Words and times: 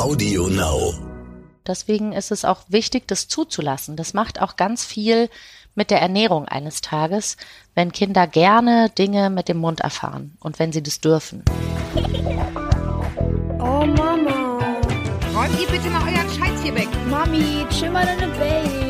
Audio 0.00 0.48
Now. 0.48 0.94
Deswegen 1.66 2.12
ist 2.12 2.30
es 2.30 2.46
auch 2.46 2.62
wichtig, 2.68 3.06
das 3.06 3.28
zuzulassen. 3.28 3.96
Das 3.96 4.14
macht 4.14 4.40
auch 4.40 4.56
ganz 4.56 4.82
viel 4.82 5.28
mit 5.74 5.90
der 5.90 6.00
Ernährung 6.00 6.48
eines 6.48 6.80
Tages, 6.80 7.36
wenn 7.74 7.92
Kinder 7.92 8.26
gerne 8.26 8.88
Dinge 8.96 9.28
mit 9.28 9.50
dem 9.50 9.58
Mund 9.58 9.80
erfahren 9.80 10.38
und 10.40 10.58
wenn 10.58 10.72
sie 10.72 10.82
das 10.82 11.00
dürfen. 11.00 11.44
Oh 13.58 13.84
Mama. 13.84 14.58
Räumt 15.34 15.60
ihr 15.60 15.68
bitte 15.68 15.90
mal 15.90 16.02
euren 16.02 16.30
Scheiß 16.30 16.62
hier 16.62 16.74
weg. 16.74 16.88
Mami, 17.10 17.66
chill 17.68 17.90
mal 17.90 18.06
deine 18.06 18.32
Base. 18.38 18.89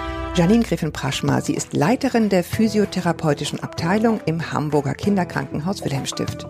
Janine 0.33 0.63
Griffin-Praschma. 0.63 1.41
Sie 1.41 1.53
ist 1.53 1.73
Leiterin 1.73 2.29
der 2.29 2.45
physiotherapeutischen 2.45 3.61
Abteilung 3.61 4.21
im 4.25 4.53
Hamburger 4.53 4.93
Kinderkrankenhaus 4.93 5.83
Wilhelmstift. 5.83 6.47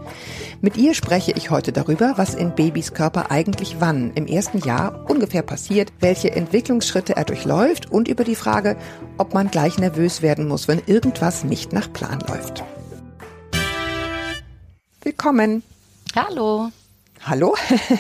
Mit 0.62 0.78
ihr 0.78 0.94
spreche 0.94 1.32
ich 1.32 1.50
heute 1.50 1.72
darüber, 1.72 2.14
was 2.18 2.36
in 2.36 2.54
Babys 2.54 2.94
Körper 2.94 3.32
eigentlich 3.32 3.78
wann 3.80 4.12
im 4.14 4.28
ersten 4.28 4.60
Jahr 4.60 5.10
ungefähr 5.10 5.42
passiert, 5.42 5.92
welche 6.00 6.32
Entwicklungsschritte 6.32 7.16
er 7.16 7.26
durchläuft 7.26 7.92
und 7.92 8.08
über 8.08 8.24
die 8.24 8.36
Frage, 8.36 8.78
ob 9.18 9.34
man 9.34 9.50
gleich 9.50 9.80
nervös 9.80 10.22
werden 10.22 10.48
muss, 10.48 10.68
wenn 10.68 10.84
irgendwas 10.86 11.44
nicht 11.44 11.74
nach 11.74 11.92
Plan 11.92 12.20
läuft. 12.28 12.64
Willkommen. 15.02 15.64
Hallo. 16.16 16.70
Hallo? 17.24 17.56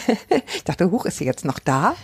ich 0.55 0.63
dachte, 0.63 0.91
Huch, 0.91 1.05
ist 1.05 1.17
sie 1.17 1.25
jetzt 1.25 1.45
noch 1.45 1.59
da? 1.59 1.95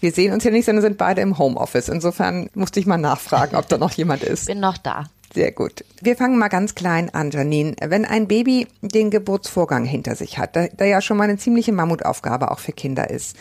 Wir 0.00 0.12
sehen 0.12 0.32
uns 0.32 0.44
ja 0.44 0.50
nicht, 0.50 0.66
sondern 0.66 0.82
sind 0.82 0.98
beide 0.98 1.20
im 1.20 1.38
Homeoffice. 1.38 1.88
Insofern 1.88 2.50
musste 2.54 2.80
ich 2.80 2.86
mal 2.86 2.98
nachfragen, 2.98 3.56
ob 3.56 3.68
da 3.68 3.78
noch 3.78 3.92
jemand 3.92 4.22
ist. 4.22 4.46
Bin 4.46 4.60
noch 4.60 4.76
da. 4.76 5.04
Sehr 5.32 5.52
gut. 5.52 5.84
Wir 6.00 6.16
fangen 6.16 6.38
mal 6.38 6.48
ganz 6.48 6.74
klein 6.74 7.08
an, 7.14 7.30
Janine. 7.30 7.74
Wenn 7.80 8.04
ein 8.04 8.28
Baby 8.28 8.66
den 8.82 9.10
Geburtsvorgang 9.10 9.84
hinter 9.84 10.14
sich 10.14 10.38
hat, 10.38 10.56
der 10.56 10.86
ja 10.86 11.00
schon 11.00 11.16
mal 11.16 11.24
eine 11.24 11.38
ziemliche 11.38 11.72
Mammutaufgabe 11.72 12.50
auch 12.50 12.58
für 12.58 12.72
Kinder 12.72 13.08
ist, 13.08 13.36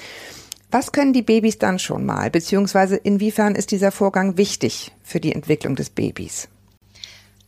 was 0.70 0.94
können 0.94 1.12
die 1.12 1.22
Babys 1.22 1.58
dann 1.58 1.80
schon 1.80 2.06
mal? 2.06 2.32
Beziehungsweise 2.32 2.95
inwiefern 2.95 3.56
ist 3.56 3.72
dieser 3.72 3.92
Vorgang 3.92 4.38
wichtig 4.38 4.94
für 5.04 5.20
die 5.20 5.34
Entwicklung 5.34 5.76
des 5.76 5.89
Babys? 5.89 6.48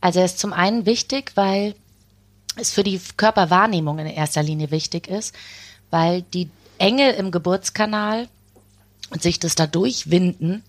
Also 0.02 0.18
er 0.18 0.26
ist 0.26 0.38
zum 0.38 0.52
einen 0.52 0.84
wichtig, 0.84 1.32
weil 1.34 1.74
es 2.56 2.72
für 2.72 2.82
die 2.82 3.00
Körperwahrnehmung 3.16 3.98
in 3.98 4.06
erster 4.06 4.42
Linie 4.42 4.70
wichtig 4.70 5.08
ist, 5.08 5.34
weil 5.90 6.22
die 6.22 6.48
Enge 6.78 7.12
im 7.12 7.30
Geburtskanal 7.30 8.28
und 9.10 9.22
sich 9.22 9.38
das 9.38 9.54
da 9.54 9.66
durchwinden 9.66 10.62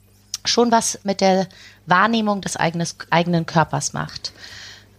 schon 0.47 0.71
was 0.71 0.99
mit 1.03 1.21
der 1.21 1.47
Wahrnehmung 1.85 2.41
des 2.41 2.55
eigenes, 2.55 2.97
eigenen 3.09 3.45
Körpers 3.45 3.93
macht. 3.93 4.31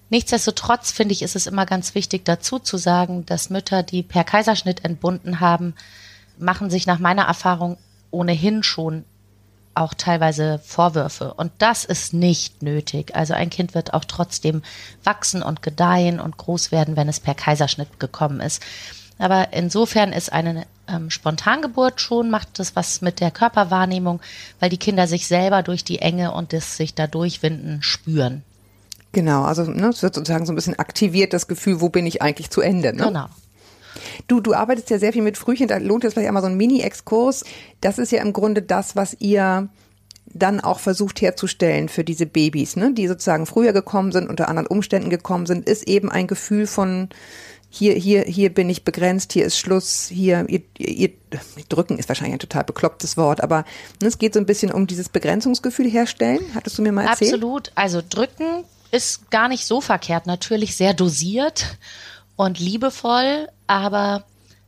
Nichtsdestotrotz 0.08 0.92
finde 0.92 1.12
ich, 1.12 1.22
ist 1.22 1.36
es 1.36 1.46
immer 1.46 1.66
ganz 1.66 1.94
wichtig 1.94 2.24
dazu 2.24 2.58
zu 2.58 2.76
sagen, 2.76 3.26
dass 3.26 3.50
Mütter, 3.50 3.82
die 3.82 4.02
per 4.02 4.24
Kaiserschnitt 4.24 4.84
entbunden 4.84 5.40
haben, 5.40 5.74
machen 6.38 6.70
sich 6.70 6.86
nach 6.86 6.98
meiner 6.98 7.24
Erfahrung 7.24 7.76
ohnehin 8.10 8.62
schon 8.62 9.04
auch 9.76 9.94
teilweise 9.94 10.60
Vorwürfe. 10.64 11.34
Und 11.34 11.52
das 11.58 11.84
ist 11.84 12.14
nicht 12.14 12.62
nötig. 12.62 13.14
Also 13.14 13.34
ein 13.34 13.50
Kind 13.50 13.74
wird 13.74 13.94
auch 13.94 14.04
trotzdem 14.04 14.62
wachsen 15.04 15.42
und 15.42 15.62
gedeihen 15.62 16.20
und 16.20 16.36
groß 16.36 16.72
werden, 16.72 16.96
wenn 16.96 17.08
es 17.08 17.20
per 17.20 17.34
Kaiserschnitt 17.34 18.00
gekommen 18.00 18.40
ist. 18.40 18.62
Aber 19.18 19.52
insofern 19.52 20.12
ist 20.12 20.32
eine 20.32 20.66
ähm, 20.88 21.10
Spontangeburt 21.10 22.00
schon, 22.00 22.30
macht 22.30 22.58
das 22.58 22.76
was 22.76 23.00
mit 23.00 23.20
der 23.20 23.30
Körperwahrnehmung, 23.30 24.20
weil 24.60 24.70
die 24.70 24.76
Kinder 24.76 25.06
sich 25.06 25.26
selber 25.26 25.62
durch 25.62 25.84
die 25.84 26.00
Enge 26.00 26.32
und 26.32 26.52
das 26.52 26.76
sich 26.76 26.94
da 26.94 27.06
durchwinden 27.06 27.82
spüren. 27.82 28.42
Genau, 29.12 29.44
also 29.44 29.62
ne, 29.62 29.88
es 29.88 30.02
wird 30.02 30.14
sozusagen 30.14 30.44
so 30.44 30.52
ein 30.52 30.56
bisschen 30.56 30.78
aktiviert, 30.78 31.32
das 31.32 31.48
Gefühl, 31.48 31.80
wo 31.80 31.88
bin 31.88 32.04
ich 32.04 32.20
eigentlich 32.20 32.50
zu 32.50 32.60
Ende. 32.60 32.92
Ne? 32.92 33.04
Genau. 33.04 33.26
Du, 34.26 34.40
du 34.40 34.54
arbeitest 34.54 34.90
ja 34.90 34.98
sehr 34.98 35.12
viel 35.12 35.22
mit 35.22 35.38
Frühchen, 35.38 35.68
da 35.68 35.78
lohnt 35.78 36.04
es 36.04 36.14
vielleicht 36.14 36.28
einmal 36.28 36.42
so 36.42 36.48
ein 36.48 36.56
Mini-Exkurs. 36.56 37.44
Das 37.80 37.98
ist 37.98 38.12
ja 38.12 38.22
im 38.22 38.32
Grunde 38.32 38.62
das, 38.62 38.96
was 38.96 39.16
ihr 39.20 39.68
dann 40.26 40.60
auch 40.60 40.80
versucht 40.80 41.20
herzustellen 41.20 41.88
für 41.88 42.04
diese 42.04 42.26
Babys, 42.26 42.76
ne, 42.76 42.92
die 42.92 43.06
sozusagen 43.06 43.46
früher 43.46 43.72
gekommen 43.72 44.12
sind, 44.12 44.28
unter 44.28 44.48
anderen 44.48 44.66
Umständen 44.66 45.10
gekommen 45.10 45.46
sind, 45.46 45.68
ist 45.68 45.88
eben 45.88 46.10
ein 46.10 46.26
Gefühl 46.26 46.66
von 46.66 47.08
hier, 47.68 47.94
hier, 47.94 48.22
hier 48.22 48.52
bin 48.52 48.70
ich 48.70 48.84
begrenzt, 48.84 49.32
hier 49.32 49.44
ist 49.44 49.58
Schluss, 49.58 50.08
hier, 50.08 50.46
ihr, 50.48 50.62
ihr, 50.78 51.10
drücken 51.68 51.98
ist 51.98 52.08
wahrscheinlich 52.08 52.34
ein 52.34 52.40
total 52.40 52.64
beklopptes 52.64 53.16
Wort, 53.16 53.42
aber 53.42 53.64
ne, 54.00 54.08
es 54.08 54.18
geht 54.18 54.34
so 54.34 54.40
ein 54.40 54.46
bisschen 54.46 54.72
um 54.72 54.86
dieses 54.86 55.08
Begrenzungsgefühl 55.08 55.88
herstellen. 55.88 56.40
Hattest 56.54 56.78
du 56.78 56.82
mir 56.82 56.92
mal 56.92 57.06
erzählt? 57.06 57.34
Absolut. 57.34 57.72
Also 57.74 58.02
drücken 58.08 58.64
ist 58.92 59.30
gar 59.30 59.48
nicht 59.48 59.66
so 59.66 59.80
verkehrt. 59.80 60.26
Natürlich 60.26 60.76
sehr 60.76 60.94
dosiert 60.94 61.76
und 62.36 62.58
liebevoll, 62.58 63.48
aber 63.66 64.24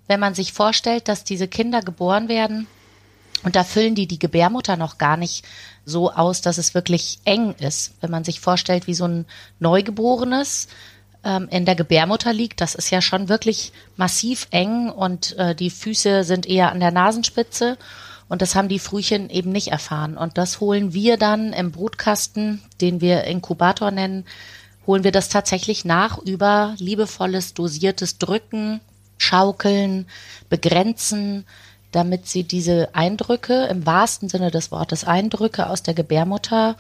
wenn 0.07 0.21
man 0.21 0.35
sich 0.35 0.53
vorstellt, 0.53 1.09
dass 1.09 1.25
diese 1.25 1.49
Kinder 1.49 1.83
geboren 1.83 2.29
werden 2.29 2.67
und 3.45 3.57
da 3.57 3.65
füllen 3.65 3.95
die 3.95 4.07
die 4.07 4.19
Gebärmutter 4.19 4.77
noch 4.77 4.99
gar 4.99 5.17
nicht 5.17 5.45
so 5.85 6.13
aus, 6.13 6.41
dass 6.41 6.59
es 6.59 6.75
wirklich 6.75 7.19
eng 7.25 7.55
ist. 7.55 7.95
Wenn 8.01 8.11
man 8.11 8.25
sich 8.25 8.41
vorstellt, 8.41 8.87
wie 8.87 8.95
so 8.95 9.07
ein 9.07 9.27
Neugeborenes 9.61 10.69
ähm, 11.25 11.49
in 11.51 11.65
der 11.65 11.77
Gebärmutter 11.77 12.33
liegt, 12.33 12.61
das 12.61 12.75
ist 12.75 12.91
ja 12.91 13.01
schon 13.01 13.29
wirklich 13.29 13.73
massiv 13.97 14.49
eng 14.51 14.91
und 14.91 15.37
äh, 15.39 15.55
die 15.55 15.71
Füße 15.71 16.25
sind 16.25 16.47
eher 16.47 16.73
an 16.73 16.81
der 16.81 16.91
Nasenspitze. 16.91 17.79
Und 18.29 18.43
das 18.43 18.55
haben 18.55 18.69
die 18.69 18.79
Frühchen 18.79 19.31
eben 19.31 19.53
nicht 19.53 19.69
erfahren. 19.69 20.19
Und 20.19 20.37
das 20.37 20.61
holen 20.61 20.93
wir 20.93 21.17
dann 21.17 21.55
im 21.55 21.73
Brutkasten, 21.73 22.61
den 22.83 23.01
wir 23.01 23.25
Inkubator 23.25 23.91
nennen, 23.91 24.27
holen 24.87 25.05
wir 25.05 25.13
das 25.13 25.31
tatsächlich 25.31 25.87
nach 25.87 26.19
über 26.19 26.75
liebevolles, 26.79 27.55
dosiertes 27.55 28.19
Drücken, 28.19 28.81
Schaukeln, 29.19 30.07
Begrenzen, 30.49 31.45
damit 31.93 32.27
sie 32.27 32.45
diese 32.45 32.95
Eindrücke, 32.95 33.67
im 33.67 33.87
wahrsten 33.87 34.29
Sinne 34.29 34.51
des 34.51 34.71
Wortes 34.71 35.05
Eindrücke 35.05 35.69
aus 35.69 35.83
der 35.83 35.95
Gebärmutter 35.95 36.77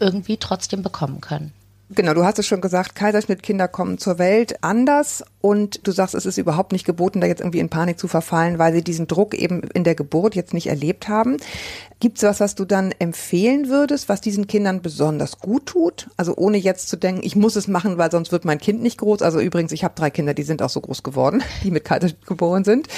irgendwie 0.00 0.36
trotzdem 0.36 0.82
bekommen 0.82 1.20
können. 1.20 1.52
Genau, 1.90 2.14
du 2.14 2.24
hast 2.24 2.38
es 2.38 2.46
schon 2.46 2.60
gesagt, 2.60 2.94
Kaiserschnittkinder 2.94 3.68
kommen 3.68 3.98
zur 3.98 4.18
Welt 4.18 4.62
anders 4.62 5.22
und 5.44 5.86
du 5.86 5.92
sagst, 5.92 6.14
es 6.14 6.24
ist 6.24 6.38
überhaupt 6.38 6.72
nicht 6.72 6.86
geboten, 6.86 7.20
da 7.20 7.26
jetzt 7.26 7.40
irgendwie 7.40 7.58
in 7.58 7.68
Panik 7.68 7.98
zu 7.98 8.08
verfallen, 8.08 8.58
weil 8.58 8.72
sie 8.72 8.80
diesen 8.80 9.06
Druck 9.06 9.34
eben 9.34 9.60
in 9.74 9.84
der 9.84 9.94
Geburt 9.94 10.34
jetzt 10.34 10.54
nicht 10.54 10.68
erlebt 10.68 11.06
haben. 11.10 11.36
Gibt 12.00 12.16
es 12.16 12.22
was, 12.22 12.40
was 12.40 12.54
du 12.54 12.64
dann 12.64 12.92
empfehlen 12.98 13.68
würdest, 13.68 14.08
was 14.08 14.20
diesen 14.20 14.46
Kindern 14.46 14.80
besonders 14.82 15.38
gut 15.38 15.66
tut? 15.66 16.08
Also 16.16 16.34
ohne 16.36 16.56
jetzt 16.56 16.88
zu 16.88 16.96
denken, 16.96 17.20
ich 17.24 17.36
muss 17.36 17.56
es 17.56 17.68
machen, 17.68 17.98
weil 17.98 18.10
sonst 18.10 18.32
wird 18.32 18.44
mein 18.46 18.58
Kind 18.58 18.82
nicht 18.82 18.98
groß. 18.98 19.20
Also 19.20 19.38
übrigens, 19.38 19.70
ich 19.72 19.84
habe 19.84 19.94
drei 19.94 20.10
Kinder, 20.10 20.32
die 20.32 20.42
sind 20.44 20.62
auch 20.62 20.70
so 20.70 20.80
groß 20.80 21.02
geworden, 21.02 21.42
die 21.62 21.70
mit 21.70 21.84
Kaiserschnitt 21.84 22.26
geboren 22.26 22.64
sind 22.64 22.88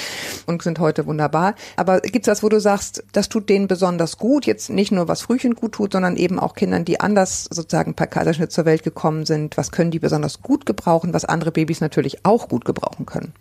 und 0.45 0.61
sind 0.61 0.79
heute 0.79 1.05
wunderbar. 1.05 1.53
Aber 1.75 1.99
gibt 1.99 2.27
es 2.27 2.31
was, 2.31 2.43
wo 2.43 2.49
du 2.49 2.61
sagst, 2.61 3.03
das 3.11 3.27
tut 3.27 3.49
denen 3.49 3.67
besonders 3.67 4.17
gut? 4.17 4.45
Jetzt 4.45 4.69
nicht 4.69 4.93
nur, 4.93 5.09
was 5.09 5.21
Frühchen 5.21 5.55
gut 5.55 5.73
tut, 5.73 5.91
sondern 5.91 6.15
eben 6.15 6.39
auch 6.39 6.55
Kindern, 6.55 6.85
die 6.85 6.99
anders 6.99 7.45
sozusagen 7.49 7.93
per 7.93 8.07
Kaiserschnitt 8.07 8.51
zur 8.51 8.65
Welt 8.65 8.83
gekommen 8.83 9.25
sind. 9.25 9.57
Was 9.57 9.71
können 9.71 9.91
die 9.91 9.99
besonders 9.99 10.41
gut 10.41 10.65
gebrauchen, 10.65 11.13
was 11.13 11.25
andere 11.25 11.51
Babys 11.51 11.81
natürlich 11.81 12.25
auch 12.25 12.36
gut 12.47 12.65
gebrauchen 12.65 13.05
können? 13.05 13.33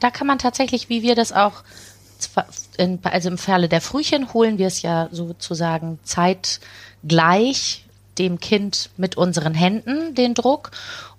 Da 0.00 0.10
kann 0.10 0.26
man 0.26 0.38
tatsächlich, 0.38 0.88
wie 0.88 1.02
wir 1.02 1.14
das 1.14 1.32
auch 1.32 1.62
in, 2.76 2.98
also 3.02 3.28
im 3.28 3.38
Falle 3.38 3.68
der 3.68 3.80
Frühchen 3.80 4.32
holen 4.32 4.58
wir 4.58 4.66
es 4.66 4.82
ja 4.82 5.08
sozusagen 5.10 5.98
zeitgleich 6.04 7.84
dem 8.18 8.40
Kind 8.40 8.90
mit 8.96 9.16
unseren 9.16 9.54
Händen 9.54 10.14
den 10.14 10.34
Druck 10.34 10.70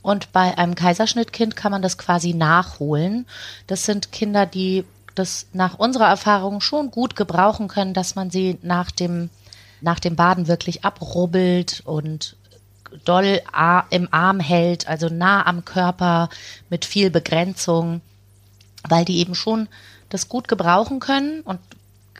und 0.02 0.32
bei 0.32 0.58
einem 0.58 0.76
Kaiserschnittkind 0.76 1.56
kann 1.56 1.72
man 1.72 1.82
das 1.82 1.98
quasi 1.98 2.34
nachholen. 2.34 3.26
Das 3.68 3.86
sind 3.86 4.12
Kinder, 4.12 4.46
die 4.46 4.86
das 5.16 5.48
nach 5.54 5.78
unserer 5.78 6.08
Erfahrung 6.08 6.62
schon 6.62 6.92
gut 6.92 7.16
gebrauchen 7.16 7.68
können, 7.68 7.94
dass 7.94 8.16
man 8.16 8.30
sie 8.30 8.58
nach 8.62 8.92
dem 8.92 9.30
nach 9.82 10.00
dem 10.00 10.16
Baden 10.16 10.48
wirklich 10.48 10.86
abrubbelt 10.86 11.82
und 11.86 12.36
doll 13.06 13.42
im 13.90 14.08
Arm 14.12 14.40
hält, 14.40 14.88
also 14.88 15.10
nah 15.10 15.46
am 15.46 15.66
Körper 15.66 16.30
mit 16.70 16.86
viel 16.86 17.10
Begrenzung, 17.10 18.02
weil 18.88 19.06
die 19.06 19.20
eben 19.20 19.36
schon 19.36 19.68
das 20.10 20.30
gut 20.30 20.48
gebrauchen 20.48 21.00
können 21.00 21.42
und 21.42 21.60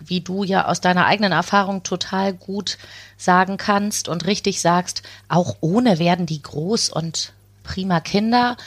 wie 0.04 0.22
du 0.22 0.44
ja 0.44 0.66
aus 0.66 0.82
deiner 0.82 1.06
eigenen 1.06 1.32
Erfahrung 1.32 1.84
total 1.84 2.34
gut 2.34 2.78
sagen 3.18 3.58
kannst 3.58 4.08
und 4.08 4.26
richtig 4.26 4.62
sagst, 4.62 5.04
auch 5.28 5.58
ohne 5.62 6.00
werden 6.00 6.26
die 6.26 6.42
groß 6.42 6.90
und 6.90 7.34
prima 7.64 8.00
Kinder. 8.00 8.58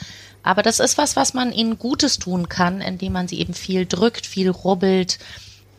Aber 0.42 0.62
das 0.62 0.78
ist 0.78 0.98
was, 0.98 1.16
was 1.16 1.34
man 1.34 1.52
ihnen 1.52 1.78
Gutes 1.78 2.18
tun 2.18 2.48
kann, 2.48 2.80
indem 2.80 3.14
man 3.14 3.28
sie 3.28 3.40
eben 3.40 3.54
viel 3.54 3.86
drückt, 3.86 4.26
viel 4.26 4.50
rubbelt. 4.50 5.18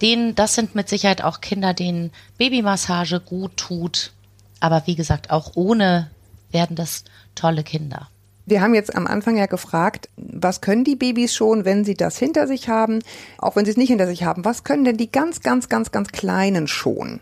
Denen, 0.02 0.36
das 0.36 0.56
sind 0.56 0.76
mit 0.76 0.90
Sicherheit 0.90 1.24
auch 1.24 1.40
Kinder, 1.40 1.74
denen 1.74 2.12
Babymassage 2.38 3.20
gut 3.20 3.56
tut. 3.56 4.12
Aber 4.60 4.88
wie 4.88 4.96
gesagt, 4.96 5.30
auch 5.30 5.52
ohne 5.56 6.10
werden 6.56 6.78
das 6.78 7.04
tolle 7.36 7.64
Kinder. 7.64 8.08
Wir 8.46 8.62
haben 8.62 8.74
jetzt 8.74 8.96
am 8.96 9.08
Anfang 9.08 9.38
ja 9.38 9.46
gefragt, 9.46 10.08
was 10.16 10.62
können 10.62 10.86
die 10.86 10.96
Babys 10.96 11.34
schon, 11.36 11.66
wenn 11.66 11.84
sie 11.84 11.96
das 11.96 12.18
hinter 12.18 12.48
sich 12.48 12.70
haben, 12.70 13.00
auch 13.38 13.56
wenn 13.56 13.66
sie 13.66 13.72
es 13.72 13.78
nicht 13.78 13.90
hinter 13.90 14.08
sich 14.08 14.24
haben, 14.24 14.46
was 14.46 14.64
können 14.64 14.86
denn 14.86 14.98
die 14.98 15.12
ganz, 15.12 15.42
ganz, 15.42 15.68
ganz, 15.68 15.92
ganz 15.92 16.10
Kleinen 16.10 16.68
schon? 16.68 17.20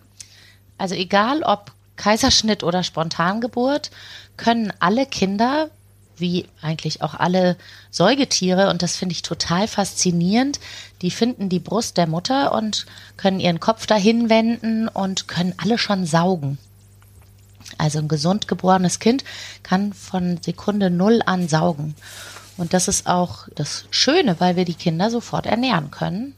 Also 0.77 0.95
egal 0.95 1.41
ob 1.43 1.71
Kaiserschnitt 1.95 2.63
oder 2.63 2.83
Spontangeburt, 2.83 3.89
können 4.37 4.71
alle 4.79 5.05
Kinder, 5.05 5.69
wie 6.17 6.45
eigentlich 6.61 7.01
auch 7.01 7.15
alle 7.15 7.57
Säugetiere, 7.89 8.69
und 8.69 8.83
das 8.83 8.97
finde 8.97 9.13
ich 9.13 9.23
total 9.23 9.67
faszinierend, 9.67 10.59
die 11.01 11.11
finden 11.11 11.49
die 11.49 11.59
Brust 11.59 11.97
der 11.97 12.07
Mutter 12.07 12.53
und 12.53 12.85
können 13.17 13.39
ihren 13.39 13.59
Kopf 13.59 13.87
dahin 13.87 14.29
wenden 14.29 14.87
und 14.89 15.27
können 15.27 15.55
alle 15.57 15.77
schon 15.77 16.05
saugen. 16.05 16.57
Also 17.77 17.99
ein 17.99 18.07
gesund 18.07 18.47
geborenes 18.47 18.99
Kind 18.99 19.23
kann 19.63 19.93
von 19.93 20.39
Sekunde 20.41 20.89
null 20.89 21.21
an 21.25 21.47
saugen. 21.47 21.95
Und 22.57 22.73
das 22.73 22.87
ist 22.87 23.07
auch 23.07 23.47
das 23.55 23.85
Schöne, 23.89 24.39
weil 24.39 24.55
wir 24.55 24.65
die 24.65 24.75
Kinder 24.75 25.09
sofort 25.09 25.45
ernähren 25.45 25.91
können. 25.91 26.35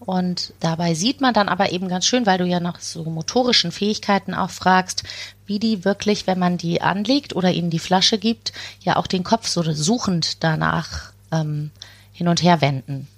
Und 0.00 0.54
dabei 0.60 0.94
sieht 0.94 1.20
man 1.20 1.34
dann 1.34 1.48
aber 1.48 1.72
eben 1.72 1.88
ganz 1.88 2.06
schön, 2.06 2.24
weil 2.24 2.38
du 2.38 2.46
ja 2.46 2.58
nach 2.58 2.80
so 2.80 3.04
motorischen 3.04 3.70
Fähigkeiten 3.70 4.32
auch 4.34 4.50
fragst, 4.50 5.04
wie 5.46 5.58
die 5.58 5.84
wirklich, 5.84 6.26
wenn 6.26 6.38
man 6.38 6.56
die 6.56 6.80
anlegt 6.80 7.36
oder 7.36 7.52
ihnen 7.52 7.68
die 7.68 7.78
Flasche 7.78 8.16
gibt, 8.16 8.52
ja 8.80 8.96
auch 8.96 9.06
den 9.06 9.24
Kopf 9.24 9.46
so 9.46 9.62
suchend 9.62 10.42
danach 10.42 11.12
ähm, 11.32 11.70
hin 12.12 12.28
und 12.28 12.42
her 12.42 12.62
wenden. 12.62 13.08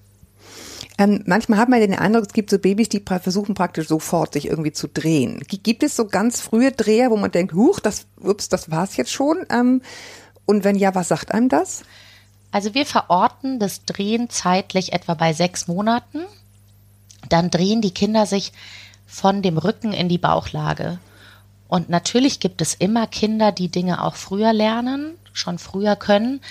Ähm, 0.98 1.22
manchmal 1.26 1.58
hat 1.58 1.68
man 1.68 1.80
den 1.80 1.94
Eindruck, 1.94 2.26
es 2.26 2.32
gibt 2.32 2.50
so 2.50 2.58
Babys, 2.58 2.88
die 2.88 3.02
versuchen 3.02 3.54
praktisch 3.54 3.88
sofort 3.88 4.34
sich 4.34 4.46
irgendwie 4.46 4.72
zu 4.72 4.88
drehen. 4.88 5.42
Gibt 5.48 5.82
es 5.82 5.96
so 5.96 6.06
ganz 6.06 6.40
frühe 6.40 6.72
Dreher, 6.72 7.10
wo 7.10 7.16
man 7.16 7.30
denkt, 7.30 7.54
huch, 7.54 7.80
das, 7.80 8.06
ups, 8.20 8.48
das 8.48 8.70
war's 8.70 8.96
jetzt 8.96 9.12
schon? 9.12 9.38
Ähm, 9.50 9.82
und 10.44 10.64
wenn 10.64 10.76
ja, 10.76 10.94
was 10.94 11.08
sagt 11.08 11.32
einem 11.32 11.48
das? 11.48 11.82
Also 12.50 12.74
wir 12.74 12.84
verorten 12.84 13.58
das 13.58 13.84
Drehen 13.84 14.28
zeitlich 14.28 14.92
etwa 14.92 15.14
bei 15.14 15.32
sechs 15.32 15.66
Monaten. 15.68 16.20
Dann 17.28 17.50
drehen 17.50 17.80
die 17.80 17.94
Kinder 17.94 18.26
sich 18.26 18.52
von 19.06 19.40
dem 19.40 19.56
Rücken 19.56 19.92
in 19.92 20.08
die 20.08 20.18
Bauchlage. 20.18 20.98
Und 21.68 21.88
natürlich 21.88 22.40
gibt 22.40 22.60
es 22.60 22.74
immer 22.74 23.06
Kinder, 23.06 23.52
die 23.52 23.68
Dinge 23.68 24.04
auch 24.04 24.16
früher 24.16 24.52
lernen, 24.52 25.14
schon 25.32 25.58
früher 25.58 25.96
können. 25.96 26.42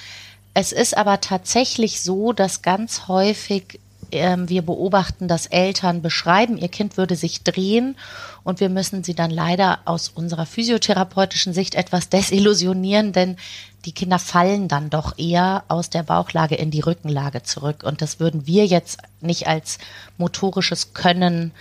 Es 0.55 0.71
ist 0.71 0.97
aber 0.97 1.21
tatsächlich 1.21 2.01
so, 2.01 2.33
dass 2.33 2.63
ganz 2.63 3.07
häufig 3.07 3.79
ähm, 4.11 4.49
wir 4.49 4.61
beobachten, 4.61 5.27
dass 5.27 5.45
Eltern 5.47 6.01
beschreiben, 6.01 6.57
ihr 6.57 6.67
Kind 6.67 6.97
würde 6.97 7.15
sich 7.15 7.43
drehen 7.43 7.95
und 8.43 8.59
wir 8.59 8.69
müssen 8.69 9.03
sie 9.03 9.13
dann 9.13 9.31
leider 9.31 9.79
aus 9.85 10.09
unserer 10.09 10.45
physiotherapeutischen 10.45 11.53
Sicht 11.53 11.75
etwas 11.75 12.09
desillusionieren, 12.09 13.13
denn 13.13 13.37
die 13.85 13.93
Kinder 13.93 14.19
fallen 14.19 14.67
dann 14.67 14.89
doch 14.89 15.17
eher 15.17 15.63
aus 15.67 15.89
der 15.89 16.03
Bauchlage 16.03 16.55
in 16.55 16.71
die 16.71 16.81
Rückenlage 16.81 17.43
zurück. 17.43 17.83
Und 17.83 18.01
das 18.01 18.19
würden 18.19 18.45
wir 18.45 18.65
jetzt 18.65 18.99
nicht 19.21 19.47
als 19.47 19.79
motorisches 20.17 20.93
Können 20.93 21.51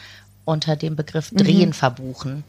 unter 0.44 0.76
dem 0.76 0.97
Begriff 0.97 1.31
Drehen 1.31 1.70
mhm. 1.70 1.75
verbuchen 1.75 2.44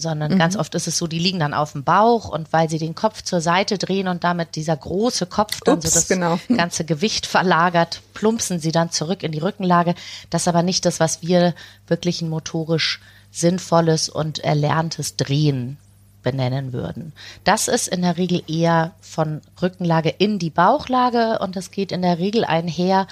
sondern 0.00 0.34
mhm. 0.34 0.38
ganz 0.38 0.56
oft 0.56 0.74
ist 0.74 0.88
es 0.88 0.96
so, 0.96 1.06
die 1.06 1.18
liegen 1.18 1.38
dann 1.38 1.54
auf 1.54 1.72
dem 1.72 1.84
Bauch 1.84 2.28
und 2.28 2.52
weil 2.52 2.68
sie 2.68 2.78
den 2.78 2.94
Kopf 2.94 3.22
zur 3.22 3.40
Seite 3.40 3.78
drehen 3.78 4.08
und 4.08 4.24
damit 4.24 4.56
dieser 4.56 4.76
große 4.76 5.26
Kopf 5.26 5.60
dann 5.60 5.76
Ups, 5.76 5.92
so 5.92 5.94
das 5.94 6.08
genau. 6.08 6.38
ganze 6.54 6.84
Gewicht 6.84 7.26
verlagert, 7.26 8.00
plumpsen 8.14 8.60
sie 8.60 8.72
dann 8.72 8.90
zurück 8.90 9.22
in 9.22 9.32
die 9.32 9.38
Rückenlage. 9.38 9.94
Das 10.30 10.42
ist 10.42 10.48
aber 10.48 10.62
nicht 10.62 10.84
das, 10.86 11.00
was 11.00 11.22
wir 11.22 11.54
wirklich 11.86 12.22
ein 12.22 12.28
motorisch 12.28 13.00
sinnvolles 13.30 14.08
und 14.08 14.40
erlerntes 14.40 15.16
Drehen 15.16 15.78
benennen 16.22 16.72
würden. 16.72 17.12
Das 17.44 17.68
ist 17.68 17.88
in 17.88 18.02
der 18.02 18.16
Regel 18.16 18.42
eher 18.46 18.92
von 19.00 19.40
Rückenlage 19.60 20.10
in 20.10 20.38
die 20.38 20.50
Bauchlage 20.50 21.38
und 21.40 21.56
das 21.56 21.70
geht 21.70 21.92
in 21.92 22.02
der 22.02 22.18
Regel 22.18 22.44
einher 22.44 23.06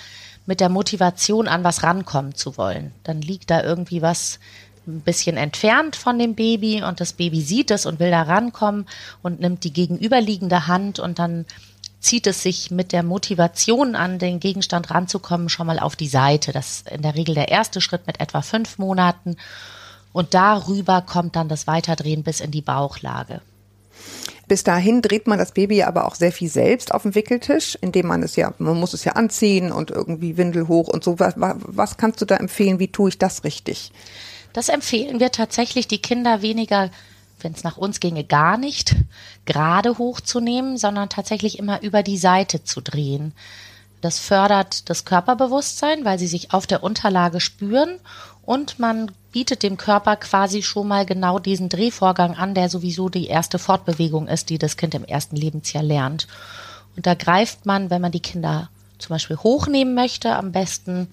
mit 0.47 0.61
der 0.61 0.69
Motivation 0.69 1.47
an 1.47 1.63
was 1.63 1.83
rankommen 1.83 2.35
zu 2.35 2.57
wollen. 2.57 2.93
Dann 3.05 3.21
liegt 3.21 3.51
da 3.51 3.63
irgendwie 3.63 4.03
was 4.03 4.39
ein 4.89 5.03
bisschen 5.03 5.37
entfernt 5.37 5.95
von 5.95 6.19
dem 6.19 6.35
Baby 6.35 6.83
und 6.83 7.01
das 7.01 7.13
Baby 7.13 7.41
sieht 7.41 7.71
es 7.71 7.87
und 7.87 8.01
will 8.01 8.11
da 8.11 8.23
rankommen 8.23 8.87
und 9.23 9.41
nimmt 9.41 9.65
die 9.65 9.73
gegenüberliegende 9.73 10.67
Hand 10.67 10.99
und 10.99 11.19
dann 11.19 11.45
zieht 12.01 12.27
es 12.27 12.43
sich 12.43 12.71
mit 12.71 12.93
der 12.93 13.03
Motivation 13.03 13.95
an, 13.95 14.19
den 14.19 14.41
Gegenstand 14.41 14.91
ranzukommen, 14.91 15.49
schon 15.49 15.67
mal 15.67 15.79
auf 15.79 15.97
die 15.97 16.09
Seite. 16.09 16.53
Das 16.53 16.69
ist 16.69 16.91
in 16.91 17.03
der 17.03 17.15
Regel 17.15 17.35
der 17.35 17.49
erste 17.49 17.81
Schritt 17.81 18.07
mit 18.07 18.21
etwa 18.21 18.43
fünf 18.43 18.79
Monaten. 18.79 19.37
Und 20.13 20.35
darüber 20.35 21.03
kommt 21.03 21.37
dann 21.37 21.49
das 21.49 21.67
Weiterdrehen 21.67 22.23
bis 22.23 22.41
in 22.41 22.51
die 22.51 22.63
Bauchlage. 22.63 23.41
Bis 24.47 24.65
dahin 24.65 25.03
dreht 25.03 25.27
man 25.27 25.39
das 25.39 25.53
Baby 25.53 25.83
aber 25.83 26.07
auch 26.07 26.15
sehr 26.15 26.33
viel 26.33 26.49
selbst 26.49 26.95
auf 26.95 27.03
dem 27.03 27.15
Wickeltisch, 27.15 27.77
indem 27.83 28.07
man 28.07 28.23
es 28.23 28.35
ja, 28.37 28.55
man 28.59 28.81
muss 28.81 28.95
es 28.95 29.05
ja 29.05 29.13
anziehen 29.13 29.71
und 29.71 29.91
irgendwie 29.91 30.39
Windel 30.39 30.69
hoch 30.69 30.89
und 30.89 31.05
so. 31.05 31.19
Was, 31.19 31.35
was 31.37 31.99
kannst 31.99 32.23
du 32.23 32.25
da 32.25 32.37
empfehlen? 32.37 32.79
Wie 32.79 32.89
tue 32.89 33.11
ich 33.11 33.19
das 33.19 33.45
richtig? 33.45 33.93
Das 34.53 34.69
empfehlen 34.69 35.21
wir 35.21 35.31
tatsächlich, 35.31 35.89
die 35.89 36.03
Kinder 36.03 36.43
weniger, 36.43 36.91
wenn 37.41 37.53
es 37.53 37.65
nach 37.65 37.77
uns 37.77 38.01
ginge, 38.01 38.25
gar 38.25 38.59
nicht 38.59 38.97
gerade 39.45 39.99
hochzunehmen, 39.99 40.77
sondern 40.77 41.09
tatsächlich 41.09 41.59
immer 41.59 41.83
über 41.83 42.03
die 42.03 42.19
Seite 42.19 42.65
zu 42.65 42.81
drehen. 42.81 43.33
Das 44.01 44.19
fördert 44.19 44.89
das 44.91 45.05
Körperbewusstsein, 45.05 46.05
weil 46.05 46.19
sie 46.19 46.29
sich 46.29 46.53
auf 46.53 46.67
der 46.67 46.83
Unterlage 46.83 47.41
spüren 47.41 47.99
und 48.43 48.79
man 48.79 49.11
bietet 49.33 49.63
dem 49.63 49.77
Körper 49.77 50.17
quasi 50.17 50.63
schon 50.63 50.89
mal 50.89 51.05
genau 51.05 51.39
diesen 51.39 51.69
Drehvorgang 51.69 52.35
an, 52.37 52.55
der 52.55 52.69
sowieso 52.69 53.09
die 53.09 53.27
erste 53.27 53.59
Fortbewegung 53.59 54.29
ist, 54.29 54.51
die 54.51 54.59
das 54.59 54.77
Kind 54.77 54.95
im 54.95 55.05
ersten 55.05 55.37
Lebensjahr 55.37 55.83
lernt. 55.83 56.27
Und 56.97 57.07
da 57.07 57.15
greift 57.15 57.67
man, 57.67 57.91
wenn 57.91 58.01
man 58.01 58.13
die 58.13 58.21
Kinder 58.21 58.71
zum 58.99 59.15
Beispiel 59.15 59.37
hochnehmen 59.37 59.95
möchte, 59.95 60.35
am 60.35 60.53
besten 60.53 61.09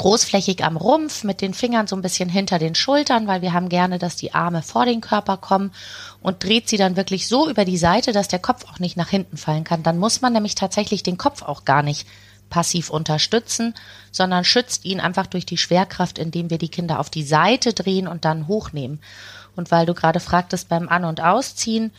großflächig 0.00 0.64
am 0.64 0.78
Rumpf 0.78 1.24
mit 1.24 1.42
den 1.42 1.52
Fingern 1.52 1.86
so 1.86 1.94
ein 1.94 2.00
bisschen 2.00 2.30
hinter 2.30 2.58
den 2.58 2.74
Schultern, 2.74 3.26
weil 3.26 3.42
wir 3.42 3.52
haben 3.52 3.68
gerne, 3.68 3.98
dass 3.98 4.16
die 4.16 4.32
Arme 4.32 4.62
vor 4.62 4.86
den 4.86 5.02
Körper 5.02 5.36
kommen 5.36 5.72
und 6.22 6.42
dreht 6.42 6.70
sie 6.70 6.78
dann 6.78 6.96
wirklich 6.96 7.28
so 7.28 7.50
über 7.50 7.66
die 7.66 7.76
Seite, 7.76 8.12
dass 8.12 8.26
der 8.26 8.38
Kopf 8.38 8.64
auch 8.64 8.78
nicht 8.78 8.96
nach 8.96 9.10
hinten 9.10 9.36
fallen 9.36 9.62
kann. 9.62 9.82
Dann 9.82 9.98
muss 9.98 10.22
man 10.22 10.32
nämlich 10.32 10.54
tatsächlich 10.54 11.02
den 11.02 11.18
Kopf 11.18 11.42
auch 11.42 11.66
gar 11.66 11.82
nicht 11.82 12.08
passiv 12.48 12.88
unterstützen, 12.88 13.74
sondern 14.10 14.44
schützt 14.44 14.86
ihn 14.86 15.00
einfach 15.00 15.26
durch 15.26 15.44
die 15.44 15.58
Schwerkraft, 15.58 16.18
indem 16.18 16.48
wir 16.48 16.56
die 16.56 16.70
Kinder 16.70 16.98
auf 16.98 17.10
die 17.10 17.22
Seite 17.22 17.74
drehen 17.74 18.08
und 18.08 18.24
dann 18.24 18.48
hochnehmen. 18.48 19.00
Und 19.54 19.70
weil 19.70 19.84
du 19.84 19.92
gerade 19.92 20.20
fragtest 20.20 20.70
beim 20.70 20.88
An- 20.88 21.04
und 21.04 21.20
Ausziehen, 21.20 21.92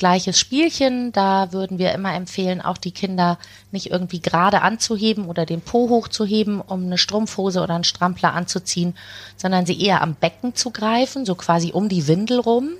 gleiches 0.00 0.38
Spielchen. 0.38 1.12
Da 1.12 1.52
würden 1.52 1.78
wir 1.78 1.92
immer 1.92 2.12
empfehlen, 2.14 2.60
auch 2.60 2.78
die 2.78 2.90
Kinder 2.90 3.38
nicht 3.70 3.90
irgendwie 3.90 4.20
gerade 4.20 4.62
anzuheben 4.62 5.26
oder 5.26 5.46
den 5.46 5.60
Po 5.60 5.88
hochzuheben, 5.88 6.60
um 6.60 6.86
eine 6.86 6.98
Strumpfhose 6.98 7.62
oder 7.62 7.74
einen 7.76 7.84
Strampler 7.84 8.32
anzuziehen, 8.32 8.96
sondern 9.36 9.66
sie 9.66 9.80
eher 9.80 10.02
am 10.02 10.14
Becken 10.14 10.56
zu 10.56 10.70
greifen, 10.70 11.24
so 11.24 11.36
quasi 11.36 11.70
um 11.70 11.88
die 11.88 12.08
Windel 12.08 12.40
rum 12.40 12.70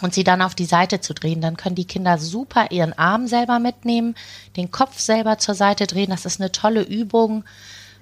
und 0.00 0.14
sie 0.14 0.24
dann 0.24 0.42
auf 0.42 0.54
die 0.54 0.64
Seite 0.64 1.00
zu 1.00 1.12
drehen. 1.14 1.42
Dann 1.42 1.58
können 1.58 1.76
die 1.76 1.84
Kinder 1.84 2.18
super 2.18 2.70
ihren 2.70 2.94
Arm 2.94 3.28
selber 3.28 3.58
mitnehmen, 3.58 4.16
den 4.56 4.70
Kopf 4.70 4.98
selber 4.98 5.38
zur 5.38 5.54
Seite 5.54 5.86
drehen. 5.86 6.10
Das 6.10 6.24
ist 6.24 6.40
eine 6.40 6.50
tolle 6.50 6.82
Übung 6.82 7.44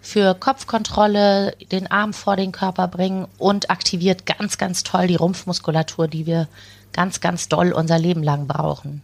für 0.01 0.35
Kopfkontrolle, 0.35 1.57
den 1.73 1.91
Arm 1.91 2.13
vor 2.13 2.37
den 2.37 2.53
Körper 2.53 2.87
bringen 2.87 3.27
und 3.39 3.71
aktiviert 3.71 4.27
ganz, 4.27 4.59
ganz 4.59 4.85
toll 4.85 5.09
die 5.09 5.17
Rumpfmuskulatur, 5.17 6.07
die 6.09 6.27
wir 6.27 6.49
ganz, 6.93 7.21
ganz 7.21 7.49
doll 7.49 7.73
unser 7.73 7.99
Leben 7.99 8.23
lang 8.23 8.47
brauchen. 8.47 9.03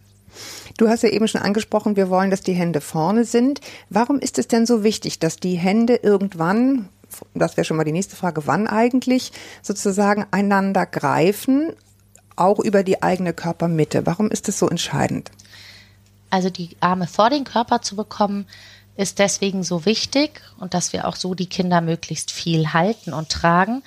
Du 0.77 0.87
hast 0.87 1.03
ja 1.03 1.09
eben 1.09 1.27
schon 1.27 1.41
angesprochen, 1.41 1.95
wir 1.95 2.09
wollen, 2.09 2.31
dass 2.31 2.41
die 2.41 2.53
Hände 2.53 2.81
vorne 2.81 3.25
sind. 3.25 3.59
Warum 3.89 4.19
ist 4.19 4.39
es 4.39 4.47
denn 4.47 4.65
so 4.65 4.83
wichtig, 4.83 5.19
dass 5.19 5.37
die 5.37 5.55
Hände 5.55 5.95
irgendwann, 5.95 6.87
das 7.33 7.57
wäre 7.57 7.65
schon 7.65 7.77
mal 7.77 7.83
die 7.83 7.91
nächste 7.91 8.15
Frage, 8.15 8.47
wann 8.47 8.67
eigentlich 8.67 9.31
sozusagen 9.61 10.25
einander 10.31 10.85
greifen, 10.85 11.73
auch 12.35 12.59
über 12.59 12.83
die 12.83 13.03
eigene 13.03 13.33
Körpermitte? 13.33 14.05
Warum 14.05 14.31
ist 14.31 14.47
es 14.47 14.57
so 14.59 14.69
entscheidend? 14.69 15.31
Also 16.29 16.49
die 16.49 16.77
Arme 16.79 17.07
vor 17.07 17.29
den 17.29 17.43
Körper 17.43 17.81
zu 17.81 17.95
bekommen, 17.95 18.45
ist 18.95 19.19
deswegen 19.19 19.63
so 19.63 19.85
wichtig 19.85 20.41
und 20.59 20.73
dass 20.73 20.93
wir 20.93 21.07
auch 21.07 21.15
so 21.15 21.33
die 21.33 21.47
Kinder 21.47 21.81
möglichst 21.81 22.31
viel 22.31 22.73
halten 22.73 23.13
und 23.13 23.29
tragen. 23.29 23.81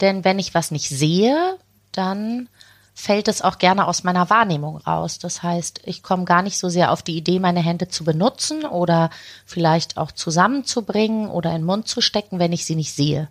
Denn 0.00 0.24
wenn 0.24 0.38
ich 0.38 0.54
was 0.54 0.70
nicht 0.70 0.88
sehe, 0.88 1.56
dann 1.92 2.48
fällt 2.94 3.26
es 3.26 3.42
auch 3.42 3.58
gerne 3.58 3.88
aus 3.88 4.04
meiner 4.04 4.30
Wahrnehmung 4.30 4.76
raus. 4.76 5.18
Das 5.18 5.42
heißt, 5.42 5.82
ich 5.84 6.02
komme 6.02 6.24
gar 6.24 6.42
nicht 6.42 6.58
so 6.58 6.68
sehr 6.68 6.92
auf 6.92 7.02
die 7.02 7.16
Idee, 7.16 7.40
meine 7.40 7.60
Hände 7.60 7.88
zu 7.88 8.04
benutzen 8.04 8.64
oder 8.64 9.10
vielleicht 9.44 9.98
auch 9.98 10.12
zusammenzubringen 10.12 11.28
oder 11.28 11.50
in 11.50 11.62
den 11.62 11.66
Mund 11.66 11.88
zu 11.88 12.00
stecken, 12.00 12.38
wenn 12.38 12.52
ich 12.52 12.64
sie 12.64 12.76
nicht 12.76 12.94
sehe. 12.94 13.28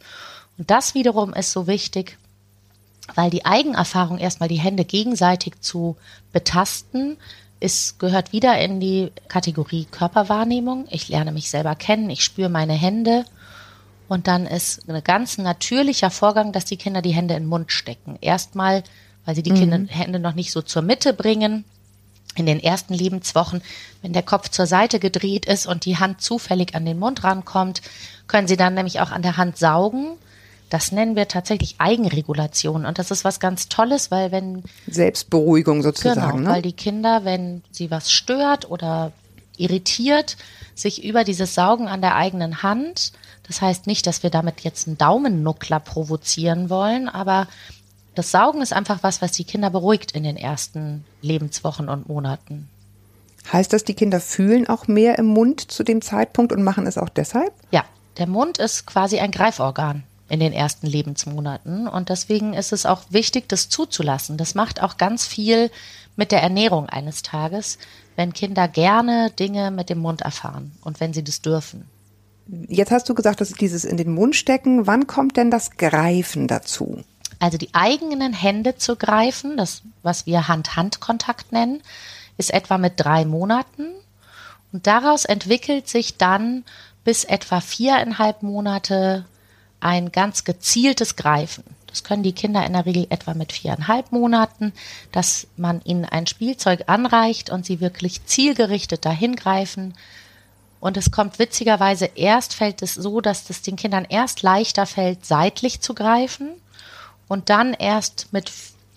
Und 0.58 0.70
das 0.70 0.94
wiederum 0.94 1.34
ist 1.34 1.52
so 1.52 1.66
wichtig, 1.66 2.18
weil 3.16 3.30
die 3.30 3.46
Eigenerfahrung 3.46 4.18
erstmal 4.18 4.50
die 4.50 4.60
Hände 4.60 4.86
gegenseitig 4.86 5.62
zu 5.62 5.96
betasten, 6.34 7.18
ist, 7.60 7.98
gehört 7.98 8.34
wieder 8.34 8.60
in 8.60 8.82
die 8.82 9.14
Kategorie 9.30 9.86
Körperwahrnehmung. 9.86 10.86
Ich 10.90 11.08
lerne 11.08 11.32
mich 11.32 11.50
selber 11.50 11.76
kennen, 11.76 12.10
ich 12.10 12.24
spüre 12.24 12.50
meine 12.50 12.74
Hände. 12.74 13.26
Und 14.10 14.28
dann 14.28 14.46
ist 14.46 14.88
ein 14.90 15.04
ganz 15.04 15.38
natürlicher 15.38 16.12
Vorgang, 16.12 16.52
dass 16.52 16.66
die 16.66 16.76
Kinder 16.76 17.02
die 17.02 17.14
Hände 17.14 17.36
in 17.36 17.44
den 17.44 17.50
Mund 17.50 17.72
stecken. 17.72 18.18
Erstmal 18.20 18.84
weil 19.26 19.36
sie 19.36 19.44
die 19.44 19.52
mhm. 19.52 19.56
Kinder, 19.56 19.80
Hände 19.88 20.20
noch 20.20 20.36
nicht 20.36 20.52
so 20.52 20.62
zur 20.62 20.82
Mitte 20.82 21.14
bringen, 21.14 21.66
in 22.36 22.46
den 22.46 22.60
ersten 22.60 22.94
Lebenswochen, 22.94 23.62
wenn 24.02 24.14
der 24.14 24.24
Kopf 24.24 24.50
zur 24.50 24.66
Seite 24.66 25.00
gedreht 25.00 25.46
ist 25.46 25.68
und 25.68 25.86
die 25.86 25.98
Hand 25.98 26.22
zufällig 26.22 26.76
an 26.76 26.86
den 26.86 27.00
Mund 27.00 27.24
rankommt, 27.24 27.82
können 28.28 28.48
sie 28.48 28.58
dann 28.58 28.74
nämlich 28.74 29.00
auch 29.00 29.12
an 29.12 29.22
der 29.22 29.38
Hand 29.38 29.58
saugen. 29.58 30.18
Das 30.70 30.92
nennen 30.92 31.16
wir 31.16 31.28
tatsächlich 31.28 31.76
Eigenregulation. 31.78 32.86
Und 32.86 32.98
das 32.98 33.12
ist 33.12 33.24
was 33.24 33.40
ganz 33.40 33.70
Tolles, 33.70 34.10
weil 34.10 34.32
wenn. 34.32 34.64
Selbstberuhigung 34.88 35.84
sozusagen. 35.84 36.38
Genau, 36.38 36.50
ne? 36.50 36.56
weil 36.56 36.62
die 36.64 36.74
Kinder, 36.74 37.26
wenn 37.26 37.62
sie 37.70 37.92
was 37.92 38.12
stört 38.12 38.70
oder 38.70 39.12
irritiert, 39.56 40.36
sich 40.74 41.04
über 41.04 41.24
dieses 41.24 41.54
Saugen 41.54 41.88
an 41.88 42.02
der 42.02 42.16
eigenen 42.16 42.64
Hand, 42.64 43.14
das 43.46 43.62
heißt 43.62 43.86
nicht, 43.86 44.08
dass 44.08 44.24
wir 44.24 44.32
damit 44.32 44.62
jetzt 44.62 44.88
einen 44.88 44.98
Daumennuckler 44.98 45.80
provozieren 45.80 46.72
wollen, 46.72 47.08
aber 47.08 47.48
das 48.16 48.32
Saugen 48.32 48.62
ist 48.62 48.74
einfach 48.74 49.02
was, 49.02 49.22
was 49.22 49.32
die 49.32 49.44
Kinder 49.44 49.70
beruhigt 49.70 50.12
in 50.12 50.24
den 50.24 50.38
ersten 50.38 51.04
Lebenswochen 51.22 51.90
und 51.90 52.08
Monaten. 52.08 52.70
Heißt 53.52 53.74
das, 53.74 53.84
die 53.84 53.94
Kinder 53.94 54.20
fühlen 54.20 54.68
auch 54.68 54.88
mehr 54.88 55.20
im 55.20 55.26
Mund 55.26 55.60
zu 55.72 55.84
dem 55.84 56.02
Zeitpunkt 56.02 56.54
und 56.54 56.64
machen 56.64 56.88
es 56.88 56.98
auch 56.98 57.10
deshalb? 57.10 57.52
Ja, 57.72 57.84
der 58.18 58.28
Mund 58.28 58.58
ist 58.58 58.86
quasi 58.86 59.20
ein 59.20 59.32
Greiforgan 59.32 60.04
in 60.30 60.40
den 60.40 60.54
ersten 60.54 60.88
Lebensmonaten 60.88 61.88
und 61.88 62.10
deswegen 62.10 62.54
ist 62.54 62.72
es 62.72 62.86
auch 62.86 63.04
wichtig, 63.10 63.50
das 63.50 63.70
zuzulassen. 63.70 64.38
Das 64.38 64.56
macht 64.56 64.82
auch 64.82 64.98
ganz 64.98 65.28
viel 65.28 65.70
mit 66.16 66.32
der 66.32 66.42
Ernährung 66.42 66.88
eines 66.88 67.22
Tages, 67.22 67.78
wenn 68.16 68.34
Kinder 68.34 68.68
gerne 68.68 69.32
Dinge 69.32 69.72
mit 69.72 69.90
dem 69.90 70.00
Mund 70.00 70.22
erfahren 70.22 70.72
und 70.84 71.00
wenn 71.00 71.14
sie 71.14 71.24
das 71.24 71.42
dürfen. 71.42 71.86
Jetzt 72.68 72.92
hast 72.92 73.10
du 73.10 73.14
gesagt, 73.14 73.42
dass 73.42 73.52
dieses 73.54 73.86
in 73.86 73.98
den 73.98 74.14
Mund 74.14 74.36
stecken. 74.36 74.86
Wann 74.86 75.08
kommt 75.08 75.38
denn 75.38 75.50
das 75.50 75.72
Greifen 75.72 76.48
dazu? 76.48 77.04
Also 77.44 77.58
die 77.58 77.74
eigenen 77.74 78.32
Hände 78.32 78.78
zu 78.78 78.96
greifen, 78.96 79.58
das, 79.58 79.82
was 80.02 80.26
wir 80.26 80.48
Hand-Hand-Kontakt 80.48 81.52
nennen, 81.52 81.82
ist 82.38 82.54
etwa 82.54 82.78
mit 82.78 82.94
drei 82.96 83.26
Monaten. 83.26 83.88
Und 84.72 84.88
daraus 84.88 85.26
entwickelt 85.26 85.90
sich 85.90 86.16
dann 86.16 86.64
bis 87.04 87.26
etwa 87.26 87.60
viereinhalb 87.60 88.44
Monate 88.44 89.26
ein 89.82 90.14
ganz 90.14 90.46
gezieltes 90.46 91.18
Greifen. 91.18 91.66
Das 91.88 92.06
können 92.06 92.24
die 92.24 92.32
Kinder 92.32 92.66
in 92.66 92.72
der 92.72 92.86
Regel 92.86 93.08
etwa 93.10 93.34
mit 93.34 93.52
viereinhalb 93.52 94.14
Monaten, 94.14 94.72
dass 95.12 95.48
man 95.58 95.82
ihnen 95.84 96.06
ein 96.06 96.28
Spielzeug 96.28 96.86
anreicht 96.88 97.50
und 97.50 97.66
sie 97.66 97.82
wirklich 97.82 98.26
zielgerichtet 98.26 99.04
dahin 99.04 99.36
greifen. 99.36 99.96
Und 100.80 100.96
es 100.96 101.12
kommt 101.12 101.40
witzigerweise 101.40 102.10
erst 102.16 102.54
fällt 102.54 102.82
es 102.82 102.94
so, 102.94 103.20
dass 103.20 103.50
es 103.50 103.62
den 103.62 103.76
Kindern 103.76 104.06
erst 104.08 104.44
leichter 104.44 104.86
fällt, 104.86 105.26
seitlich 105.26 105.82
zu 105.82 105.94
greifen 105.94 106.54
und 107.28 107.50
dann 107.50 107.74
erst 107.74 108.32
mit 108.32 108.52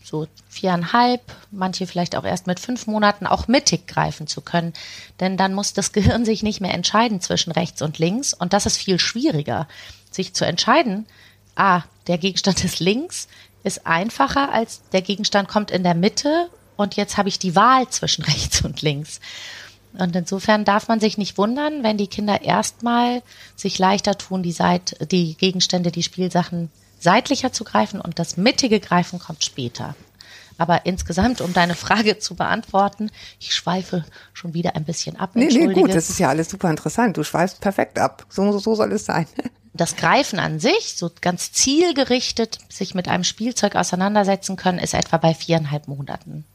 so 0.06 0.28
viereinhalb, 0.48 1.20
manche 1.50 1.86
vielleicht 1.86 2.14
auch 2.14 2.24
erst 2.24 2.46
mit 2.46 2.60
fünf 2.60 2.86
Monaten 2.86 3.26
auch 3.26 3.48
mittig 3.48 3.88
greifen 3.88 4.26
zu 4.26 4.40
können. 4.40 4.72
Denn 5.18 5.36
dann 5.36 5.52
muss 5.52 5.72
das 5.72 5.92
Gehirn 5.92 6.24
sich 6.24 6.42
nicht 6.42 6.60
mehr 6.60 6.74
entscheiden 6.74 7.20
zwischen 7.20 7.50
rechts 7.52 7.82
und 7.82 7.98
links. 7.98 8.32
Und 8.32 8.52
das 8.52 8.66
ist 8.66 8.76
viel 8.76 9.00
schwieriger, 9.00 9.66
sich 10.10 10.32
zu 10.32 10.46
entscheiden. 10.46 11.06
Ah, 11.56 11.82
der 12.06 12.18
Gegenstand 12.18 12.64
ist 12.64 12.80
links, 12.80 13.28
ist 13.64 13.86
einfacher 13.86 14.52
als 14.52 14.82
der 14.92 15.02
Gegenstand 15.02 15.48
kommt 15.48 15.72
in 15.72 15.82
der 15.82 15.94
Mitte 15.94 16.48
und 16.76 16.94
jetzt 16.94 17.16
habe 17.16 17.28
ich 17.28 17.38
die 17.38 17.56
Wahl 17.56 17.88
zwischen 17.88 18.24
rechts 18.24 18.64
und 18.64 18.82
links. 18.82 19.20
Und 19.98 20.14
insofern 20.14 20.64
darf 20.64 20.88
man 20.88 21.00
sich 21.00 21.16
nicht 21.16 21.38
wundern, 21.38 21.82
wenn 21.82 21.96
die 21.96 22.06
Kinder 22.06 22.42
erstmal 22.42 23.22
sich 23.56 23.78
leichter 23.78 24.18
tun, 24.18 24.42
die, 24.42 24.52
Seit 24.52 25.10
die 25.10 25.34
Gegenstände, 25.36 25.90
die 25.90 26.02
Spielsachen 26.02 26.70
seitlicher 26.98 27.52
zu 27.52 27.64
greifen 27.64 28.00
und 28.00 28.18
das 28.18 28.36
mittige 28.36 28.80
Greifen 28.80 29.18
kommt 29.18 29.44
später. 29.44 29.94
Aber 30.58 30.86
insgesamt, 30.86 31.40
um 31.40 31.52
deine 31.52 31.74
Frage 31.74 32.18
zu 32.18 32.34
beantworten, 32.34 33.10
ich 33.38 33.54
schweife 33.54 34.04
schon 34.32 34.54
wieder 34.54 34.74
ein 34.74 34.84
bisschen 34.84 35.16
ab. 35.16 35.30
Nee, 35.34 35.48
nee, 35.48 35.72
gut, 35.72 35.94
das 35.94 36.08
ist 36.08 36.18
ja 36.18 36.28
alles 36.28 36.48
super 36.48 36.70
interessant. 36.70 37.16
Du 37.16 37.24
schweifst 37.24 37.60
perfekt 37.60 37.98
ab. 37.98 38.24
So, 38.30 38.58
so 38.58 38.74
soll 38.74 38.92
es 38.92 39.04
sein. 39.04 39.26
Das 39.76 39.96
Greifen 39.96 40.38
an 40.38 40.58
sich, 40.58 40.94
so 40.96 41.10
ganz 41.20 41.52
zielgerichtet 41.52 42.60
sich 42.70 42.94
mit 42.94 43.08
einem 43.08 43.24
Spielzeug 43.24 43.76
auseinandersetzen 43.76 44.56
können, 44.56 44.78
ist 44.78 44.94
etwa 44.94 45.18
bei 45.18 45.34
viereinhalb 45.34 45.86
Monaten. 45.86 46.46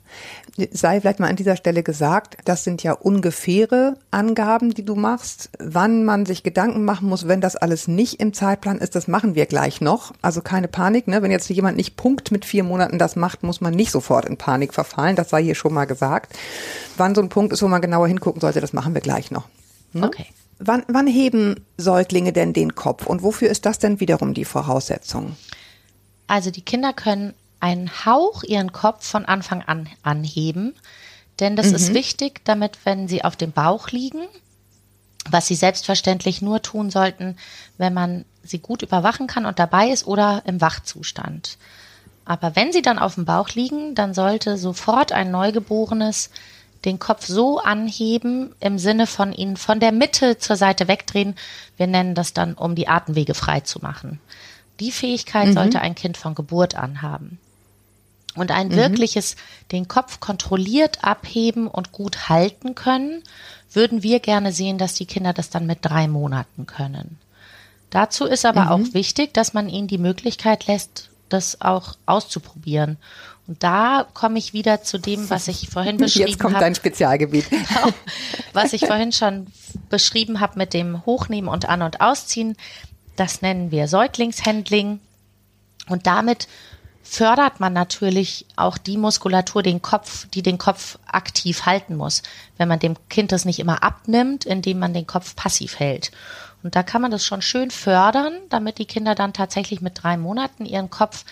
Sei 0.72 1.00
vielleicht 1.00 1.20
mal 1.20 1.30
an 1.30 1.36
dieser 1.36 1.56
Stelle 1.56 1.82
gesagt, 1.84 2.38
das 2.46 2.64
sind 2.64 2.84
ja 2.84 2.94
ungefähre 2.94 3.98
Angaben, 4.12 4.74
die 4.74 4.84
du 4.84 4.96
machst. 4.96 5.50
Wann 5.60 6.04
man 6.04 6.26
sich 6.26 6.44
Gedanken 6.44 6.84
machen 6.84 7.08
muss, 7.08 7.28
wenn 7.28 7.42
das 7.42 7.56
alles 7.56 7.88
nicht 7.88 8.20
im 8.20 8.34
Zeitplan 8.34 8.80
ist, 8.80 8.96
das 8.96 9.08
machen 9.08 9.36
wir 9.36 9.46
gleich 9.46 9.82
noch. 9.82 10.14
Also 10.22 10.42
keine 10.42 10.68
Panik, 10.68 11.08
ne? 11.08 11.22
Wenn 11.22 11.32
jetzt 11.32 11.50
jemand 11.50 11.78
nicht 11.78 11.96
Punkt 11.96 12.32
mit 12.32 12.46
vier 12.46 12.64
Monaten 12.64 13.00
das 13.00 13.16
macht, 13.16 13.44
muss 13.44 13.62
man 13.62 13.74
nicht 13.74 13.92
sofort 13.92 14.26
in 14.26 14.38
Panik 14.38 14.74
verfallen. 14.74 15.16
Das 15.16 15.30
sei 15.30 15.44
hier 15.44 15.56
schon 15.56 15.74
mal 15.74 15.86
gesagt. 15.86 16.34
Wann 16.98 17.16
so 17.16 17.22
ein 17.22 17.30
Punkt 17.30 17.54
ist, 17.54 17.62
wo 17.62 17.68
man 17.68 17.82
genauer 17.82 18.08
hingucken 18.08 18.42
sollte, 18.42 18.62
das 18.62 18.74
machen 18.74 18.94
wir 18.94 19.02
gleich 19.02 19.32
noch. 19.32 19.48
Ne? 19.94 20.08
Okay. 20.08 20.26
Wann, 20.60 20.84
wann 20.88 21.08
heben 21.08 21.66
Säuglinge 21.78 22.34
denn 22.34 22.54
den 22.54 22.76
Kopf 22.76 23.08
und 23.08 23.24
wofür 23.24 23.50
ist 23.50 23.66
das 23.66 23.80
denn 23.80 24.00
wiederum 24.00 24.34
die 24.34 24.46
Voraussetzung? 24.46 25.36
Also 26.28 26.52
die 26.52 26.62
Kinder 26.62 26.94
können 26.94 27.34
einen 27.62 28.06
Hauch 28.06 28.44
ihren 28.44 28.72
Kopf 28.72 29.08
von 29.08 29.26
Anfang 29.26 29.62
an 29.62 29.88
anheben, 30.04 30.74
denn 31.40 31.56
das 31.56 31.70
mhm. 31.70 31.76
ist 31.76 31.94
wichtig, 31.94 32.42
damit 32.44 32.80
wenn 32.84 33.08
sie 33.08 33.24
auf 33.24 33.36
dem 33.36 33.52
Bauch 33.52 33.90
liegen, 33.90 34.22
was 35.30 35.48
sie 35.48 35.56
selbstverständlich 35.56 36.42
nur 36.42 36.62
tun 36.62 36.90
sollten, 36.90 37.38
wenn 37.78 37.94
man 37.94 38.26
sie 38.44 38.60
gut 38.60 38.82
überwachen 38.82 39.28
kann 39.28 39.46
und 39.46 39.60
dabei 39.60 39.90
ist 39.90 40.06
oder 40.08 40.42
im 40.46 40.62
Wachzustand. 40.62 41.58
Aber 42.26 42.56
wenn 42.56 42.72
sie 42.72 42.82
dann 42.82 43.00
auf 43.00 43.16
dem 43.16 43.26
Bauch 43.26 43.50
liegen, 43.50 43.96
dann 43.96 44.14
sollte 44.14 44.58
sofort 44.58 45.12
ein 45.12 45.32
Neugeborenes 45.32 46.30
den 46.86 46.98
Kopf 46.98 47.28
so 47.28 47.60
anheben, 47.60 48.56
im 48.60 48.80
Sinne 48.80 49.06
von 49.06 49.34
ihn 49.34 49.58
von 49.58 49.80
der 49.80 49.92
Mitte 49.92 50.38
zur 50.38 50.56
Seite 50.56 50.88
wegdrehen. 50.88 51.36
Wir 51.78 51.88
nennen 51.88 52.16
das 52.16 52.34
dann, 52.34 52.54
um 52.56 52.76
die 52.76 52.88
Atemwege 52.88 53.36
frei 53.36 53.60
zu 53.60 53.80
machen. 53.80 54.20
Die 54.80 54.92
Fähigkeit 54.92 55.50
mhm. 55.50 55.54
sollte 55.54 55.82
ein 55.82 55.96
Kind 55.96 56.18
von 56.18 56.34
Geburt 56.34 56.76
an 56.76 57.02
haben. 57.02 57.40
Und 58.36 58.52
ein 58.52 58.70
mhm. 58.70 58.76
wirkliches, 58.76 59.36
den 59.72 59.88
Kopf 59.88 60.20
kontrolliert 60.20 61.04
abheben 61.04 61.68
und 61.68 61.92
gut 61.92 62.30
halten 62.30 62.76
können, 62.76 63.24
würden 63.72 64.04
wir 64.04 64.20
gerne 64.20 64.54
sehen, 64.54 64.78
dass 64.78 64.94
die 64.94 65.06
Kinder 65.06 65.34
das 65.34 65.50
dann 65.50 65.66
mit 65.66 65.80
drei 65.82 66.08
Monaten 66.08 66.66
können. 66.66 67.18
Dazu 67.90 68.26
ist 68.26 68.46
aber 68.46 68.66
mhm. 68.66 68.70
auch 68.70 68.94
wichtig, 68.94 69.34
dass 69.34 69.54
man 69.54 69.70
ihnen 69.70 69.88
die 69.88 69.98
Möglichkeit 69.98 70.68
lässt, 70.68 71.10
das 71.30 71.62
auch 71.62 71.96
auszuprobieren. 72.06 72.98
Und 73.48 73.64
da 73.64 74.08
komme 74.14 74.40
ich 74.40 74.54
wieder 74.54 74.82
zu 74.82 74.98
dem, 74.98 75.30
was 75.30 75.48
ich 75.50 75.70
vorhin 75.70 75.98
beschrieben 75.98 76.24
habe. 76.24 76.32
Jetzt 76.32 76.40
kommt 76.40 76.56
hab, 76.56 76.62
dein 76.62 76.76
Spezialgebiet. 76.76 77.46
Genau, 77.52 77.94
was 78.54 78.74
ich 78.74 78.86
vorhin 78.86 79.12
schon 79.12 79.48
beschrieben 79.90 80.40
habe 80.40 80.58
mit 80.58 80.74
dem 80.74 81.06
Hochnehmen 81.06 81.50
und 81.50 81.68
An- 81.68 81.82
und 81.82 82.02
Ausziehen. 82.02 82.56
Das 83.16 83.42
nennen 83.42 83.72
wir 83.72 83.88
Säuglingshandling. 83.88 85.00
Und 85.88 86.08
damit 86.08 86.48
fördert 87.04 87.60
man 87.60 87.74
natürlich 87.74 88.46
auch 88.56 88.78
die 88.78 88.98
Muskulatur, 88.98 89.64
den 89.64 89.82
Kopf, 89.82 90.28
die 90.28 90.42
den 90.42 90.58
Kopf 90.58 90.98
aktiv 91.06 91.66
halten 91.66 91.96
muss, 91.96 92.24
wenn 92.58 92.68
man 92.68 92.80
dem 92.80 92.96
Kind 93.10 93.32
das 93.32 93.46
nicht 93.46 93.60
immer 93.60 93.84
abnimmt, 93.84 94.46
indem 94.46 94.80
man 94.80 94.94
den 94.94 95.08
Kopf 95.08 95.36
passiv 95.36 95.80
hält. 95.80 96.12
Und 96.64 96.76
da 96.76 96.84
kann 96.84 97.02
man 97.02 97.12
das 97.12 97.26
schon 97.26 97.42
schön 97.42 97.72
fördern, 97.72 98.34
damit 98.50 98.78
die 98.78 98.86
Kinder 98.86 99.16
dann 99.16 99.34
tatsächlich 99.34 99.82
mit 99.82 100.04
drei 100.04 100.18
Monaten 100.18 100.66
ihren 100.66 100.90
Kopf 100.90 101.26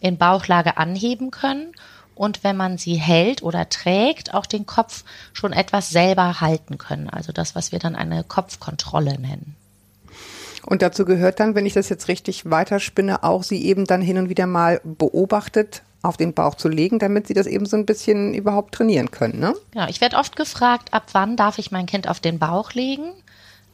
in 0.00 0.16
Bauchlage 0.16 0.78
anheben 0.78 1.30
können 1.30 1.74
und 2.14 2.44
wenn 2.44 2.56
man 2.56 2.76
sie 2.76 2.96
hält 2.96 3.42
oder 3.42 3.68
trägt, 3.68 4.34
auch 4.34 4.46
den 4.46 4.66
Kopf 4.66 5.04
schon 5.32 5.52
etwas 5.52 5.90
selber 5.90 6.40
halten 6.40 6.76
können. 6.76 7.08
Also 7.08 7.32
das, 7.32 7.54
was 7.54 7.72
wir 7.72 7.78
dann 7.78 7.96
eine 7.96 8.24
Kopfkontrolle 8.24 9.18
nennen. 9.18 9.56
Und 10.66 10.82
dazu 10.82 11.04
gehört 11.04 11.40
dann, 11.40 11.54
wenn 11.54 11.66
ich 11.66 11.72
das 11.72 11.88
jetzt 11.88 12.08
richtig 12.08 12.50
weiterspinne, 12.50 13.22
auch 13.22 13.42
sie 13.42 13.64
eben 13.64 13.86
dann 13.86 14.02
hin 14.02 14.18
und 14.18 14.28
wieder 14.28 14.46
mal 14.46 14.80
beobachtet 14.84 15.82
auf 16.02 16.16
den 16.16 16.32
Bauch 16.32 16.54
zu 16.54 16.68
legen, 16.68 16.98
damit 16.98 17.26
sie 17.26 17.34
das 17.34 17.46
eben 17.46 17.66
so 17.66 17.76
ein 17.76 17.86
bisschen 17.86 18.34
überhaupt 18.34 18.74
trainieren 18.74 19.10
können. 19.10 19.38
Ne? 19.38 19.54
Ja, 19.74 19.88
ich 19.88 20.00
werde 20.00 20.16
oft 20.16 20.36
gefragt, 20.36 20.92
ab 20.92 21.08
wann 21.12 21.36
darf 21.36 21.58
ich 21.58 21.70
mein 21.70 21.86
Kind 21.86 22.08
auf 22.08 22.20
den 22.20 22.38
Bauch 22.38 22.72
legen? 22.72 23.12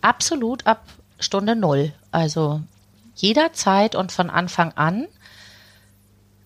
Absolut 0.00 0.66
ab 0.66 0.83
Stunde 1.19 1.57
Null. 1.57 1.93
Also 2.11 2.61
jederzeit 3.14 3.95
und 3.95 4.12
von 4.12 4.31
Anfang 4.31 4.73
an. 4.73 5.07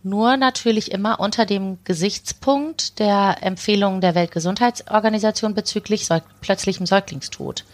Nur 0.03 0.37
natürlich 0.37 0.93
immer 0.93 1.21
unter 1.21 1.45
dem 1.45 1.79
Gesichtspunkt 1.85 2.99
der 2.99 3.39
Empfehlungen 3.43 4.01
der 4.01 4.15
Weltgesundheitsorganisation 4.15 5.55
bezüglich 5.55 6.09
plötzlichem 6.41 6.87
Säuglingstod. 6.87 7.65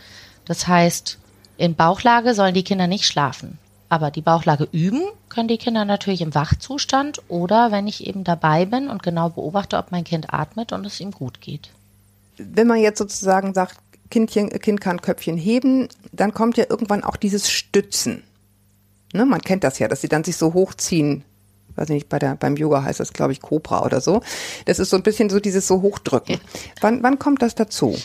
Das 0.44 0.66
heißt, 0.66 1.18
in 1.58 1.74
Bauchlage 1.74 2.34
sollen 2.34 2.54
die 2.54 2.64
Kinder 2.64 2.86
nicht 2.86 3.04
schlafen. 3.04 3.58
Aber 3.88 4.10
die 4.10 4.22
Bauchlage 4.22 4.68
üben 4.72 5.02
können 5.28 5.48
die 5.48 5.58
Kinder 5.58 5.84
natürlich 5.84 6.20
im 6.20 6.34
Wachzustand 6.34 7.22
oder 7.28 7.70
wenn 7.70 7.86
ich 7.86 8.06
eben 8.06 8.24
dabei 8.24 8.64
bin 8.64 8.88
und 8.88 9.02
genau 9.02 9.28
beobachte, 9.28 9.76
ob 9.76 9.92
mein 9.92 10.04
Kind 10.04 10.32
atmet 10.32 10.72
und 10.72 10.84
es 10.84 10.98
ihm 10.98 11.12
gut 11.12 11.40
geht. 11.40 11.70
Wenn 12.36 12.66
man 12.66 12.80
jetzt 12.80 12.98
sozusagen 12.98 13.54
sagt, 13.54 13.78
Kindchen, 14.10 14.50
Kind 14.50 14.80
kann 14.80 15.00
Köpfchen 15.00 15.36
heben, 15.36 15.88
dann 16.12 16.34
kommt 16.34 16.56
ja 16.56 16.64
irgendwann 16.68 17.04
auch 17.04 17.16
dieses 17.16 17.50
Stützen. 17.50 18.24
Ne, 19.12 19.24
man 19.24 19.40
kennt 19.40 19.64
das 19.64 19.78
ja, 19.78 19.88
dass 19.88 20.00
sie 20.00 20.08
dann 20.08 20.24
sich 20.24 20.36
so 20.36 20.52
hochziehen 20.52 21.24
weiß 21.76 21.90
nicht, 21.90 22.08
bei 22.08 22.18
der, 22.18 22.34
beim 22.34 22.56
Yoga 22.56 22.82
heißt 22.82 23.00
das, 23.00 23.12
glaube 23.12 23.32
ich, 23.32 23.40
Cobra 23.40 23.84
oder 23.84 24.00
so. 24.00 24.22
Das 24.64 24.78
ist 24.78 24.90
so 24.90 24.96
ein 24.96 25.02
bisschen 25.02 25.30
so 25.30 25.40
dieses 25.40 25.66
so 25.66 25.82
Hochdrücken. 25.82 26.40
Wann, 26.80 27.02
wann 27.02 27.18
kommt 27.18 27.42
das 27.42 27.54
dazu? 27.54 27.96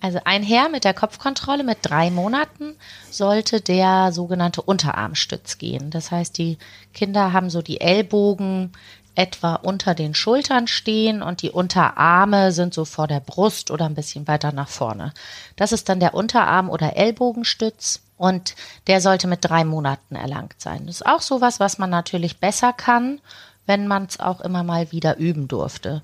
Also 0.00 0.20
einher 0.24 0.68
mit 0.68 0.84
der 0.84 0.94
Kopfkontrolle 0.94 1.64
mit 1.64 1.78
drei 1.82 2.10
Monaten 2.10 2.74
sollte 3.10 3.60
der 3.60 4.12
sogenannte 4.12 4.62
Unterarmstütz 4.62 5.58
gehen. 5.58 5.90
Das 5.90 6.10
heißt, 6.10 6.36
die 6.38 6.58
Kinder 6.92 7.32
haben 7.32 7.50
so 7.50 7.62
die 7.62 7.80
Ellbogen 7.80 8.72
etwa 9.16 9.54
unter 9.54 9.94
den 9.94 10.14
Schultern 10.14 10.66
stehen 10.68 11.22
und 11.22 11.42
die 11.42 11.50
Unterarme 11.50 12.52
sind 12.52 12.74
so 12.74 12.84
vor 12.84 13.06
der 13.06 13.20
Brust 13.20 13.70
oder 13.70 13.86
ein 13.86 13.94
bisschen 13.94 14.28
weiter 14.28 14.52
nach 14.52 14.68
vorne. 14.68 15.12
Das 15.56 15.72
ist 15.72 15.88
dann 15.88 16.00
der 16.00 16.14
Unterarm- 16.14 16.70
oder 16.70 16.96
Ellbogenstütz 16.96 18.02
und 18.18 18.54
der 18.86 19.00
sollte 19.00 19.26
mit 19.26 19.40
drei 19.42 19.64
Monaten 19.64 20.14
erlangt 20.14 20.60
sein. 20.60 20.86
Das 20.86 20.96
ist 20.96 21.06
auch 21.06 21.22
sowas, 21.22 21.60
was 21.60 21.78
man 21.78 21.90
natürlich 21.90 22.38
besser 22.38 22.72
kann, 22.72 23.20
wenn 23.64 23.88
man 23.88 24.04
es 24.04 24.20
auch 24.20 24.40
immer 24.40 24.62
mal 24.62 24.92
wieder 24.92 25.16
üben 25.16 25.48
durfte. 25.48 26.02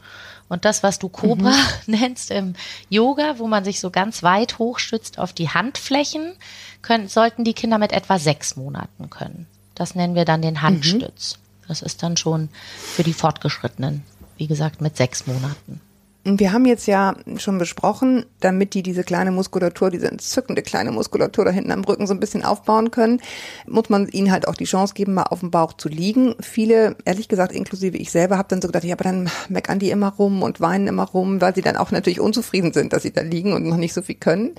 Und 0.52 0.66
das, 0.66 0.82
was 0.82 0.98
du 0.98 1.08
Cobra 1.08 1.48
mhm. 1.48 1.54
nennst 1.98 2.30
im 2.30 2.52
Yoga, 2.90 3.38
wo 3.38 3.46
man 3.46 3.64
sich 3.64 3.80
so 3.80 3.90
ganz 3.90 4.22
weit 4.22 4.58
hochstützt 4.58 5.18
auf 5.18 5.32
die 5.32 5.48
Handflächen, 5.48 6.34
können, 6.82 7.08
sollten 7.08 7.42
die 7.42 7.54
Kinder 7.54 7.78
mit 7.78 7.92
etwa 7.92 8.18
sechs 8.18 8.54
Monaten 8.54 9.08
können. 9.08 9.46
Das 9.74 9.94
nennen 9.94 10.14
wir 10.14 10.26
dann 10.26 10.42
den 10.42 10.54
mhm. 10.54 10.62
Handstütz. 10.62 11.38
Mhm. 11.38 11.68
Das 11.68 11.80
ist 11.80 12.02
dann 12.02 12.18
schon 12.18 12.50
für 12.76 13.02
die 13.02 13.14
Fortgeschrittenen, 13.14 14.02
wie 14.36 14.46
gesagt, 14.46 14.82
mit 14.82 14.94
sechs 14.94 15.26
Monaten. 15.26 15.80
Wir 16.24 16.52
haben 16.52 16.66
jetzt 16.66 16.86
ja 16.86 17.16
schon 17.36 17.58
besprochen, 17.58 18.26
damit 18.38 18.74
die 18.74 18.84
diese 18.84 19.02
kleine 19.02 19.32
Muskulatur, 19.32 19.90
diese 19.90 20.08
entzückende 20.08 20.62
kleine 20.62 20.92
Muskulatur 20.92 21.44
da 21.44 21.50
hinten 21.50 21.72
am 21.72 21.82
Rücken 21.82 22.06
so 22.06 22.14
ein 22.14 22.20
bisschen 22.20 22.44
aufbauen 22.44 22.92
können, 22.92 23.20
muss 23.66 23.90
man 23.90 24.06
ihnen 24.06 24.30
halt 24.30 24.46
auch 24.46 24.54
die 24.54 24.64
Chance 24.64 24.94
geben, 24.94 25.14
mal 25.14 25.24
auf 25.24 25.40
dem 25.40 25.50
Bauch 25.50 25.72
zu 25.72 25.88
liegen. 25.88 26.36
Viele, 26.40 26.94
ehrlich 27.04 27.26
gesagt, 27.26 27.50
inklusive 27.50 27.96
ich 27.96 28.12
selber, 28.12 28.38
habe 28.38 28.48
dann 28.48 28.62
so 28.62 28.68
gedacht, 28.68 28.84
ja, 28.84 28.94
aber 28.94 29.04
dann 29.04 29.30
meckern 29.48 29.80
die 29.80 29.90
immer 29.90 30.10
rum 30.10 30.44
und 30.44 30.60
weinen 30.60 30.86
immer 30.86 31.08
rum, 31.08 31.40
weil 31.40 31.56
sie 31.56 31.62
dann 31.62 31.76
auch 31.76 31.90
natürlich 31.90 32.20
unzufrieden 32.20 32.72
sind, 32.72 32.92
dass 32.92 33.02
sie 33.02 33.12
da 33.12 33.22
liegen 33.22 33.52
und 33.52 33.66
noch 33.66 33.76
nicht 33.76 33.92
so 33.92 34.02
viel 34.02 34.14
können. 34.14 34.52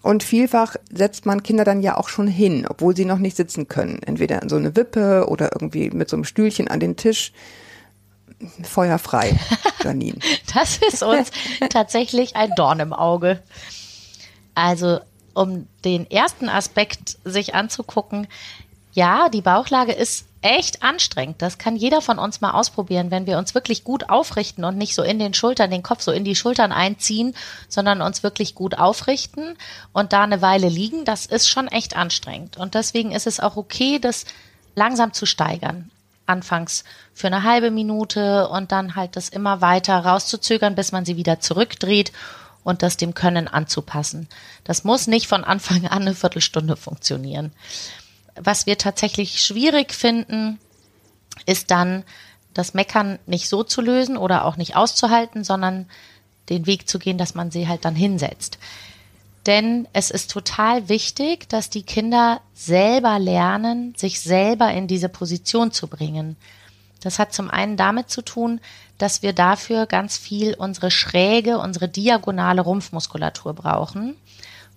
Und 0.00 0.22
vielfach 0.22 0.76
setzt 0.92 1.26
man 1.26 1.42
Kinder 1.42 1.64
dann 1.64 1.82
ja 1.82 1.96
auch 1.96 2.08
schon 2.08 2.28
hin, 2.28 2.66
obwohl 2.68 2.94
sie 2.94 3.06
noch 3.06 3.18
nicht 3.18 3.36
sitzen 3.36 3.66
können. 3.66 4.00
Entweder 4.04 4.42
in 4.42 4.48
so 4.48 4.56
eine 4.56 4.76
Wippe 4.76 5.26
oder 5.28 5.50
irgendwie 5.54 5.90
mit 5.90 6.08
so 6.08 6.16
einem 6.16 6.24
Stühlchen 6.24 6.68
an 6.68 6.78
den 6.78 6.94
Tisch 6.94 7.32
feuerfrei, 8.62 9.38
Janine. 9.82 10.18
das 10.54 10.78
ist 10.78 11.02
uns 11.02 11.30
tatsächlich 11.70 12.36
ein 12.36 12.50
Dorn 12.56 12.80
im 12.80 12.92
Auge. 12.92 13.42
Also, 14.54 15.00
um 15.34 15.66
den 15.84 16.08
ersten 16.10 16.48
Aspekt 16.48 17.18
sich 17.24 17.54
anzugucken, 17.54 18.28
ja, 18.92 19.28
die 19.28 19.40
Bauchlage 19.40 19.92
ist 19.92 20.26
echt 20.40 20.82
anstrengend. 20.84 21.42
Das 21.42 21.58
kann 21.58 21.74
jeder 21.74 22.00
von 22.00 22.18
uns 22.18 22.40
mal 22.40 22.52
ausprobieren, 22.52 23.10
wenn 23.10 23.26
wir 23.26 23.38
uns 23.38 23.54
wirklich 23.54 23.82
gut 23.82 24.08
aufrichten 24.08 24.64
und 24.64 24.76
nicht 24.76 24.94
so 24.94 25.02
in 25.02 25.18
den 25.18 25.34
Schultern, 25.34 25.70
den 25.70 25.82
Kopf 25.82 26.02
so 26.02 26.12
in 26.12 26.24
die 26.24 26.36
Schultern 26.36 26.70
einziehen, 26.70 27.34
sondern 27.68 28.02
uns 28.02 28.22
wirklich 28.22 28.54
gut 28.54 28.78
aufrichten 28.78 29.56
und 29.92 30.12
da 30.12 30.22
eine 30.22 30.42
Weile 30.42 30.68
liegen. 30.68 31.04
Das 31.04 31.26
ist 31.26 31.48
schon 31.48 31.66
echt 31.66 31.96
anstrengend. 31.96 32.56
Und 32.56 32.74
deswegen 32.74 33.10
ist 33.10 33.26
es 33.26 33.40
auch 33.40 33.56
okay, 33.56 33.98
das 33.98 34.26
langsam 34.76 35.12
zu 35.12 35.26
steigern 35.26 35.90
anfangs 36.26 36.84
für 37.12 37.26
eine 37.26 37.42
halbe 37.42 37.70
Minute 37.70 38.48
und 38.48 38.72
dann 38.72 38.96
halt 38.96 39.16
das 39.16 39.28
immer 39.28 39.60
weiter 39.60 39.98
rauszuzögern, 39.98 40.74
bis 40.74 40.92
man 40.92 41.04
sie 41.04 41.16
wieder 41.16 41.40
zurückdreht 41.40 42.12
und 42.62 42.82
das 42.82 42.96
dem 42.96 43.14
Können 43.14 43.46
anzupassen. 43.46 44.28
Das 44.64 44.84
muss 44.84 45.06
nicht 45.06 45.26
von 45.26 45.44
Anfang 45.44 45.86
an 45.86 46.02
eine 46.02 46.14
Viertelstunde 46.14 46.76
funktionieren. 46.76 47.52
Was 48.36 48.66
wir 48.66 48.78
tatsächlich 48.78 49.40
schwierig 49.40 49.92
finden, 49.92 50.58
ist 51.46 51.70
dann 51.70 52.04
das 52.54 52.74
Meckern 52.74 53.18
nicht 53.26 53.48
so 53.48 53.62
zu 53.62 53.80
lösen 53.80 54.16
oder 54.16 54.44
auch 54.44 54.56
nicht 54.56 54.76
auszuhalten, 54.76 55.44
sondern 55.44 55.86
den 56.48 56.66
Weg 56.66 56.88
zu 56.88 56.98
gehen, 56.98 57.18
dass 57.18 57.34
man 57.34 57.50
sie 57.50 57.68
halt 57.68 57.84
dann 57.84 57.94
hinsetzt. 57.94 58.58
Denn 59.46 59.86
es 59.92 60.10
ist 60.10 60.30
total 60.30 60.88
wichtig, 60.88 61.48
dass 61.48 61.68
die 61.68 61.82
Kinder 61.82 62.40
selber 62.54 63.18
lernen, 63.18 63.94
sich 63.96 64.20
selber 64.20 64.72
in 64.72 64.86
diese 64.86 65.08
Position 65.08 65.70
zu 65.70 65.86
bringen. 65.86 66.36
Das 67.02 67.18
hat 67.18 67.34
zum 67.34 67.50
einen 67.50 67.76
damit 67.76 68.08
zu 68.08 68.22
tun, 68.22 68.60
dass 68.96 69.22
wir 69.22 69.34
dafür 69.34 69.86
ganz 69.86 70.16
viel 70.16 70.54
unsere 70.54 70.90
schräge, 70.90 71.58
unsere 71.58 71.88
diagonale 71.88 72.62
Rumpfmuskulatur 72.62 73.52
brauchen. 73.52 74.16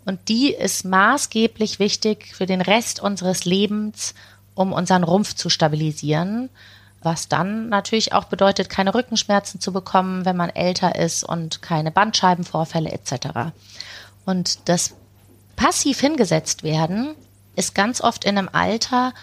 Und 0.05 0.27
die 0.27 0.53
ist 0.53 0.83
maßgeblich 0.85 1.79
wichtig 1.79 2.33
für 2.35 2.45
den 2.45 2.61
Rest 2.61 2.99
unseres 2.99 3.45
Lebens, 3.45 4.13
um 4.55 4.73
unseren 4.73 5.03
Rumpf 5.03 5.35
zu 5.35 5.49
stabilisieren. 5.49 6.49
Was 7.01 7.29
dann 7.29 7.69
natürlich 7.69 8.13
auch 8.13 8.25
bedeutet, 8.25 8.69
keine 8.69 8.93
Rückenschmerzen 8.93 9.61
zu 9.61 9.71
bekommen, 9.71 10.25
wenn 10.25 10.35
man 10.35 10.49
älter 10.49 10.95
ist 10.95 11.23
und 11.23 11.61
keine 11.61 11.91
Bandscheibenvorfälle 11.91 12.91
etc. 12.91 13.53
Und 14.27 14.67
das 14.67 14.93
passiv 15.55 16.01
hingesetzt 16.01 16.61
werden 16.61 17.15
ist 17.55 17.73
ganz 17.73 18.01
oft 18.01 18.25
in 18.25 18.37
einem 18.37 18.49
Alter, 18.51 19.13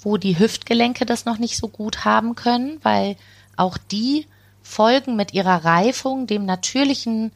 wo 0.00 0.16
die 0.16 0.38
Hüftgelenke 0.38 1.04
das 1.04 1.24
noch 1.24 1.38
nicht 1.38 1.56
so 1.56 1.66
gut 1.66 2.04
haben 2.04 2.36
können, 2.36 2.78
weil 2.84 3.16
auch 3.56 3.76
die 3.76 4.28
folgen 4.62 5.16
mit 5.16 5.34
ihrer 5.34 5.64
Reifung 5.64 6.28
dem 6.28 6.46
natürlichen 6.46 7.32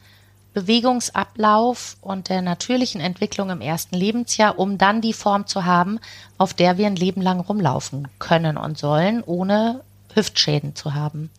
Bewegungsablauf 0.53 1.97
und 1.99 2.29
der 2.29 2.41
natürlichen 2.41 3.01
Entwicklung 3.01 3.49
im 3.49 3.59
ersten 3.59 3.95
Lebensjahr, 3.95 4.57
um 4.57 4.77
dann 4.77 5.01
die 5.01 5.13
Form 5.13 5.47
zu 5.47 5.65
haben, 5.65 5.99
auf 6.37 6.53
der 6.53 6.77
wir 6.77 6.87
ein 6.87 6.95
Leben 6.95 7.21
lang 7.21 7.41
rumlaufen 7.41 8.07
können 8.19 8.55
und 8.55 8.77
sollen, 8.77 9.21
ohne 9.21 9.83
Hüftschäden 10.13 10.77
zu 10.77 10.93
haben. 10.93 11.29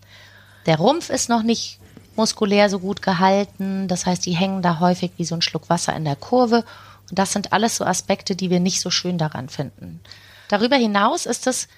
Der 0.67 0.77
Rumpf 0.77 1.09
ist 1.09 1.31
noch 1.31 1.43
nicht 1.43 1.81
muskulär 2.19 2.69
so 2.69 2.81
gut 2.81 3.01
gehalten. 3.01 3.89
Das 3.89 4.05
heißt, 4.05 4.27
die 4.27 4.37
hängen 4.37 4.61
da 4.61 4.81
häufig 4.81 5.13
wie 5.17 5.25
so 5.25 5.35
ein 5.35 5.43
Schluck 5.43 5.71
Wasser 5.71 5.97
in 5.97 6.05
der 6.05 6.17
Kurve. 6.17 6.65
Und 7.09 7.19
das 7.19 7.33
sind 7.33 7.53
alles 7.53 7.77
so 7.77 7.85
Aspekte, 7.85 8.37
die 8.37 8.51
wir 8.51 8.61
nicht 8.61 8.81
so 8.81 8.91
schön 8.91 9.17
daran 9.17 9.49
finden. 9.49 10.01
Darüber 10.49 10.77
hinaus 10.77 11.25
ist 11.25 11.47
es, 11.47 11.69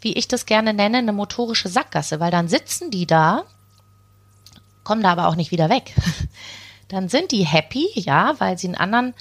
wie 0.00 0.14
ich 0.14 0.28
das 0.28 0.46
gerne 0.46 0.74
nenne, 0.74 0.98
eine 0.98 1.12
motorische 1.12 1.68
Sackgasse, 1.68 2.20
weil 2.20 2.30
dann 2.30 2.48
sitzen 2.48 2.90
die 2.90 3.06
da, 3.06 3.44
kommen 4.82 5.02
da 5.02 5.12
aber 5.12 5.28
auch 5.28 5.36
nicht 5.36 5.52
wieder 5.52 5.68
weg. 5.68 5.94
Dann 6.88 7.08
sind 7.08 7.30
die 7.30 7.46
happy, 7.46 7.88
ja, 7.94 8.34
weil 8.38 8.58
sie 8.58 8.66
einen 8.66 8.74
anderen 8.74 9.14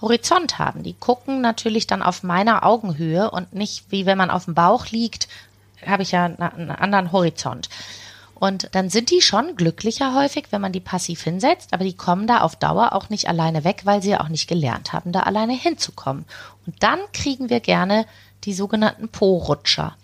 Horizont 0.00 0.58
haben. 0.58 0.82
Die 0.82 0.94
gucken 0.94 1.42
natürlich 1.42 1.86
dann 1.86 2.02
auf 2.02 2.22
meiner 2.22 2.64
Augenhöhe 2.64 3.30
und 3.30 3.52
nicht 3.52 3.84
wie 3.90 4.06
wenn 4.06 4.16
man 4.16 4.30
auf 4.30 4.46
dem 4.46 4.54
Bauch 4.54 4.86
liegt, 4.86 5.28
habe 5.84 6.02
ich 6.02 6.12
ja 6.12 6.24
einen 6.24 6.70
anderen 6.70 7.12
Horizont. 7.12 7.68
Und 8.40 8.70
dann 8.72 8.88
sind 8.88 9.10
die 9.10 9.20
schon 9.20 9.54
glücklicher 9.54 10.14
häufig, 10.14 10.46
wenn 10.48 10.62
man 10.62 10.72
die 10.72 10.80
passiv 10.80 11.22
hinsetzt, 11.22 11.74
aber 11.74 11.84
die 11.84 11.92
kommen 11.92 12.26
da 12.26 12.40
auf 12.40 12.56
Dauer 12.56 12.94
auch 12.94 13.10
nicht 13.10 13.28
alleine 13.28 13.64
weg, 13.64 13.82
weil 13.84 14.02
sie 14.02 14.10
ja 14.10 14.22
auch 14.22 14.30
nicht 14.30 14.48
gelernt 14.48 14.94
haben, 14.94 15.12
da 15.12 15.20
alleine 15.20 15.52
hinzukommen. 15.52 16.24
Und 16.66 16.82
dann 16.82 16.98
kriegen 17.12 17.50
wir 17.50 17.60
gerne 17.60 18.06
die 18.44 18.54
sogenannten 18.54 19.10
Po-Rutscher. 19.10 19.94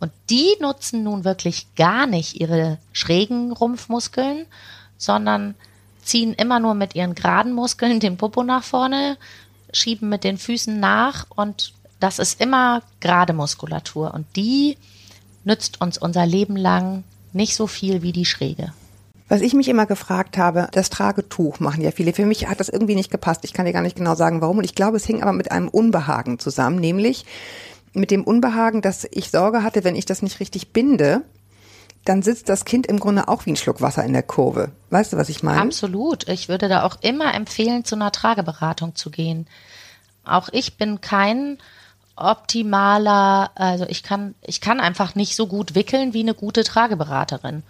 Und 0.00 0.10
die 0.30 0.56
nutzen 0.58 1.02
nun 1.02 1.24
wirklich 1.24 1.66
gar 1.74 2.06
nicht 2.06 2.40
ihre 2.40 2.78
schrägen 2.92 3.52
Rumpfmuskeln, 3.52 4.46
sondern 4.96 5.54
ziehen 6.02 6.32
immer 6.32 6.60
nur 6.60 6.72
mit 6.72 6.94
ihren 6.94 7.14
geraden 7.14 7.52
Muskeln 7.52 8.00
den 8.00 8.16
Popo 8.16 8.42
nach 8.42 8.64
vorne, 8.64 9.18
schieben 9.70 10.08
mit 10.08 10.24
den 10.24 10.38
Füßen 10.38 10.80
nach 10.80 11.26
und 11.28 11.74
das 12.00 12.18
ist 12.18 12.40
immer 12.40 12.80
gerade 13.00 13.34
Muskulatur 13.34 14.14
und 14.14 14.24
die 14.34 14.78
nützt 15.44 15.82
uns 15.82 15.98
unser 15.98 16.24
Leben 16.24 16.56
lang 16.56 17.04
nicht 17.32 17.56
so 17.56 17.66
viel 17.66 18.02
wie 18.02 18.12
die 18.12 18.24
Schräge. 18.24 18.72
Was 19.28 19.40
ich 19.40 19.54
mich 19.54 19.68
immer 19.68 19.86
gefragt 19.86 20.38
habe, 20.38 20.68
das 20.70 20.88
Tragetuch 20.88 21.58
machen 21.58 21.82
ja 21.82 21.90
viele. 21.90 22.12
Für 22.12 22.26
mich 22.26 22.46
hat 22.48 22.60
das 22.60 22.68
irgendwie 22.68 22.94
nicht 22.94 23.10
gepasst. 23.10 23.44
Ich 23.44 23.52
kann 23.52 23.66
dir 23.66 23.72
gar 23.72 23.82
nicht 23.82 23.96
genau 23.96 24.14
sagen, 24.14 24.40
warum. 24.40 24.58
Und 24.58 24.64
ich 24.64 24.76
glaube, 24.76 24.96
es 24.96 25.04
hing 25.04 25.22
aber 25.22 25.32
mit 25.32 25.50
einem 25.50 25.68
Unbehagen 25.68 26.38
zusammen, 26.38 26.78
nämlich 26.78 27.26
mit 27.92 28.12
dem 28.12 28.22
Unbehagen, 28.22 28.82
dass 28.82 29.06
ich 29.10 29.30
Sorge 29.30 29.62
hatte, 29.62 29.82
wenn 29.82 29.96
ich 29.96 30.04
das 30.04 30.22
nicht 30.22 30.38
richtig 30.38 30.72
binde, 30.72 31.22
dann 32.04 32.22
sitzt 32.22 32.48
das 32.48 32.64
Kind 32.64 32.86
im 32.86 33.00
Grunde 33.00 33.26
auch 33.26 33.46
wie 33.46 33.50
ein 33.50 33.56
Schluck 33.56 33.80
Wasser 33.80 34.04
in 34.04 34.12
der 34.12 34.22
Kurve. 34.22 34.70
Weißt 34.90 35.12
du, 35.12 35.16
was 35.16 35.28
ich 35.28 35.42
meine? 35.42 35.60
Absolut. 35.60 36.28
Ich 36.28 36.48
würde 36.48 36.68
da 36.68 36.84
auch 36.84 36.98
immer 37.00 37.34
empfehlen, 37.34 37.84
zu 37.84 37.96
einer 37.96 38.12
Trageberatung 38.12 38.94
zu 38.94 39.10
gehen. 39.10 39.48
Auch 40.24 40.48
ich 40.52 40.76
bin 40.76 41.00
kein 41.00 41.58
optimaler, 42.16 43.50
also 43.54 43.84
ich 43.88 44.02
kann, 44.02 44.34
ich 44.42 44.60
kann 44.60 44.80
einfach 44.80 45.14
nicht 45.14 45.36
so 45.36 45.46
gut 45.46 45.74
wickeln 45.74 46.14
wie 46.14 46.20
eine 46.20 46.34
gute 46.34 46.64
Trageberaterin. 46.64 47.62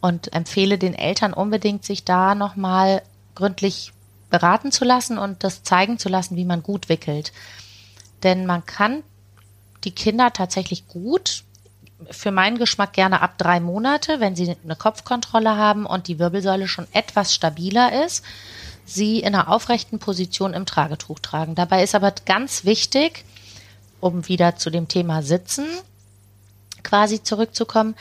Und 0.00 0.32
empfehle 0.32 0.78
den 0.78 0.94
Eltern 0.94 1.32
unbedingt, 1.32 1.84
sich 1.84 2.04
da 2.04 2.34
nochmal 2.34 3.02
gründlich 3.36 3.92
beraten 4.30 4.72
zu 4.72 4.84
lassen 4.84 5.16
und 5.16 5.44
das 5.44 5.62
zeigen 5.62 5.98
zu 5.98 6.08
lassen, 6.08 6.36
wie 6.36 6.44
man 6.44 6.62
gut 6.62 6.88
wickelt. 6.88 7.32
Denn 8.24 8.46
man 8.46 8.66
kann 8.66 9.04
die 9.84 9.92
Kinder 9.92 10.32
tatsächlich 10.32 10.88
gut, 10.88 11.44
für 12.10 12.32
meinen 12.32 12.58
Geschmack 12.58 12.94
gerne 12.94 13.20
ab 13.20 13.38
drei 13.38 13.60
Monate, 13.60 14.18
wenn 14.18 14.34
sie 14.34 14.56
eine 14.64 14.74
Kopfkontrolle 14.76 15.56
haben 15.56 15.86
und 15.86 16.08
die 16.08 16.18
Wirbelsäule 16.18 16.66
schon 16.66 16.88
etwas 16.92 17.32
stabiler 17.32 18.04
ist, 18.04 18.24
sie 18.84 19.20
in 19.20 19.34
einer 19.34 19.48
aufrechten 19.48 20.00
Position 20.00 20.54
im 20.54 20.66
Tragetuch 20.66 21.20
tragen. 21.20 21.54
Dabei 21.54 21.82
ist 21.84 21.94
aber 21.94 22.12
ganz 22.24 22.64
wichtig, 22.64 23.24
um 24.02 24.28
wieder 24.28 24.56
zu 24.56 24.68
dem 24.68 24.88
Thema 24.88 25.22
Sitzen, 25.22 25.64
quasi 26.82 27.22
zurückzukommen, 27.22 27.94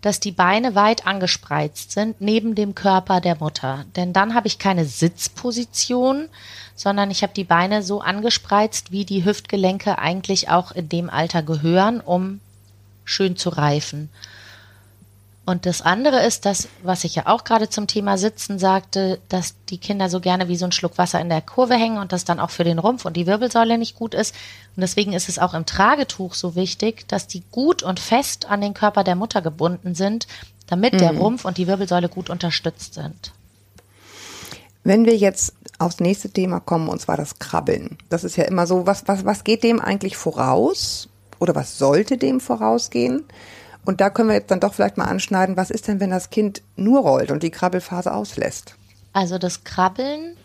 dass 0.00 0.20
die 0.20 0.30
Beine 0.30 0.76
weit 0.76 1.06
angespreizt 1.06 1.90
sind 1.90 2.20
neben 2.20 2.54
dem 2.54 2.76
Körper 2.76 3.20
der 3.20 3.36
Mutter. 3.36 3.84
Denn 3.96 4.12
dann 4.12 4.34
habe 4.34 4.46
ich 4.46 4.60
keine 4.60 4.84
Sitzposition, 4.84 6.28
sondern 6.76 7.10
ich 7.10 7.22
habe 7.24 7.32
die 7.34 7.44
Beine 7.44 7.82
so 7.82 8.00
angespreizt, 8.00 8.92
wie 8.92 9.04
die 9.04 9.24
Hüftgelenke 9.24 9.98
eigentlich 9.98 10.48
auch 10.48 10.70
in 10.70 10.88
dem 10.88 11.10
Alter 11.10 11.42
gehören, 11.42 12.00
um 12.00 12.40
schön 13.04 13.36
zu 13.36 13.48
reifen. 13.48 14.08
Und 15.48 15.64
das 15.64 15.80
andere 15.80 16.26
ist 16.26 16.44
das, 16.44 16.68
was 16.82 17.04
ich 17.04 17.14
ja 17.14 17.22
auch 17.26 17.42
gerade 17.42 17.70
zum 17.70 17.86
Thema 17.86 18.18
Sitzen 18.18 18.58
sagte, 18.58 19.18
dass 19.30 19.54
die 19.70 19.78
Kinder 19.78 20.10
so 20.10 20.20
gerne 20.20 20.46
wie 20.48 20.56
so 20.56 20.66
ein 20.66 20.72
Schluck 20.72 20.98
Wasser 20.98 21.22
in 21.22 21.30
der 21.30 21.40
Kurve 21.40 21.72
hängen 21.72 21.96
und 21.96 22.12
das 22.12 22.26
dann 22.26 22.38
auch 22.38 22.50
für 22.50 22.64
den 22.64 22.78
Rumpf 22.78 23.06
und 23.06 23.16
die 23.16 23.26
Wirbelsäule 23.26 23.78
nicht 23.78 23.96
gut 23.96 24.12
ist. 24.12 24.34
Und 24.76 24.82
deswegen 24.82 25.14
ist 25.14 25.30
es 25.30 25.38
auch 25.38 25.54
im 25.54 25.64
Tragetuch 25.64 26.34
so 26.34 26.54
wichtig, 26.54 27.08
dass 27.08 27.28
die 27.28 27.42
gut 27.50 27.82
und 27.82 27.98
fest 27.98 28.44
an 28.50 28.60
den 28.60 28.74
Körper 28.74 29.04
der 29.04 29.14
Mutter 29.14 29.40
gebunden 29.40 29.94
sind, 29.94 30.26
damit 30.66 30.92
mhm. 30.92 30.98
der 30.98 31.16
Rumpf 31.16 31.46
und 31.46 31.56
die 31.56 31.66
Wirbelsäule 31.66 32.10
gut 32.10 32.28
unterstützt 32.28 32.92
sind. 32.92 33.32
Wenn 34.84 35.06
wir 35.06 35.16
jetzt 35.16 35.54
aufs 35.78 35.98
nächste 35.98 36.28
Thema 36.28 36.60
kommen, 36.60 36.90
und 36.90 37.00
zwar 37.00 37.16
das 37.16 37.38
Krabbeln. 37.38 37.96
Das 38.10 38.22
ist 38.22 38.36
ja 38.36 38.44
immer 38.44 38.66
so, 38.66 38.86
was, 38.86 39.08
was, 39.08 39.24
was 39.24 39.44
geht 39.44 39.62
dem 39.62 39.80
eigentlich 39.80 40.18
voraus? 40.18 41.08
Oder 41.38 41.54
was 41.54 41.78
sollte 41.78 42.18
dem 42.18 42.38
vorausgehen? 42.38 43.24
Und 43.84 44.00
da 44.00 44.10
können 44.10 44.28
wir 44.28 44.36
jetzt 44.36 44.50
dann 44.50 44.60
doch 44.60 44.74
vielleicht 44.74 44.98
mal 44.98 45.06
anschneiden, 45.06 45.56
was 45.56 45.70
ist 45.70 45.88
denn, 45.88 46.00
wenn 46.00 46.10
das 46.10 46.30
Kind 46.30 46.62
nur 46.76 47.00
rollt 47.00 47.30
und 47.30 47.42
die 47.42 47.50
Krabbelphase 47.50 48.12
auslässt? 48.12 48.74
Also 49.12 49.38
das 49.38 49.64
Krabbeln 49.64 50.36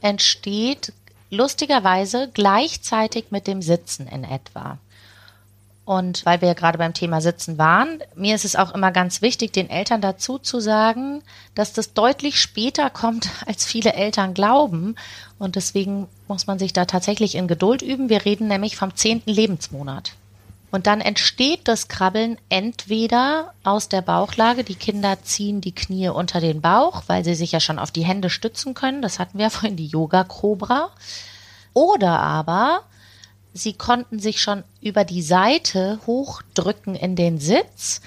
entsteht 0.00 0.92
lustigerweise 1.30 2.30
gleichzeitig 2.34 3.26
mit 3.30 3.46
dem 3.46 3.62
Sitzen 3.62 4.06
in 4.08 4.24
etwa. 4.24 4.78
Und 5.84 6.24
weil 6.24 6.40
wir 6.40 6.46
ja 6.46 6.54
gerade 6.54 6.78
beim 6.78 6.94
Thema 6.94 7.20
Sitzen 7.20 7.58
waren, 7.58 8.00
mir 8.14 8.36
ist 8.36 8.44
es 8.44 8.54
auch 8.54 8.74
immer 8.74 8.92
ganz 8.92 9.22
wichtig, 9.22 9.52
den 9.52 9.68
Eltern 9.68 10.00
dazu 10.00 10.38
zu 10.38 10.60
sagen, 10.60 11.22
dass 11.56 11.72
das 11.72 11.94
deutlich 11.94 12.40
später 12.40 12.90
kommt, 12.90 13.28
als 13.46 13.64
viele 13.64 13.94
Eltern 13.94 14.34
glauben. 14.34 14.94
Und 15.38 15.56
deswegen 15.56 16.06
muss 16.28 16.46
man 16.46 16.58
sich 16.58 16.72
da 16.72 16.84
tatsächlich 16.84 17.34
in 17.34 17.48
Geduld 17.48 17.82
üben. 17.82 18.08
Wir 18.08 18.24
reden 18.24 18.46
nämlich 18.46 18.76
vom 18.76 18.94
zehnten 18.94 19.30
Lebensmonat. 19.30 20.12
Und 20.70 20.86
dann 20.86 21.00
entsteht 21.00 21.66
das 21.66 21.88
Krabbeln 21.88 22.38
entweder 22.48 23.54
aus 23.64 23.88
der 23.88 24.02
Bauchlage, 24.02 24.62
die 24.62 24.76
Kinder 24.76 25.20
ziehen 25.22 25.60
die 25.60 25.74
Knie 25.74 26.08
unter 26.08 26.40
den 26.40 26.60
Bauch, 26.60 27.02
weil 27.08 27.24
sie 27.24 27.34
sich 27.34 27.52
ja 27.52 27.60
schon 27.60 27.78
auf 27.78 27.90
die 27.90 28.04
Hände 28.04 28.30
stützen 28.30 28.74
können, 28.74 29.02
das 29.02 29.18
hatten 29.18 29.38
wir 29.38 29.46
ja 29.46 29.50
vorhin, 29.50 29.76
die 29.76 29.88
Yoga-Cobra, 29.88 30.90
oder 31.74 32.20
aber 32.20 32.82
sie 33.52 33.72
konnten 33.72 34.20
sich 34.20 34.40
schon 34.40 34.62
über 34.80 35.04
die 35.04 35.22
Seite 35.22 35.98
hochdrücken 36.06 36.94
in 36.94 37.16
den 37.16 37.38
Sitz 37.38 38.00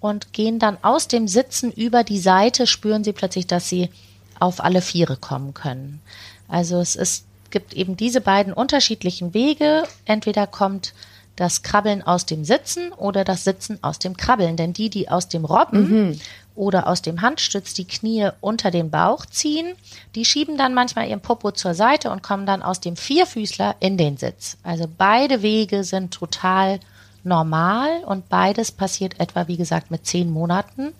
und 0.00 0.32
gehen 0.32 0.58
dann 0.58 0.78
aus 0.82 1.08
dem 1.08 1.28
Sitzen 1.28 1.70
über 1.70 2.04
die 2.04 2.18
Seite, 2.18 2.66
spüren 2.66 3.04
sie 3.04 3.12
plötzlich, 3.12 3.46
dass 3.46 3.68
sie 3.68 3.90
auf 4.38 4.64
alle 4.64 4.80
Viere 4.80 5.16
kommen 5.18 5.52
können. 5.52 6.00
Also 6.48 6.80
es 6.80 6.96
ist, 6.96 7.26
gibt 7.50 7.74
eben 7.74 7.96
diese 7.96 8.22
beiden 8.22 8.54
unterschiedlichen 8.54 9.34
Wege. 9.34 9.84
Entweder 10.06 10.46
kommt 10.46 10.94
das 11.40 11.62
Krabbeln 11.62 12.02
aus 12.02 12.26
dem 12.26 12.44
Sitzen 12.44 12.92
oder 12.92 13.24
das 13.24 13.44
Sitzen 13.44 13.78
aus 13.80 13.98
dem 13.98 14.14
Krabbeln. 14.14 14.56
Denn 14.56 14.74
die, 14.74 14.90
die 14.90 15.08
aus 15.08 15.26
dem 15.26 15.46
Robben 15.46 16.08
mhm. 16.08 16.20
oder 16.54 16.86
aus 16.86 17.00
dem 17.00 17.22
Handstütz 17.22 17.72
die 17.72 17.86
Knie 17.86 18.28
unter 18.42 18.70
den 18.70 18.90
Bauch 18.90 19.24
ziehen, 19.24 19.74
die 20.14 20.26
schieben 20.26 20.58
dann 20.58 20.74
manchmal 20.74 21.08
ihren 21.08 21.22
Popo 21.22 21.50
zur 21.52 21.72
Seite 21.72 22.10
und 22.10 22.22
kommen 22.22 22.44
dann 22.44 22.62
aus 22.62 22.80
dem 22.80 22.94
Vierfüßler 22.94 23.76
in 23.80 23.96
den 23.96 24.18
Sitz. 24.18 24.58
Also 24.62 24.84
beide 24.98 25.40
Wege 25.40 25.82
sind 25.82 26.12
total 26.12 26.78
normal 27.24 28.04
und 28.04 28.28
beides 28.28 28.70
passiert 28.70 29.18
etwa, 29.18 29.48
wie 29.48 29.56
gesagt, 29.56 29.90
mit 29.90 30.06
zehn 30.06 30.30
Monaten, 30.30 30.92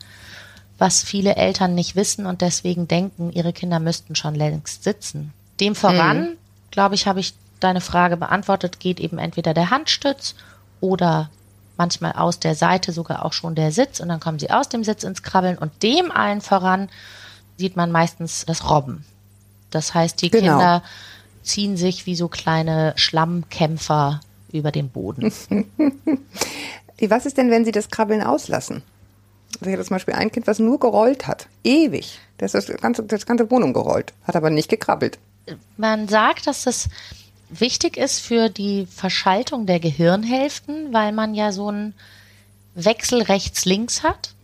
was 0.79 1.03
viele 1.03 1.37
Eltern 1.37 1.74
nicht 1.74 1.96
wissen 1.96 2.24
und 2.24 2.40
deswegen 2.40 2.88
denken, 2.88 3.31
ihre 3.31 3.53
Kinder 3.53 3.79
müssten 3.79 4.16
schon 4.16 4.35
längst 4.35 4.85
sitzen. 4.85 5.35
Dem 5.61 5.74
voran, 5.74 6.20
mhm. 6.22 6.37
glaube 6.70 6.94
ich, 6.94 7.07
habe 7.07 7.20
ich 7.20 7.35
deine 7.61 7.81
Frage 7.81 8.16
beantwortet, 8.16 8.81
geht 8.81 9.01
eben 9.01 9.18
entweder 9.18 9.55
der 9.55 9.70
Handstütz 9.70 10.35
oder 10.81 11.31
manchmal 11.77 12.12
aus 12.12 12.38
der 12.40 12.55
Seite 12.55 12.92
sogar 12.92 13.25
auch 13.25 13.33
schon 13.33 13.55
der 13.55 13.73
Sitz 13.73 14.01
und 14.01 14.09
dann 14.09 14.20
kommen 14.20 14.38
sie 14.38 14.51
aus 14.51 14.68
dem 14.68 14.85
Sitz 14.85 15.03
ins 15.03 15.23
Krabbeln 15.23 15.57
und 15.57 15.83
dem 15.83 16.11
allen 16.11 16.40
voran 16.40 16.88
sieht 17.57 17.77
man 17.77 17.90
meistens 17.90 18.44
das 18.46 18.68
Robben. 18.68 19.05
Das 19.70 19.94
heißt, 19.94 20.20
die 20.20 20.31
genau. 20.31 20.59
Kinder 20.59 20.83
ziehen 21.42 21.77
sich 21.77 22.07
wie 22.07 22.16
so 22.16 22.29
kleine 22.29 22.92
Schlammkämpfer 22.96 24.20
über 24.53 24.73
den 24.73 24.88
Boden. 24.90 25.33
Was 27.01 27.25
ist 27.25 27.38
denn, 27.38 27.51
wenn 27.51 27.64
sie 27.64 27.73
das 27.73 27.88
Krabbeln 27.88 28.23
auslassen? 28.23 28.83
Also 29.55 29.70
ich 29.70 29.73
hatte 29.73 29.87
zum 29.87 29.94
Beispiel 29.94 30.14
ein 30.14 30.31
Kind, 30.31 30.46
was 30.46 30.59
nur 30.59 30.79
gerollt 30.79 31.27
hat. 31.27 31.46
Ewig. 31.64 32.18
Das 32.38 32.55
ist 32.55 32.68
das 32.68 32.81
ganze, 32.81 33.03
das 33.03 33.27
ganze 33.27 33.51
Wohnung 33.51 33.73
gerollt. 33.73 34.12
Hat 34.25 34.37
aber 34.37 34.51
nicht 34.51 34.68
gekrabbelt. 34.68 35.18
Man 35.77 36.09
sagt, 36.09 36.46
dass 36.46 36.64
das 36.64 36.88
wichtig 37.51 37.97
ist 37.97 38.21
für 38.21 38.49
die 38.49 38.87
Verschaltung 38.87 39.67
der 39.67 39.81
Gehirnhälften, 39.81 40.93
weil 40.93 41.13
man 41.13 41.35
ja 41.35 41.53
so 41.53 41.69
einen 41.69 41.95
Wechsel 42.75 43.23
rechts-links 43.23 44.03
hat. 44.03 44.35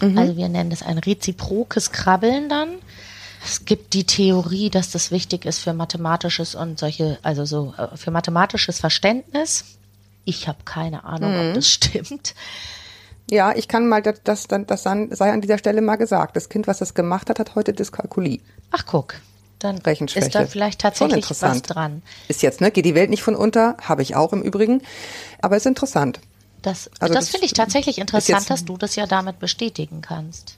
Mhm. 0.00 0.16
Also 0.16 0.36
wir 0.36 0.48
nennen 0.48 0.70
das 0.70 0.82
ein 0.82 0.98
reziprokes 0.98 1.92
Krabbeln 1.92 2.48
dann. 2.48 2.70
Es 3.44 3.64
gibt 3.64 3.94
die 3.94 4.04
Theorie, 4.04 4.70
dass 4.70 4.90
das 4.90 5.10
wichtig 5.10 5.46
ist 5.46 5.60
für 5.60 5.72
mathematisches 5.72 6.54
und 6.54 6.78
solche, 6.78 7.18
also 7.22 7.44
so 7.44 7.74
äh, 7.76 7.96
für 7.96 8.10
mathematisches 8.10 8.80
Verständnis. 8.80 9.64
Ich 10.24 10.46
habe 10.46 10.58
keine 10.64 11.04
Ahnung, 11.04 11.32
mhm. 11.32 11.48
ob 11.48 11.54
das 11.54 11.68
stimmt. 11.68 12.34
Ja, 13.30 13.54
ich 13.54 13.68
kann 13.68 13.88
mal 13.88 14.02
das, 14.02 14.22
das, 14.24 14.48
das 14.48 14.82
sei 14.82 15.32
an 15.32 15.40
dieser 15.40 15.58
Stelle 15.58 15.80
mal 15.80 15.96
gesagt. 15.96 16.36
Das 16.36 16.48
Kind, 16.48 16.66
was 16.66 16.78
das 16.78 16.94
gemacht 16.94 17.30
hat, 17.30 17.38
hat 17.38 17.54
heute 17.54 17.72
Dyskalkulie. 17.72 18.40
Ach 18.72 18.84
guck, 18.86 19.14
dann 19.60 19.76
ist 19.76 20.34
da 20.34 20.46
vielleicht 20.46 20.80
tatsächlich 20.80 21.30
was 21.40 21.62
dran. 21.62 22.02
Ist 22.28 22.42
jetzt, 22.42 22.60
ne? 22.60 22.70
Geht 22.70 22.86
die 22.86 22.94
Welt 22.94 23.10
nicht 23.10 23.22
von 23.22 23.36
unter, 23.36 23.76
habe 23.80 24.02
ich 24.02 24.16
auch 24.16 24.32
im 24.32 24.42
Übrigen. 24.42 24.82
Aber 25.40 25.56
ist 25.56 25.66
interessant. 25.66 26.18
Das, 26.62 26.90
also 26.98 27.14
das, 27.14 27.24
das 27.24 27.30
finde 27.30 27.46
ich 27.46 27.52
tatsächlich 27.52 27.98
interessant, 27.98 28.40
jetzt, 28.40 28.50
dass 28.50 28.64
du 28.64 28.76
das 28.76 28.96
ja 28.96 29.06
damit 29.06 29.38
bestätigen 29.38 30.00
kannst. 30.00 30.56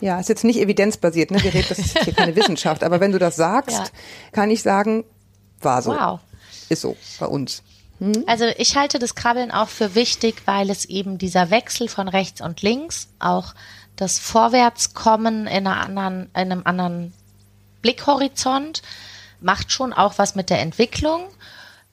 Ja, 0.00 0.18
ist 0.18 0.28
jetzt 0.28 0.44
nicht 0.44 0.58
evidenzbasiert, 0.58 1.30
ne? 1.30 1.42
Wir 1.42 1.54
reden, 1.54 1.66
das 1.68 1.78
ist 1.78 1.98
hier 1.98 2.12
keine 2.12 2.34
Wissenschaft. 2.36 2.82
Aber 2.84 3.00
wenn 3.00 3.12
du 3.12 3.18
das 3.18 3.36
sagst, 3.36 3.78
ja. 3.78 3.84
kann 4.32 4.50
ich 4.50 4.62
sagen, 4.62 5.04
war 5.60 5.82
so. 5.82 5.92
Wow. 5.92 6.20
Ist 6.68 6.82
so 6.82 6.96
bei 7.18 7.26
uns. 7.26 7.62
Hm? 7.98 8.24
Also 8.26 8.46
ich 8.56 8.76
halte 8.76 8.98
das 8.98 9.14
Krabbeln 9.14 9.50
auch 9.50 9.68
für 9.68 9.94
wichtig, 9.94 10.42
weil 10.46 10.70
es 10.70 10.86
eben 10.86 11.18
dieser 11.18 11.50
Wechsel 11.50 11.88
von 11.88 12.08
rechts 12.08 12.40
und 12.40 12.62
links, 12.62 13.08
auch 13.18 13.54
das 13.96 14.18
Vorwärtskommen 14.18 15.46
in, 15.46 15.66
anderen, 15.66 16.30
in 16.34 16.52
einem 16.52 16.62
anderen 16.64 17.12
Blickhorizont, 17.82 18.82
macht 19.40 19.72
schon 19.72 19.92
auch 19.92 20.18
was 20.18 20.34
mit 20.34 20.50
der 20.50 20.60
Entwicklung. 20.60 21.22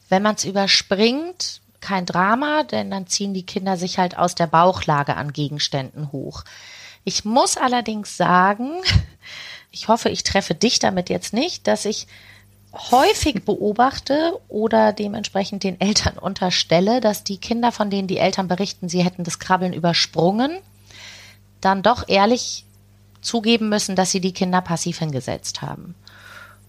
Wenn 0.10 0.24
man 0.24 0.36
es 0.36 0.46
überspringt, 0.46 1.62
kein 1.82 2.06
Drama, 2.06 2.64
denn 2.64 2.92
dann 2.92 3.08
ziehen 3.08 3.34
die 3.34 3.46
Kinder 3.46 3.78
sich 3.78 3.98
halt 3.98 4.18
aus 4.18 4.36
der 4.36 4.48
Bauchlage 4.48 5.16
an 5.16 5.34
Gegenständen 5.34 6.12
hoch. 6.12 6.44
Ich 7.04 7.24
muss 7.24 7.58
allerdings 7.58 8.18
sagen, 8.18 8.72
ich 9.72 9.88
hoffe, 9.88 10.10
ich 10.10 10.24
treffe 10.24 10.56
dich 10.56 10.80
damit 10.80 11.10
jetzt 11.10 11.34
nicht, 11.34 11.68
dass 11.68 11.86
ich 11.86 12.08
häufig 12.74 13.46
beobachte 13.46 14.40
oder 14.50 14.94
dementsprechend 14.94 15.64
den 15.64 15.80
Eltern 15.80 16.18
unterstelle, 16.22 17.02
dass 17.02 17.24
die 17.24 17.38
Kinder, 17.38 17.72
von 17.72 17.90
denen 17.90 18.08
die 18.08 18.18
Eltern 18.18 18.48
berichten, 18.48 18.90
sie 18.90 19.04
hätten 19.04 19.24
das 19.24 19.40
Krabbeln 19.40 19.74
übersprungen, 19.74 20.58
dann 21.62 21.82
doch 21.82 22.08
ehrlich 22.08 22.66
zugeben 23.28 23.70
müssen, 23.70 23.96
dass 23.96 24.12
sie 24.12 24.22
die 24.22 24.34
Kinder 24.34 24.62
passiv 24.62 25.00
hingesetzt 25.00 25.62
haben. 25.62 25.94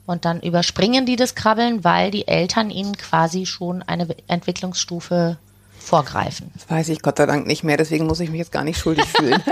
Und 0.07 0.25
dann 0.25 0.41
überspringen 0.41 1.07
die 1.07 1.17
das 1.17 1.35
Krabbeln, 1.35 1.85
weil 1.85 2.11
die 2.11 2.27
Eltern 2.27 2.71
ihnen 2.71 2.97
quasi 2.97 3.47
schon 3.47 3.83
eine 3.83 4.09
Entwicklungsstufe 4.27 5.39
vorgreifen. 5.79 6.51
Das 6.55 6.69
weiß 6.69 6.89
ich 6.91 7.03
Gott 7.03 7.19
sei 7.19 7.27
Dank 7.27 7.47
nicht 7.47 7.65
mehr, 7.65 7.77
deswegen 7.77 8.07
muss 8.07 8.21
ich 8.21 8.31
mich 8.31 8.39
jetzt 8.39 8.53
gar 8.53 8.65
nicht 8.65 8.79
schuldig 8.79 9.05
fühlen. 9.17 9.43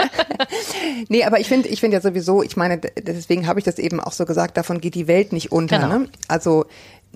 nee, 1.08 1.24
aber 1.24 1.40
ich 1.40 1.48
finde, 1.48 1.68
ich 1.68 1.80
finde 1.80 1.96
ja 1.96 2.00
sowieso, 2.00 2.42
ich 2.42 2.56
meine, 2.56 2.78
deswegen 2.78 3.46
habe 3.46 3.58
ich 3.58 3.64
das 3.64 3.78
eben 3.78 4.00
auch 4.00 4.12
so 4.12 4.24
gesagt, 4.24 4.56
davon 4.56 4.80
geht 4.80 4.94
die 4.94 5.06
Welt 5.06 5.32
nicht 5.32 5.52
unter. 5.52 5.78
Genau. 5.78 5.98
Ne? 5.98 6.08
Also 6.28 6.66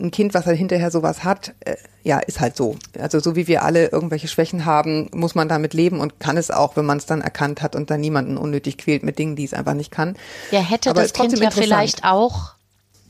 ein 0.01 0.11
Kind, 0.11 0.35
was 0.35 0.47
halt 0.47 0.59
hinterher 0.59 0.91
sowas 0.91 1.25
hat, 1.25 1.55
äh, 1.61 1.77
ja, 2.03 2.19
ist 2.19 2.41
halt 2.41 2.57
so. 2.57 2.77
Also 2.99 3.21
so 3.21 3.37
wie 3.37 3.47
wir 3.47 3.63
alle 3.63 3.89
irgendwelche 3.89 4.29
Schwächen 4.29 4.65
haben, 4.65 5.09
muss 5.13 5.35
man 5.35 5.49
damit 5.49 5.75
leben 5.75 6.01
und 6.01 6.19
kann 6.19 6.37
es 6.37 6.51
auch, 6.51 6.77
wenn 6.77 6.87
man 6.87 6.99
es 6.99 7.07
dann 7.07 7.21
erkannt 7.21 7.63
hat 7.63 7.77
und 7.77 7.91
dann 7.91 8.01
niemanden 8.01 8.37
unnötig 8.37 8.79
quält 8.79 9.03
mit 9.03 9.19
Dingen, 9.19 9.37
die 9.37 9.45
es 9.45 9.55
einfach 9.55 9.75
nicht 9.75 9.91
kann. 9.91 10.17
Ja, 10.51 10.61
hätte 10.61 10.91
Aber 10.91 11.03
das 11.03 11.13
Kind 11.13 11.39
ja 11.39 11.51
vielleicht 11.51 12.05
auch, 12.05 12.55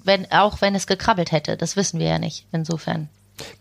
wenn, 0.04 0.30
auch 0.32 0.60
wenn 0.60 0.74
es 0.74 0.86
gekrabbelt 0.86 1.32
hätte. 1.32 1.56
Das 1.56 1.76
wissen 1.76 2.00
wir 2.00 2.06
ja 2.06 2.18
nicht, 2.18 2.46
insofern. 2.52 3.08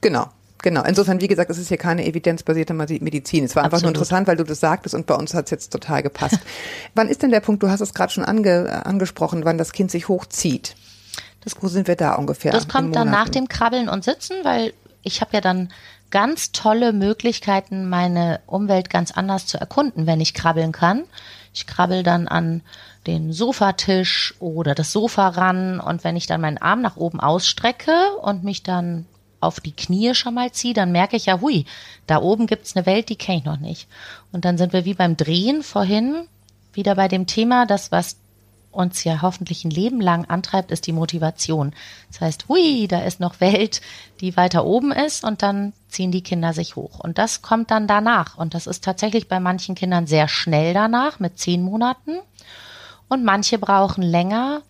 Genau. 0.01 0.27
Genau, 0.61 0.83
insofern, 0.83 1.21
wie 1.21 1.29
gesagt, 1.29 1.49
es 1.49 1.57
ist 1.57 1.69
hier 1.69 1.77
keine 1.77 2.05
evidenzbasierte 2.05 2.73
Medizin. 2.73 3.45
Es 3.45 3.55
war 3.55 3.63
einfach 3.63 3.77
Absolut. 3.77 3.95
nur 3.95 4.01
interessant, 4.01 4.27
weil 4.27 4.35
du 4.35 4.43
das 4.43 4.59
sagtest 4.59 4.93
und 4.93 5.05
bei 5.05 5.15
uns 5.15 5.33
hat 5.33 5.45
es 5.45 5.51
jetzt 5.51 5.69
total 5.69 6.03
gepasst. 6.03 6.39
wann 6.95 7.07
ist 7.07 7.23
denn 7.23 7.31
der 7.31 7.39
Punkt, 7.39 7.63
du 7.63 7.69
hast 7.69 7.79
es 7.79 7.93
gerade 7.93 8.11
schon 8.11 8.25
ange, 8.25 8.85
angesprochen, 8.85 9.45
wann 9.45 9.57
das 9.57 9.71
Kind 9.71 9.89
sich 9.89 10.09
hochzieht? 10.09 10.75
Das, 11.43 11.53
sind 11.71 11.87
wir 11.87 11.95
da 11.95 12.15
ungefähr? 12.15 12.51
Das 12.51 12.67
kommt 12.67 12.95
dann 12.95 13.09
nach 13.09 13.29
dem 13.29 13.47
Krabbeln 13.47 13.89
und 13.89 14.03
Sitzen, 14.03 14.35
weil 14.43 14.73
ich 15.03 15.21
habe 15.21 15.31
ja 15.33 15.41
dann 15.41 15.69
ganz 16.11 16.51
tolle 16.51 16.91
Möglichkeiten, 16.93 17.87
meine 17.87 18.41
Umwelt 18.45 18.89
ganz 18.89 19.11
anders 19.11 19.45
zu 19.45 19.59
erkunden, 19.59 20.07
wenn 20.07 20.21
ich 20.21 20.33
krabbeln 20.33 20.71
kann. 20.71 21.03
Ich 21.53 21.67
krabbel 21.67 22.03
dann 22.03 22.27
an 22.27 22.61
den 23.07 23.31
Sofatisch 23.33 24.35
oder 24.39 24.75
das 24.75 24.91
Sofa 24.91 25.29
ran 25.29 25.79
und 25.79 26.03
wenn 26.03 26.15
ich 26.15 26.27
dann 26.27 26.41
meinen 26.41 26.57
Arm 26.57 26.81
nach 26.81 26.97
oben 26.97 27.19
ausstrecke 27.19 28.15
und 28.21 28.43
mich 28.43 28.63
dann 28.63 29.05
auf 29.39 29.59
die 29.59 29.71
Knie 29.71 30.13
schon 30.15 30.33
mal 30.33 30.51
ziehe, 30.51 30.73
dann 30.73 30.91
merke 30.91 31.15
ich 31.15 31.27
ja, 31.27 31.39
hui, 31.39 31.65
da 32.07 32.21
oben 32.21 32.45
gibt's 32.45 32.75
eine 32.75 32.85
Welt, 32.85 33.09
die 33.09 33.15
kenne 33.15 33.39
ich 33.39 33.45
noch 33.45 33.59
nicht. 33.59 33.87
Und 34.31 34.45
dann 34.45 34.57
sind 34.57 34.73
wir 34.73 34.85
wie 34.85 34.93
beim 34.93 35.15
Drehen 35.15 35.63
vorhin 35.63 36.27
wieder 36.73 36.95
bei 36.95 37.07
dem 37.07 37.25
Thema, 37.25 37.65
das, 37.65 37.91
was 37.91 38.17
uns 38.71 39.03
ja 39.03 39.21
hoffentlich 39.21 39.65
ein 39.65 39.71
Leben 39.71 39.99
lang 39.99 40.25
antreibt, 40.25 40.71
ist 40.71 40.87
die 40.87 40.93
Motivation. 40.93 41.73
Das 42.11 42.21
heißt, 42.21 42.49
hui, 42.49 42.87
da 42.87 43.01
ist 43.01 43.19
noch 43.19 43.41
Welt, 43.41 43.81
die 44.21 44.37
weiter 44.37 44.65
oben 44.65 44.91
ist 44.91 45.23
und 45.23 45.41
dann 45.41 45.73
ziehen 45.89 46.11
die 46.11 46.23
Kinder 46.23 46.53
sich 46.53 46.75
hoch. 46.75 46.99
Und 46.99 47.17
das 47.17 47.41
kommt 47.41 47.71
dann 47.71 47.87
danach. 47.87 48.37
Und 48.37 48.53
das 48.53 48.67
ist 48.67 48.83
tatsächlich 48.83 49.27
bei 49.27 49.39
manchen 49.39 49.75
Kindern 49.75 50.07
sehr 50.07 50.27
schnell 50.27 50.73
danach, 50.73 51.19
mit 51.19 51.39
zehn 51.39 51.63
Monaten. 51.63 52.19
Und 53.07 53.23
manche 53.23 53.57
brauchen 53.57 54.03
länger. 54.03 54.61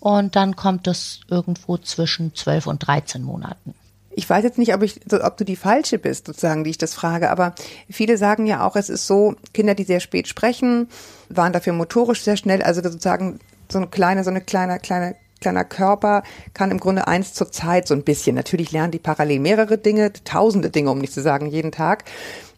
Und 0.00 0.36
dann 0.36 0.56
kommt 0.56 0.86
es 0.86 1.20
irgendwo 1.28 1.78
zwischen 1.78 2.34
zwölf 2.34 2.66
und 2.66 2.86
dreizehn 2.86 3.22
Monaten. 3.22 3.74
Ich 4.16 4.28
weiß 4.28 4.44
jetzt 4.44 4.58
nicht, 4.58 4.74
ob 4.74 4.82
ich, 4.82 5.00
ob 5.12 5.36
du 5.36 5.44
die 5.44 5.56
falsche 5.56 5.98
bist, 5.98 6.26
sozusagen, 6.26 6.64
die 6.64 6.70
ich 6.70 6.78
das 6.78 6.94
frage, 6.94 7.30
aber 7.30 7.54
viele 7.90 8.16
sagen 8.16 8.46
ja 8.46 8.66
auch, 8.66 8.76
es 8.76 8.88
ist 8.88 9.06
so, 9.06 9.34
Kinder, 9.52 9.74
die 9.74 9.84
sehr 9.84 10.00
spät 10.00 10.28
sprechen, 10.28 10.88
waren 11.28 11.52
dafür 11.52 11.72
motorisch 11.72 12.22
sehr 12.22 12.36
schnell, 12.36 12.62
also 12.62 12.82
sozusagen 12.82 13.40
so 13.70 13.78
eine 13.78 13.88
kleine, 13.88 14.24
so 14.24 14.30
eine 14.30 14.40
kleine, 14.40 14.78
kleine, 14.78 15.16
kleiner 15.40 15.64
Körper 15.64 16.22
kann 16.54 16.70
im 16.70 16.80
Grunde 16.80 17.06
eins 17.06 17.34
zur 17.34 17.50
Zeit 17.52 17.86
so 17.86 17.94
ein 17.94 18.02
bisschen. 18.02 18.34
Natürlich 18.34 18.72
lernen 18.72 18.92
die 18.92 18.98
parallel 18.98 19.40
mehrere 19.40 19.78
Dinge, 19.78 20.12
tausende 20.24 20.70
Dinge, 20.70 20.90
um 20.90 20.98
nicht 20.98 21.12
zu 21.12 21.22
sagen, 21.22 21.46
jeden 21.46 21.72
Tag. 21.72 22.04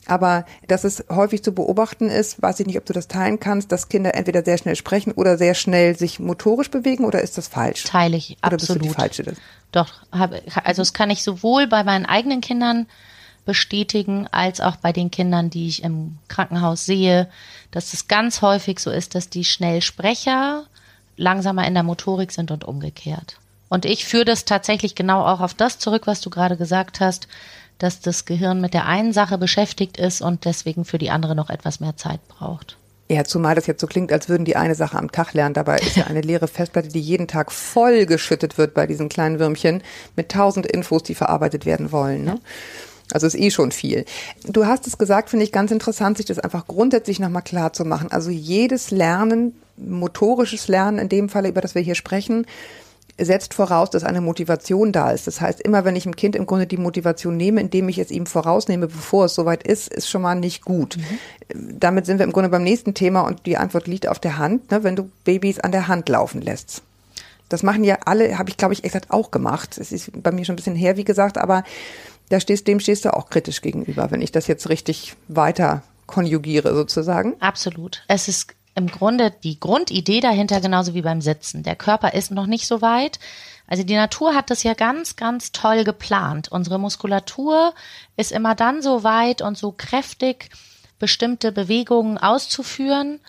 Aber 0.07 0.47
dass 0.69 0.85
es 0.85 1.05
häufig 1.11 1.43
zu 1.43 1.53
beobachten 1.53 2.09
ist, 2.09 2.41
weiß 2.41 2.61
ich 2.61 2.67
nicht, 2.67 2.79
ob 2.79 2.87
du 2.87 2.93
das 2.93 3.09
teilen 3.09 3.41
kannst, 3.41 3.73
dass 3.73 3.89
Kinder 3.89 4.15
entweder 4.15 4.45
sehr 4.45 4.59
schnell 4.59 4.77
sprechen 4.77 5.13
oder 5.13 5.37
sehr 5.37 5.55
schnell 5.55 5.97
sich 5.97 6.21
motorisch 6.21 6.71
bewegen 6.71 7.05
oder 7.05 7.21
ist 7.21 7.37
das 7.39 7.49
falsch? 7.49 7.85
Teile 7.85 8.17
ich, 8.17 8.39
oder 8.45 8.55
absolut. 8.55 8.61
bist 8.61 8.71
du 8.71 8.79
die 8.79 8.89
falsche? 8.89 9.23
Das? 9.25 9.37
Doch, 9.73 9.93
habe, 10.13 10.43
also 10.65 10.83
das 10.83 10.93
kann 10.93 11.11
ich 11.11 11.23
sowohl 11.23 11.67
bei 11.67 11.83
meinen 11.83 12.07
eigenen 12.07 12.41
Kindern 12.41 12.87
bestätigen, 13.45 14.27
als 14.31 14.61
auch 14.61 14.77
bei 14.77 14.93
den 14.93 15.11
Kindern, 15.11 15.51
die 15.51 15.69
ich 15.69 15.83
im 15.83 16.19
Krankenhaus 16.29 16.85
sehe, 16.85 17.29
dass 17.71 17.93
es 17.93 18.09
ganz 18.09 18.43
häufig 18.43 18.81
so 18.81 18.91
ist, 18.91 19.15
dass 19.15 19.31
die 19.31 19.45
Schnellsprecher 19.45 20.65
langsamer 21.17 21.67
in 21.67 21.75
der 21.75 21.83
Motorik 21.83 22.33
sind 22.33 22.51
und 22.51 22.65
umgekehrt. 22.65 23.39
Und 23.69 23.85
ich 23.85 24.05
führe 24.05 24.25
das 24.25 24.45
tatsächlich 24.45 24.95
genau 24.95 25.25
auch 25.25 25.41
auf 25.41 25.55
das 25.55 25.79
zurück, 25.79 26.07
was 26.07 26.21
du 26.21 26.31
gerade 26.31 26.57
gesagt 26.57 27.01
hast, 27.01 27.27
dass 27.79 28.01
das 28.01 28.25
Gehirn 28.25 28.61
mit 28.61 28.75
der 28.75 28.87
einen 28.87 29.13
Sache 29.13 29.39
beschäftigt 29.39 29.99
ist 29.99 30.23
und 30.23 30.45
deswegen 30.45 30.85
für 30.85 30.99
die 30.99 31.11
andere 31.11 31.35
noch 31.35 31.51
etwas 31.51 31.81
mehr 31.81 31.97
Zeit 31.97 32.27
braucht. 32.29 32.77
Ja, 33.09 33.23
zumal 33.23 33.55
das 33.55 33.67
jetzt 33.67 33.81
so 33.81 33.87
klingt, 33.87 34.13
als 34.13 34.29
würden 34.29 34.45
die 34.45 34.57
eine 34.57 34.75
Sache 34.75 34.99
am 34.99 35.13
Tag 35.13 35.33
lernen. 35.33 35.55
Dabei 35.55 35.79
ist 35.79 35.97
ja 35.97 36.05
eine 36.05 36.23
leere 36.23 36.49
Festplatte, 36.49 36.89
die 36.89 37.01
jeden 37.01 37.29
Tag 37.29 37.53
voll 37.53 38.05
geschüttet 38.05 38.59
wird 38.59 38.75
bei 38.75 38.87
diesen 38.87 39.09
kleinen 39.09 39.39
Würmchen 39.39 39.83
mit 40.17 40.31
tausend 40.31 40.67
Infos, 40.67 41.05
die 41.05 41.15
verarbeitet 41.15 41.67
werden 41.67 41.93
wollen. 41.93 42.25
Ne? 42.25 42.41
Also 43.13 43.29
ist 43.29 43.37
eh 43.37 43.53
schon 43.53 43.71
viel. 43.71 44.05
Du 44.49 44.67
hast 44.67 44.89
es 44.89 44.99
gesagt, 44.99 45.31
finde 45.31 45.45
ich 45.45 45.53
ganz 45.53 45.71
interessant, 45.71 46.17
sich 46.17 46.27
das 46.27 46.41
einfach 46.41 46.67
grundsätzlich 46.67 47.21
nochmal 47.21 47.43
klar 47.43 47.73
zu 47.73 47.85
machen. 47.85 48.11
Also 48.11 48.31
jedes 48.31 48.91
Lernen, 48.91 49.55
motorisches 49.77 50.67
Lernen 50.67 50.99
in 50.99 51.09
dem 51.09 51.29
Falle, 51.29 51.49
über 51.49 51.61
das 51.61 51.77
wir 51.77 51.83
hier 51.83 51.95
sprechen, 51.95 52.47
setzt 53.19 53.55
voraus, 53.55 53.91
dass 53.91 54.05
eine 54.05 54.21
Motivation 54.21 54.93
da 54.93 55.11
ist. 55.11 55.27
Das 55.27 55.41
heißt, 55.41 55.61
immer 55.61 55.85
wenn 55.85 55.97
ich 55.97 56.03
dem 56.03 56.17
Kind 56.17 56.37
im 56.37 56.47
Grunde 56.47 56.67
die 56.67 56.77
Motivation 56.77 57.37
nehme, 57.37 57.61
indem 57.61 57.89
ich 57.89 57.99
es 57.99 58.11
ihm 58.11 58.27
vorausnehme, 58.27 58.89
bevor 58.89 59.27
es 59.27 59.35
soweit 59.35 59.63
ist, 59.67 59.89
ist 59.89 60.09
schon 60.09 60.23
mal 60.23 60.35
nicht 60.35 60.65
gut. 60.65 60.99
Mhm. 60.99 61.79
Damit 61.81 62.07
sind 62.07 62.19
wir 62.19 62.25
im 62.25 62.33
Grunde 62.33 62.51
beim 62.51 62.63
nächsten 62.63 62.95
Thema 62.95 63.23
und 63.23 63.47
die 63.47 63.57
Antwort 63.57 63.87
liegt 63.87 64.07
auf 64.09 64.19
der 64.19 64.39
Hand, 64.39 64.71
ne, 64.71 64.85
wenn 64.85 64.97
du 64.97 65.11
Babys 65.25 65.61
an 65.61 65.73
der 65.73 65.89
Hand 65.89 66.09
laufen 66.09 66.43
lässt. 66.43 66.83
Das 67.49 67.63
machen 67.63 67.85
ja 67.85 67.99
alle, 68.05 68.39
habe 68.39 68.51
ich 68.51 68.57
glaube 68.57 68.75
ich 68.75 68.85
exakt 68.85 69.11
auch 69.11 69.31
gemacht. 69.31 69.79
Es 69.79 69.93
ist 69.93 70.11
bei 70.23 70.33
mir 70.33 70.45
schon 70.45 70.55
ein 70.55 70.57
bisschen 70.57 70.77
her, 70.77 70.97
wie 70.97 71.05
gesagt, 71.05 71.39
aber 71.39 71.65
da 72.29 72.41
stehst, 72.41 72.67
dem 72.67 72.81
stehst 72.81 73.05
du 73.05 73.15
auch 73.15 73.31
kritisch 73.31 73.63
gegenüber, 73.63 74.11
wenn 74.11 74.21
ich 74.21 74.33
das 74.33 74.49
jetzt 74.49 74.69
richtig 74.69 75.15
weiter 75.29 75.83
konjugiere 76.07 76.75
sozusagen. 76.75 77.35
Absolut. 77.41 78.05
Es 78.09 78.29
ist 78.29 78.56
im 78.77 78.89
Grunde 78.89 79.33
die 79.43 79.59
Grundidee 79.59 80.21
dahinter 80.21 80.61
genauso 80.61 80.95
wie 80.95 81.03
beim 81.03 81.23
Sitzen. 81.23 81.63
Der 81.63 81.75
Körper 81.75 82.13
ist 82.13 82.31
noch 82.31 82.47
nicht 82.47 82.67
so 82.67 82.83
weit. 82.83 83.19
Also 83.67 83.83
die 83.83 83.97
Natur 83.97 84.35
hat 84.35 84.51
das 84.51 84.63
ja 84.63 84.75
ganz, 84.75 85.17
ganz 85.17 85.51
toll 85.51 85.83
geplant. 85.83 86.53
Unsere 86.53 86.79
Muskulatur 86.79 87.75
ist 88.17 88.31
immer 88.31 88.55
dann 88.55 88.83
so 88.83 89.03
weit 89.03 89.43
und 89.43 89.57
so 89.57 89.73
kräftig, 89.73 90.51
bestimmte 90.99 91.53
Bewegungen 91.53 92.19
auszuführen, 92.19 93.21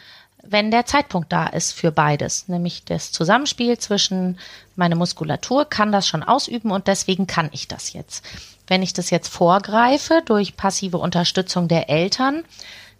wenn 0.44 0.70
der 0.72 0.86
Zeitpunkt 0.86 1.34
da 1.34 1.48
ist 1.48 1.74
für 1.74 1.92
beides, 1.92 2.48
nämlich 2.48 2.86
das 2.86 3.12
Zusammenspiel 3.12 3.78
zwischen 3.80 4.40
meine 4.76 4.96
Muskulatur 4.96 5.66
kann 5.66 5.92
das 5.92 6.08
schon 6.08 6.24
ausüben 6.24 6.72
und 6.72 6.88
deswegen 6.88 7.28
kann 7.28 7.50
ich 7.52 7.68
das 7.68 7.92
jetzt. 7.94 8.24
Wenn 8.68 8.84
ich 8.84 8.94
das 8.94 9.10
jetzt 9.10 9.30
vorgreife 9.30 10.22
durch 10.26 10.56
passive 10.56 10.98
Unterstützung 11.00 11.68
der 11.68 11.90
Eltern, 11.90 12.44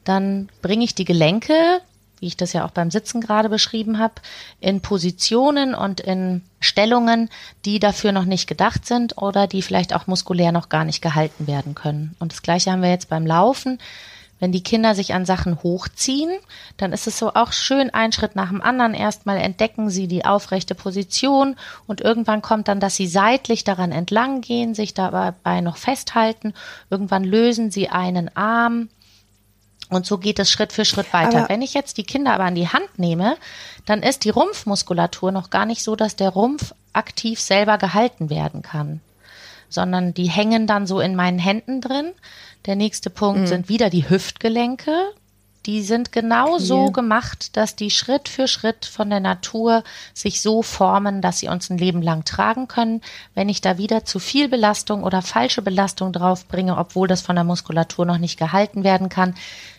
dann 0.04 0.50
bringe 0.62 0.84
ich 0.84 0.96
die 0.96 1.06
Gelenke 1.06 1.82
wie 2.20 2.28
ich 2.28 2.38
das 2.38 2.54
ja 2.54 2.66
auch 2.66 2.72
beim 2.72 2.92
Sitzen 2.92 3.22
gerade 3.22 3.50
beschrieben 3.50 4.00
habe, 4.00 4.16
in 4.60 4.82
Positionen 4.82 5.76
und 5.76 6.00
in 6.00 6.42
Stellungen, 6.60 7.30
die 7.66 7.80
dafür 7.80 8.12
noch 8.12 8.26
nicht 8.26 8.48
gedacht 8.48 8.86
sind 8.86 9.18
oder 9.18 9.48
die 9.48 9.62
vielleicht 9.62 9.94
auch 9.94 10.08
muskulär 10.08 10.52
noch 10.52 10.70
gar 10.70 10.86
nicht 10.86 11.02
gehalten 11.02 11.48
werden 11.48 11.76
können. 11.76 12.16
Und 12.20 12.32
das 12.32 12.42
gleiche 12.42 12.72
haben 12.72 12.82
wir 12.82 12.90
jetzt 12.90 13.10
beim 13.10 13.26
Laufen. 13.26 13.80
Wenn 14.40 14.52
die 14.52 14.62
Kinder 14.62 14.94
sich 14.94 15.14
an 15.16 15.26
Sachen 15.26 15.64
hochziehen, 15.64 16.32
dann 16.78 16.94
ist 16.94 17.08
es 17.08 17.18
so 17.18 17.34
auch 17.34 17.52
schön 17.52 17.90
ein 17.92 18.12
Schritt 18.12 18.36
nach 18.36 18.50
dem 18.50 18.62
anderen. 18.62 18.94
Erstmal 18.94 19.38
entdecken 19.38 19.90
sie 19.90 20.08
die 20.08 20.26
aufrechte 20.26 20.76
Position 20.76 21.56
und 21.88 22.02
irgendwann 22.02 22.44
kommt 22.44 22.68
dann, 22.68 22.80
dass 22.80 22.96
sie 22.96 23.08
seitlich 23.08 23.64
daran 23.64 23.92
entlang 23.92 24.42
gehen, 24.42 24.76
sich 24.76 24.94
dabei 24.94 25.62
noch 25.62 25.78
festhalten. 25.78 26.54
Irgendwann 26.92 27.24
lösen 27.24 27.72
sie 27.72 27.90
einen 27.90 28.36
Arm 28.36 28.90
und 29.90 30.06
so 30.06 30.18
geht 30.18 30.40
es 30.40 30.52
Schritt 30.52 30.74
für 30.74 30.86
Schritt 30.86 31.14
weiter. 31.14 31.40
Aber 31.40 31.50
Wenn 31.50 31.62
ich 31.62 31.74
jetzt 31.74 31.98
die 31.98 32.04
Kinder 32.04 32.34
aber 32.34 32.44
an 32.44 32.56
die 32.56 32.68
Hand 32.68 32.98
nehme, 32.98 33.38
dann 33.86 34.04
ist 34.04 34.26
die 34.26 34.30
Rumpfmuskulatur 34.30 35.32
noch 35.32 35.50
gar 35.50 35.66
nicht 35.66 35.84
so, 35.84 35.96
dass 35.96 36.16
der 36.16 36.30
Rumpf 36.30 36.74
aktiv 36.94 37.40
selber 37.40 37.78
gehalten 37.78 38.30
werden 38.30 38.62
kann, 38.62 39.02
sondern 39.70 40.14
die 40.14 40.30
hängen 40.30 40.68
dann 40.68 40.88
so 40.88 41.00
in 41.00 41.16
meinen 41.16 41.40
Händen 41.40 41.80
drin. 41.80 42.12
Der 42.66 42.76
nächste 42.76 43.10
Punkt 43.10 43.42
mhm. 43.42 43.48
sind 43.48 43.70
wieder 43.70 43.90
die 43.90 44.10
Hüftgelenke. 44.10 44.92
Die 45.66 45.84
sind 45.84 46.14
genau 46.14 46.60
so 46.60 46.92
gemacht, 46.92 47.58
dass 47.58 47.76
die 47.76 47.92
Schritt 47.92 48.30
für 48.30 48.48
Schritt 48.48 48.86
von 48.86 49.10
der 49.10 49.20
Natur 49.20 49.84
sich 50.14 50.42
so 50.42 50.62
formen, 50.62 51.22
dass 51.22 51.40
sie 51.40 51.50
uns 51.50 51.70
ein 51.70 51.78
Leben 51.78 52.02
lang 52.02 52.24
tragen 52.24 52.70
können. 52.70 53.02
Wenn 53.36 53.50
ich 53.50 53.60
da 53.60 53.78
wieder 53.78 54.06
zu 54.06 54.20
viel 54.20 54.48
Belastung 54.48 55.04
oder 55.04 55.22
falsche 55.22 55.62
Belastung 55.62 56.14
drauf 56.14 56.48
bringe, 56.48 56.78
obwohl 56.78 57.10
das 57.10 57.22
von 57.22 57.36
der 57.36 57.44
Muskulatur 57.44 58.06
noch 58.06 58.18
nicht 58.18 58.40
gehalten 58.40 58.86
werden 58.86 59.10
kann, 59.10 59.36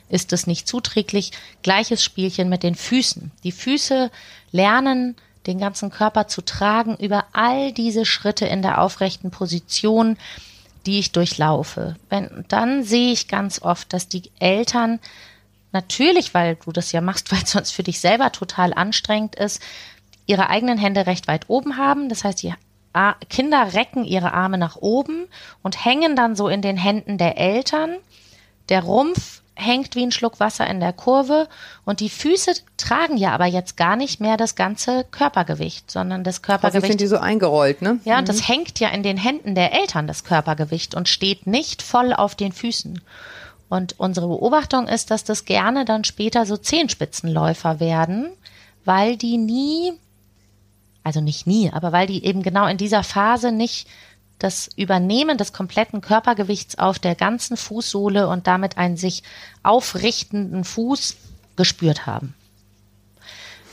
ist 0.09 0.33
es 0.33 0.47
nicht 0.47 0.66
zuträglich. 0.66 1.33
Gleiches 1.62 2.03
Spielchen 2.03 2.49
mit 2.49 2.62
den 2.62 2.75
Füßen. 2.75 3.31
Die 3.44 3.53
Füße 3.53 4.11
lernen, 4.53 5.16
den 5.47 5.59
ganzen 5.59 5.90
Körper 5.90 6.29
zu 6.29 6.42
tragen 6.42 6.97
über 6.97 7.27
all 7.33 7.73
diese 7.73 8.05
Schritte 8.05 8.47
in 8.47 8.62
der 8.62 8.81
aufrechten 8.81 9.31
Position, 9.31 10.16
die 10.87 10.99
ich 10.99 11.12
durchlaufe. 11.12 11.97
Wenn, 12.09 12.44
dann 12.49 12.85
sehe 12.85 13.12
ich 13.12 13.29
ganz 13.29 13.62
oft, 13.62 13.92
dass 13.92 14.09
die 14.09 14.31
Eltern 14.38 15.01
natürlich, 15.73 16.35
weil 16.35 16.57
du 16.57 16.73
das 16.73 16.92
ja 16.92 17.01
machst, 17.01 17.31
weil 17.33 17.42
es 17.42 17.53
sonst 17.53 17.73
für 17.73 17.83
dich 17.83 18.01
selber 18.01 18.33
total 18.33 18.75
anstrengend 18.75 19.35
ist, 19.37 19.62
ihre 20.27 20.51
eigenen 20.51 20.79
Hände 20.79 21.07
recht 21.07 21.29
weit 21.29 21.49
oben 21.49 21.77
haben. 21.77 22.09
Das 22.09 22.25
heißt, 22.25 22.42
die 22.42 22.55
Kinder 23.31 23.75
recken 23.75 24.05
ihre 24.05 24.33
Arme 24.33 24.59
nach 24.59 24.77
oben 24.77 25.27
und 25.62 25.85
hängen 25.85 26.16
dann 26.16 26.35
so 26.37 26.49
in 26.49 26.62
den 26.62 26.77
Händen 26.77 27.16
der 27.16 27.38
Eltern. 27.38 27.97
Der 28.68 28.83
Rumpf 28.83 29.42
hängt 29.59 29.97
wie 29.97 30.05
ein 30.05 30.12
Schluck 30.12 30.38
Wasser 30.38 30.66
in 30.68 30.79
der 30.79 30.92
Kurve 30.92 31.49
und 31.85 32.01
die 32.01 32.09
Füße 32.09 32.53
tragen 32.77 33.16
ja 33.16 33.33
aber 33.33 33.47
jetzt 33.47 33.77
gar 33.77 33.97
nicht 33.97 34.21
mehr 34.21 34.37
das 34.37 34.55
ganze 34.55 35.05
Körpergewicht, 35.11 35.90
sondern 35.90 36.23
das 36.23 36.42
Körpergewicht. 36.42 36.92
sind 36.92 37.01
die 37.01 37.09
so 37.09 37.18
eingerollt, 37.18 37.83
ne? 37.83 37.99
Ja, 38.05 38.18
und 38.18 38.23
mhm. 38.23 38.27
das 38.27 38.49
hängt 38.49 38.79
ja 38.79 38.88
in 38.90 39.03
den 39.03 39.16
Händen 39.16 39.57
der 39.57 39.73
Eltern, 39.73 40.07
das 40.07 40.23
Körpergewicht, 40.23 40.94
und 40.94 41.09
steht 41.09 41.47
nicht 41.47 41.83
voll 41.83 42.12
auf 42.12 42.37
den 42.37 42.53
Füßen. 42.53 43.01
Und 43.68 43.99
unsere 43.99 44.29
Beobachtung 44.29 44.87
ist, 44.87 45.11
dass 45.11 45.25
das 45.25 45.44
gerne 45.44 45.85
dann 45.85 46.05
später 46.05 46.47
so 46.47 46.57
Zehenspitzenläufer 46.57 47.81
werden, 47.81 48.31
weil 48.85 49.16
die 49.16 49.37
nie, 49.37 49.92
also 51.03 51.21
nicht 51.21 51.47
nie, 51.47 51.71
aber 51.73 51.92
weil 51.92 52.07
die 52.07 52.25
eben 52.25 52.42
genau 52.42 52.66
in 52.66 52.79
dieser 52.79 53.03
Phase 53.03 53.51
nicht 53.51 53.88
das 54.38 54.70
Übernehmen 54.77 55.37
des 55.37 55.53
kompletten 55.53 56.01
Körpergewichts 56.01 56.79
auf 56.79 56.98
der 56.98 57.14
ganzen 57.14 57.57
Fußsohle 57.57 58.29
und 58.29 58.46
damit 58.46 58.79
einen 58.79 58.96
sich 58.96 59.22
aufrichtenden 59.62 60.64
Fuß 60.64 61.16
gespürt 61.57 62.07
haben. 62.07 62.35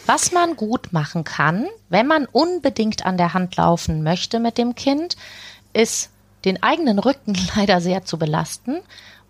Was 0.06 0.32
man 0.32 0.56
gut 0.56 0.94
machen 0.94 1.24
kann, 1.24 1.68
wenn 1.90 2.08
man 2.08 2.26
unbedingt 2.26 3.06
an 3.06 3.18
der 3.18 3.34
Hand 3.34 3.56
laufen 3.56 4.04
möchte 4.04 4.40
mit 4.40 4.58
dem 4.58 4.76
Kind, 4.76 5.16
ist 5.74 6.10
den 6.46 6.62
eigenen 6.62 7.00
Rücken 7.00 7.36
leider 7.56 7.82
sehr 7.82 8.06
zu 8.06 8.18
belasten 8.18 8.82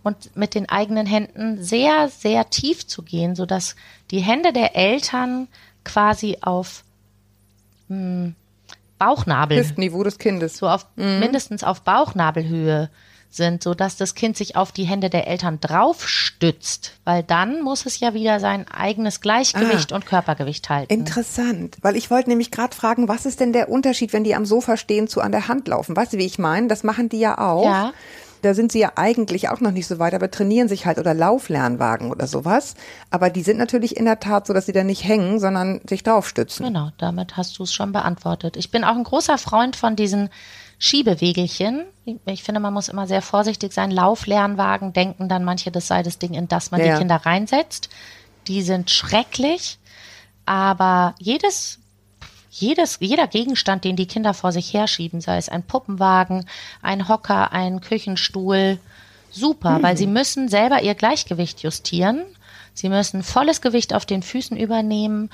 und 0.04 0.36
mit 0.36 0.54
den 0.54 0.69
eigenen 0.69 1.08
Händen 1.08 1.63
sehr, 1.63 2.10
sehr 2.10 2.50
tief 2.50 2.86
zu 2.86 3.02
gehen, 3.02 3.36
sodass 3.36 3.76
die 4.12 4.19
Hände 4.19 4.54
der 4.54 4.76
Eltern 4.76 5.48
quasi 5.84 6.38
auf 6.41 6.84
mh, 7.88 8.34
Bauchnabel, 8.97 9.58
Hüftniveau 9.60 10.03
des 10.03 10.17
Kindes. 10.17 10.58
so 10.58 10.67
auf 10.67 10.86
mindestens 10.95 11.63
auf 11.63 11.81
Bauchnabelhöhe 11.81 12.89
sind, 13.29 13.63
so 13.63 13.73
dass 13.73 13.97
das 13.97 14.15
Kind 14.15 14.38
sich 14.38 14.55
auf 14.55 14.71
die 14.71 14.86
Hände 14.86 15.10
der 15.10 15.27
Eltern 15.27 15.60
drauf 15.60 16.08
stützt, 16.08 16.93
weil 17.03 17.21
dann 17.21 17.62
muss 17.63 17.86
es 17.86 17.99
ja 17.99 18.13
wieder 18.13 18.39
sein 18.39 18.65
eigenes 18.69 19.19
Gleichgewicht 19.19 19.91
Ah. 19.91 19.95
und 19.95 20.05
Körpergewicht 20.05 20.69
halten. 20.69 20.93
Interessant, 20.93 21.75
weil 21.81 21.97
ich 21.97 22.10
wollte 22.10 22.29
nämlich 22.29 22.49
gerade 22.51 22.73
fragen, 22.73 23.10
was 23.10 23.25
ist 23.25 23.41
denn 23.41 23.51
der 23.51 23.67
Unterschied, 23.69 24.13
wenn 24.13 24.23
die 24.23 24.36
am 24.36 24.45
Sofa 24.45 24.77
stehen 24.77 25.10
zu 25.10 25.19
an 25.19 25.34
der 25.34 25.49
Hand 25.49 25.67
laufen? 25.67 25.97
Weißt 25.97 26.13
du, 26.13 26.17
wie 26.17 26.25
ich 26.25 26.39
meine? 26.39 26.67
Das 26.67 26.84
machen 26.84 27.10
die 27.10 27.19
ja 27.19 27.38
auch. 27.38 27.65
Ja. 27.65 27.93
Da 28.45 28.53
sind 28.53 28.71
sie 28.71 28.77
ja 28.77 28.91
eigentlich 28.95 29.49
auch 29.49 29.60
noch 29.60 29.71
nicht 29.71 29.88
so 29.88 29.97
weit, 29.97 30.13
aber 30.13 30.29
trainieren 30.29 30.67
sich 30.67 30.86
halt 30.86 30.99
oder 30.99 31.15
Lauflernwagen 31.15 32.12
oder 32.12 32.27
sowas. 32.27 32.75
Aber 33.10 33.31
die 33.31 33.41
sind 33.41 33.58
natürlich 33.58 33.97
in 33.97 34.05
der 34.05 34.19
Tat 34.19 34.45
so, 34.45 34.53
dass 34.53 34.67
sie 34.67 34.71
da 34.71 34.84
nicht 34.84 35.03
hängen, 35.03 35.39
sondern 35.39 35.81
sich 35.89 36.03
draufstützen. 36.03 36.63
Genau, 36.63 36.91
damit 36.99 37.38
hast 37.38 37.58
du 37.58 37.63
es 37.63 37.73
schon 37.73 37.91
beantwortet. 37.91 38.55
Ich 38.55 38.69
bin 38.69 38.84
auch 38.84 38.95
ein 38.95 39.03
großer 39.03 39.39
Freund 39.39 39.75
von 39.75 39.95
diesen 39.95 40.29
Schiebewegelchen. 40.77 41.86
Ich 42.27 42.43
finde, 42.43 42.62
man 42.62 42.71
muss 42.71 42.88
immer 42.88 43.08
sehr 43.08 43.23
vorsichtig 43.23 43.73
sein. 43.73 43.89
Lauflernwagen 43.89 44.93
denken 44.93 45.27
dann 45.27 45.43
manche, 45.43 45.71
das 45.71 45.88
sei 45.88 46.03
das 46.03 46.19
Ding, 46.19 46.36
in 46.36 46.47
das 46.47 46.69
man 46.69 46.81
Ja. 46.81 46.93
die 46.93 46.99
Kinder 46.99 47.15
reinsetzt. 47.15 47.89
Die 48.47 48.62
sind 48.62 48.91
schrecklich, 48.91 49.79
aber 50.45 51.15
jedes 51.17 51.79
jedes, 52.60 52.98
jeder 53.02 53.28
Gegenstand, 53.28 53.84
den 53.84 53.96
die 53.96 54.08
Kinder 54.08 54.34
vor 54.34 54.52
sich 54.52 54.74
herschieben, 54.74 55.22
sei 55.22 55.38
es 55.38 55.50
ein 55.50 55.63
Puppenwagen, 55.63 56.46
ein 56.82 57.08
Hocker, 57.08 57.52
ein 57.52 57.82
Küchenstuhl, 57.82 58.80
super, 59.32 59.80
weil 59.82 59.98
sie 59.98 60.08
müssen 60.08 60.48
selber 60.48 60.82
ihr 60.82 60.96
Gleichgewicht 60.96 61.62
justieren. 61.63 62.24
Sie 62.74 62.89
müssen 62.89 63.24
volles 63.24 63.62
Gewicht 63.62 63.94
auf 63.94 64.06
den 64.06 64.24
Füßen 64.24 64.58
übernehmen 64.58 65.30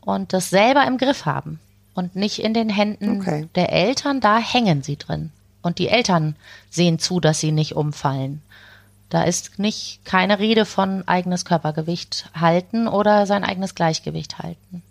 und 0.00 0.32
das 0.32 0.50
selber 0.50 0.86
im 0.86 0.98
Griff 0.98 1.26
haben 1.26 1.60
und 1.94 2.14
nicht 2.16 2.38
in 2.38 2.54
den 2.54 2.68
Händen 2.68 3.20
Okay. 3.20 3.48
der 3.54 3.72
Eltern, 3.72 4.20
da 4.20 4.38
hängen 4.38 4.82
sie 4.82 4.96
drin. 4.96 5.30
Und 5.62 5.78
die 5.78 5.88
Eltern 5.88 6.36
sehen 6.70 6.98
zu, 6.98 7.20
dass 7.20 7.40
sie 7.40 7.52
nicht 7.52 7.74
umfallen. 7.74 8.40
Da 9.08 9.22
ist 9.22 9.58
nicht 9.58 10.04
keine 10.04 10.38
Rede 10.38 10.64
von 10.64 11.06
eigenes 11.08 11.44
Körpergewicht 11.44 12.30
halten 12.34 12.86
oder 12.88 13.26
sein 13.26 13.44
eigenes 13.44 13.74
Gleichgewicht 13.74 14.38
halten. 14.38 14.82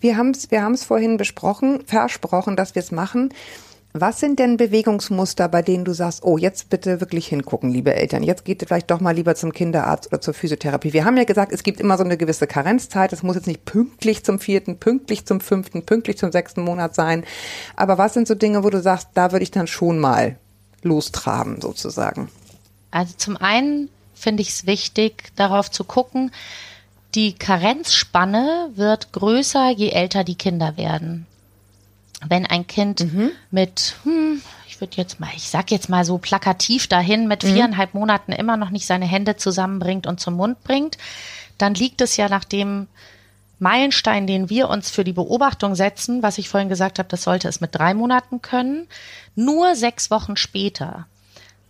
Wir 0.00 0.16
haben 0.16 0.30
es 0.30 0.50
wir 0.50 0.62
haben's 0.62 0.84
vorhin 0.84 1.16
besprochen, 1.16 1.82
versprochen, 1.86 2.56
dass 2.56 2.74
wir 2.74 2.82
es 2.82 2.92
machen. 2.92 3.30
Was 3.94 4.20
sind 4.20 4.38
denn 4.38 4.58
Bewegungsmuster, 4.58 5.48
bei 5.48 5.62
denen 5.62 5.84
du 5.84 5.94
sagst, 5.94 6.22
oh, 6.22 6.36
jetzt 6.36 6.68
bitte 6.68 7.00
wirklich 7.00 7.26
hingucken, 7.26 7.70
liebe 7.70 7.94
Eltern. 7.94 8.22
Jetzt 8.22 8.44
geht 8.44 8.62
vielleicht 8.62 8.90
doch 8.90 9.00
mal 9.00 9.14
lieber 9.14 9.34
zum 9.34 9.52
Kinderarzt 9.52 10.08
oder 10.08 10.20
zur 10.20 10.34
Physiotherapie. 10.34 10.92
Wir 10.92 11.06
haben 11.06 11.16
ja 11.16 11.24
gesagt, 11.24 11.52
es 11.52 11.62
gibt 11.62 11.80
immer 11.80 11.96
so 11.96 12.04
eine 12.04 12.18
gewisse 12.18 12.46
Karenzzeit. 12.46 13.12
Es 13.12 13.22
muss 13.22 13.36
jetzt 13.36 13.46
nicht 13.46 13.64
pünktlich 13.64 14.24
zum 14.24 14.38
vierten, 14.38 14.78
pünktlich 14.78 15.24
zum 15.24 15.40
fünften, 15.40 15.84
pünktlich 15.84 16.18
zum 16.18 16.30
sechsten 16.30 16.62
Monat 16.62 16.94
sein. 16.94 17.24
Aber 17.76 17.96
was 17.96 18.12
sind 18.12 18.28
so 18.28 18.34
Dinge, 18.34 18.62
wo 18.62 18.70
du 18.70 18.82
sagst, 18.82 19.08
da 19.14 19.32
würde 19.32 19.42
ich 19.42 19.50
dann 19.50 19.66
schon 19.66 19.98
mal 19.98 20.36
lostraben, 20.82 21.60
sozusagen? 21.60 22.28
Also 22.90 23.14
zum 23.16 23.38
einen 23.38 23.88
finde 24.14 24.42
ich 24.42 24.50
es 24.50 24.66
wichtig, 24.66 25.32
darauf 25.34 25.70
zu 25.70 25.84
gucken, 25.84 26.30
die 27.14 27.32
Karenzspanne 27.32 28.70
wird 28.74 29.12
größer, 29.12 29.70
je 29.70 29.90
älter 29.90 30.24
die 30.24 30.34
Kinder 30.34 30.76
werden. 30.76 31.26
Wenn 32.26 32.46
ein 32.46 32.66
Kind 32.66 33.06
mit, 33.50 33.94
hm, 34.02 34.42
ich 34.66 34.80
würde 34.80 34.96
jetzt 34.96 35.20
mal, 35.20 35.30
ich 35.36 35.48
sag 35.48 35.70
jetzt 35.70 35.88
mal 35.88 36.04
so 36.04 36.18
plakativ 36.18 36.88
dahin, 36.88 37.28
mit 37.28 37.44
viereinhalb 37.44 37.94
Monaten 37.94 38.32
immer 38.32 38.56
noch 38.56 38.70
nicht 38.70 38.86
seine 38.86 39.06
Hände 39.06 39.36
zusammenbringt 39.36 40.06
und 40.06 40.20
zum 40.20 40.34
Mund 40.34 40.62
bringt, 40.64 40.98
dann 41.58 41.74
liegt 41.74 42.00
es 42.00 42.16
ja 42.16 42.28
nach 42.28 42.44
dem 42.44 42.88
Meilenstein, 43.60 44.26
den 44.26 44.50
wir 44.50 44.68
uns 44.68 44.90
für 44.90 45.04
die 45.04 45.12
Beobachtung 45.12 45.74
setzen, 45.74 46.22
was 46.22 46.38
ich 46.38 46.48
vorhin 46.48 46.68
gesagt 46.68 46.98
habe, 46.98 47.08
das 47.08 47.22
sollte 47.22 47.48
es 47.48 47.60
mit 47.60 47.74
drei 47.74 47.94
Monaten 47.94 48.42
können, 48.42 48.86
nur 49.34 49.74
sechs 49.74 50.10
Wochen 50.10 50.36
später. 50.36 51.06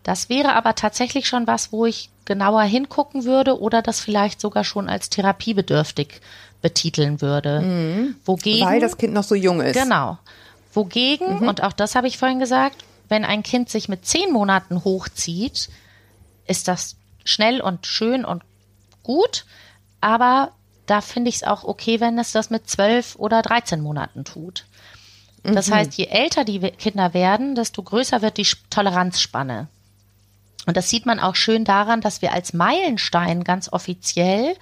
Das 0.02 0.28
wäre 0.28 0.54
aber 0.54 0.74
tatsächlich 0.74 1.28
schon 1.28 1.46
was, 1.46 1.72
wo 1.72 1.86
ich 1.86 2.10
genauer 2.28 2.62
hingucken 2.62 3.24
würde 3.24 3.58
oder 3.58 3.80
das 3.80 4.00
vielleicht 4.00 4.40
sogar 4.40 4.62
schon 4.62 4.88
als 4.88 5.08
therapiebedürftig 5.08 6.20
betiteln 6.60 7.22
würde. 7.22 8.14
Wogegen, 8.24 8.66
Weil 8.66 8.80
das 8.80 8.98
Kind 8.98 9.14
noch 9.14 9.24
so 9.24 9.34
jung 9.34 9.62
ist. 9.62 9.80
Genau. 9.80 10.18
Wogegen, 10.74 11.38
und 11.48 11.62
auch 11.62 11.72
das 11.72 11.94
habe 11.94 12.06
ich 12.06 12.18
vorhin 12.18 12.38
gesagt, 12.38 12.84
wenn 13.08 13.24
ein 13.24 13.42
Kind 13.42 13.70
sich 13.70 13.88
mit 13.88 14.04
zehn 14.04 14.30
Monaten 14.30 14.84
hochzieht, 14.84 15.70
ist 16.46 16.68
das 16.68 16.96
schnell 17.24 17.62
und 17.62 17.86
schön 17.86 18.26
und 18.26 18.42
gut, 19.02 19.46
aber 20.02 20.52
da 20.84 21.00
finde 21.00 21.30
ich 21.30 21.36
es 21.36 21.42
auch 21.44 21.64
okay, 21.64 21.98
wenn 21.98 22.18
es 22.18 22.32
das 22.32 22.50
mit 22.50 22.68
zwölf 22.68 23.16
oder 23.16 23.40
13 23.40 23.80
Monaten 23.80 24.24
tut. 24.24 24.66
Das 25.42 25.70
heißt, 25.70 25.94
je 25.94 26.06
älter 26.06 26.44
die 26.44 26.60
Kinder 26.60 27.14
werden, 27.14 27.54
desto 27.54 27.82
größer 27.82 28.20
wird 28.20 28.36
die 28.36 28.46
Toleranzspanne. 28.68 29.68
Und 30.68 30.76
das 30.76 30.90
sieht 30.90 31.06
man 31.06 31.18
auch 31.18 31.34
schön 31.34 31.64
daran, 31.64 32.02
dass 32.02 32.20
wir 32.20 32.34
als 32.34 32.52
Meilenstein 32.52 33.42
ganz 33.42 33.72
offiziell 33.72 34.54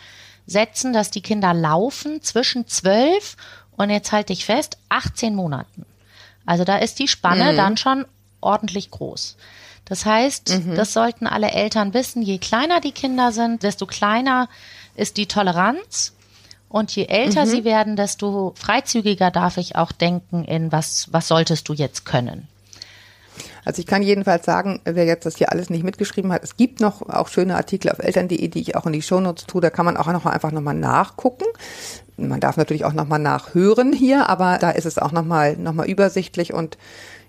setzen, 0.46 0.92
dass 0.92 1.10
die 1.10 1.20
Kinder 1.20 1.52
laufen 1.52 2.22
zwischen 2.22 2.68
12 2.68 3.36
und 3.72 3.90
jetzt 3.90 4.12
halte 4.12 4.32
ich 4.32 4.44
fest, 4.44 4.78
18 4.88 5.34
Monaten. 5.34 5.84
Also 6.46 6.62
da 6.62 6.76
ist 6.76 7.00
die 7.00 7.08
Spanne 7.08 7.56
dann 7.56 7.76
schon 7.76 8.06
ordentlich 8.40 8.92
groß. 8.92 9.36
Das 9.84 10.06
heißt, 10.06 10.60
das 10.76 10.92
sollten 10.92 11.26
alle 11.26 11.50
Eltern 11.50 11.92
wissen, 11.92 12.22
je 12.22 12.38
kleiner 12.38 12.80
die 12.80 12.92
Kinder 12.92 13.32
sind, 13.32 13.64
desto 13.64 13.86
kleiner 13.86 14.48
ist 14.94 15.16
die 15.16 15.26
Toleranz. 15.26 16.12
Und 16.68 16.94
je 16.94 17.06
älter 17.06 17.46
sie 17.48 17.64
werden, 17.64 17.96
desto 17.96 18.52
freizügiger 18.54 19.32
darf 19.32 19.56
ich 19.56 19.74
auch 19.74 19.90
denken 19.90 20.44
in 20.44 20.70
was, 20.70 21.12
was 21.12 21.26
solltest 21.26 21.68
du 21.68 21.72
jetzt 21.72 22.04
können. 22.04 22.46
Also 23.66 23.80
ich 23.80 23.86
kann 23.86 24.00
jedenfalls 24.00 24.46
sagen, 24.46 24.80
wer 24.84 25.06
jetzt 25.06 25.26
das 25.26 25.36
hier 25.36 25.50
alles 25.50 25.70
nicht 25.70 25.82
mitgeschrieben 25.82 26.32
hat, 26.32 26.44
es 26.44 26.56
gibt 26.56 26.80
noch 26.80 27.02
auch 27.02 27.26
schöne 27.26 27.56
Artikel 27.56 27.90
auf 27.90 27.98
eltern.de, 27.98 28.46
die 28.46 28.60
ich 28.60 28.76
auch 28.76 28.86
in 28.86 28.92
die 28.92 29.02
Shownotes 29.02 29.46
tue, 29.46 29.60
da 29.60 29.70
kann 29.70 29.84
man 29.84 29.96
auch 29.96 30.06
noch 30.06 30.22
mal 30.22 30.30
einfach 30.30 30.52
nochmal 30.52 30.76
nachgucken. 30.76 31.46
Man 32.16 32.38
darf 32.38 32.56
natürlich 32.56 32.84
auch 32.84 32.92
nochmal 32.92 33.18
nachhören 33.18 33.92
hier, 33.92 34.28
aber 34.28 34.58
da 34.58 34.70
ist 34.70 34.86
es 34.86 34.98
auch 34.98 35.10
nochmal 35.10 35.56
noch 35.56 35.72
mal 35.72 35.84
übersichtlich 35.84 36.54
und 36.54 36.78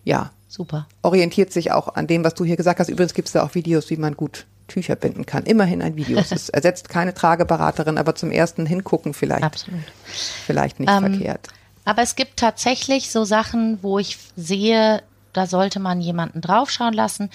ja, 0.04 0.30
Super. 0.47 0.88
orientiert 1.02 1.52
sich 1.52 1.71
auch 1.71 1.95
an 1.95 2.06
dem, 2.06 2.23
was 2.23 2.36
du 2.36 2.45
hier 2.45 2.56
gesagt 2.56 2.80
hast. 2.80 2.89
Übrigens 2.89 3.15
gibt 3.15 3.30
es 3.30 3.32
da 3.32 3.43
auch 3.43 3.56
Videos, 3.56 3.89
wie 3.89 3.97
man 3.97 4.15
gut 4.15 4.45
Tücher 4.67 4.95
binden 4.95 5.26
kann. 5.26 5.43
Immerhin 5.43 5.82
ein 5.82 5.95
Video. 5.95 6.19
Es 6.19 6.50
ersetzt 6.50 6.88
keine 6.88 7.15
Trageberaterin, 7.15 7.97
aber 7.97 8.13
zum 8.13 8.30
ersten 8.30 8.67
hingucken 8.67 9.15
vielleicht, 9.15 9.43
Absolut. 9.43 9.82
vielleicht 10.45 10.80
nicht 10.80 10.91
Ähm, 10.91 11.00
verkehrt. 11.00 11.47
Aber 11.84 12.04
es 12.04 12.15
gibt 12.15 12.38
tatsächlich 12.38 13.10
so 13.10 13.23
Sachen, 13.23 13.80
wo 13.82 13.97
ich 13.97 14.19
sehe, 14.36 15.02
da 15.38 15.45
sollte 15.45 15.80
man 15.80 16.02
jemanden 16.02 16.41
draufschauen 16.41 16.93
lassen. 16.93 17.30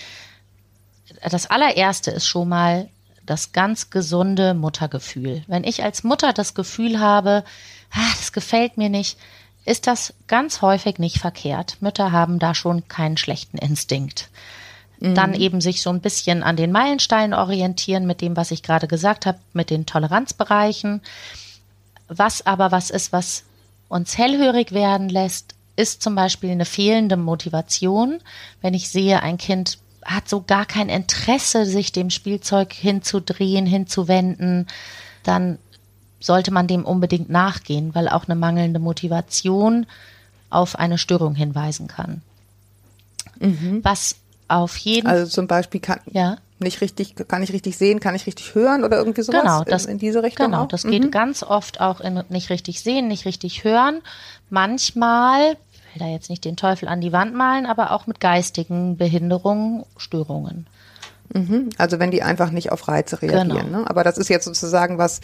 Das 1.23 1.47
allererste 1.47 2.11
ist 2.11 2.27
schon 2.27 2.49
mal 2.49 2.89
das 3.25 3.53
ganz 3.53 3.91
gesunde 3.91 4.55
Muttergefühl. 4.55 5.45
Wenn 5.47 5.63
ich 5.63 5.85
als 5.85 6.03
Mutter 6.03 6.33
das 6.33 6.55
Gefühl 6.55 6.99
habe, 6.99 7.45
ah, 7.93 8.11
das 8.17 8.33
gefällt 8.33 8.77
mir 8.77 8.89
nicht, 8.89 9.19
ist 9.65 9.87
das 9.87 10.15
ganz 10.27 10.63
häufig 10.63 10.99
nicht 10.99 11.19
verkehrt. 11.19 11.77
Mütter 11.81 12.11
haben 12.11 12.41
da 12.41 12.55
schon 12.55 12.89
keinen 12.89 13.17
schlechten 13.17 13.59
Instinkt. 13.59 14.29
Dann 14.99 15.35
eben 15.35 15.61
sich 15.61 15.83
so 15.83 15.91
ein 15.91 16.01
bisschen 16.01 16.45
an 16.45 16.57
den 16.57 16.71
Meilensteinen 16.71 17.35
orientieren 17.35 18.07
mit 18.07 18.21
dem, 18.21 18.37
was 18.37 18.53
ich 18.53 18.63
gerade 18.63 18.87
gesagt 18.87 19.27
habe, 19.27 19.39
mit 19.53 19.71
den 19.71 19.85
Toleranzbereichen. 19.85 21.03
Was 22.07 22.47
aber 22.47 22.71
was 22.71 22.91
ist, 22.91 23.13
was 23.13 23.43
uns 23.89 24.17
hellhörig 24.17 24.71
werden 24.73 25.09
lässt, 25.09 25.55
ist 25.77 26.03
zum 26.03 26.15
Beispiel 26.15 26.51
eine 26.51 26.65
fehlende 26.65 27.17
Motivation. 27.17 28.21
Wenn 28.61 28.75
ich 28.75 28.89
sehe, 28.89 29.23
ein 29.23 29.39
Kind 29.39 29.79
hat 30.05 30.29
so 30.29 30.43
gar 30.43 30.67
kein 30.67 30.89
Interesse, 30.89 31.65
sich 31.65 31.93
dem 31.93 32.11
Spielzeug 32.11 32.73
hinzudrehen, 32.73 33.67
hinzuwenden, 33.67 34.67
dann 35.23 35.59
sollte 36.21 36.51
man 36.51 36.67
dem 36.67 36.85
unbedingt 36.85 37.31
nachgehen, 37.31 37.95
weil 37.95 38.09
auch 38.09 38.25
eine 38.27 38.35
mangelnde 38.35 38.81
Motivation 38.81 39.87
auf 40.51 40.79
eine 40.79 40.99
Störung 40.99 41.35
hinweisen 41.35 41.89
kann. 41.89 42.23
Was 43.83 44.17
auf 44.57 44.77
jeden 44.79 45.07
Also 45.07 45.27
zum 45.27 45.47
Beispiel 45.47 45.81
kann, 45.81 46.01
ja. 46.11 46.37
nicht 46.59 46.81
richtig, 46.81 47.15
kann 47.29 47.43
ich 47.43 47.53
richtig 47.53 47.77
sehen, 47.77 48.01
kann 48.01 48.15
ich 48.15 48.27
richtig 48.27 48.55
hören 48.55 48.85
oder 48.85 48.99
irgendwie 48.99 49.23
sowas 49.23 49.41
Genau, 49.43 49.65
das, 49.65 49.85
in, 49.87 49.93
in 49.93 49.99
diese 49.99 50.23
Richtung 50.23 50.47
Genau, 50.47 50.63
auch? 50.65 50.69
das 50.69 50.85
geht 50.85 51.11
ganz 51.13 51.43
oft 51.43 51.81
auch 51.81 52.01
in 52.01 52.23
nicht 52.29 52.51
richtig 52.51 52.81
sehen, 52.83 53.09
nicht 53.09 53.25
richtig 53.25 53.65
hören. 53.65 54.01
Manchmal, 54.51 55.57
ich 55.73 55.95
will 56.01 56.07
da 56.07 56.13
jetzt 56.13 56.31
nicht 56.31 56.45
den 56.45 56.57
Teufel 56.57 56.89
an 56.89 57.01
die 57.01 57.13
Wand 57.13 57.35
malen, 57.35 57.67
aber 57.67 57.91
auch 57.91 58.07
mit 58.07 58.21
geistigen 58.21 58.97
Behinderungen, 58.97 59.85
Störungen. 59.97 60.67
Mhm. 61.35 61.71
Also 61.79 61.99
wenn 61.99 62.11
die 62.11 62.23
einfach 62.23 62.51
nicht 62.51 62.73
auf 62.73 62.89
Reize 62.89 63.23
reagieren. 63.23 63.67
Genau. 63.67 63.81
Ne? 63.81 63.91
Aber 63.91 64.05
das 64.05 64.19
ist 64.19 64.29
jetzt 64.29 64.45
sozusagen 64.45 64.99
was, 64.99 65.21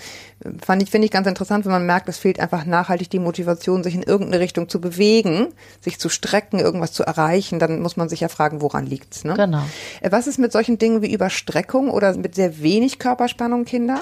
fand 0.65 0.83
ich, 0.83 0.91
finde 0.91 1.07
ich 1.07 1.11
ganz 1.11 1.27
interessant, 1.27 1.65
wenn 1.65 1.73
man 1.73 1.87
merkt, 1.87 2.09
es 2.09 2.19
fehlt 2.19 2.41
einfach 2.41 2.65
nachhaltig 2.65 3.11
die 3.11 3.19
Motivation, 3.19 3.83
sich 3.83 3.95
in 3.95 4.03
irgendeine 4.03 4.43
Richtung 4.43 4.69
zu 4.69 4.81
bewegen, 4.81 5.49
sich 5.81 5.99
zu 5.99 6.09
strecken, 6.09 6.59
irgendwas 6.59 6.93
zu 6.93 7.05
erreichen, 7.05 7.59
dann 7.59 7.81
muss 7.81 7.97
man 7.97 8.09
sich 8.09 8.21
ja 8.21 8.29
fragen, 8.29 8.63
woran 8.63 8.87
liegt's. 8.87 9.25
Ne? 9.25 9.35
Genau. 9.35 9.63
Äh, 10.01 10.11
Was 10.11 10.27
ist 10.27 10.39
mit 10.39 10.53
solchen 10.53 10.79
Dingen 10.79 11.03
wie 11.03 11.13
Überstreckung 11.13 11.91
oder 11.91 12.17
mit 12.17 12.35
sehr 12.35 12.61
wenig 12.61 12.99
Körperspannung 12.99 13.65
Kinder? 13.65 14.01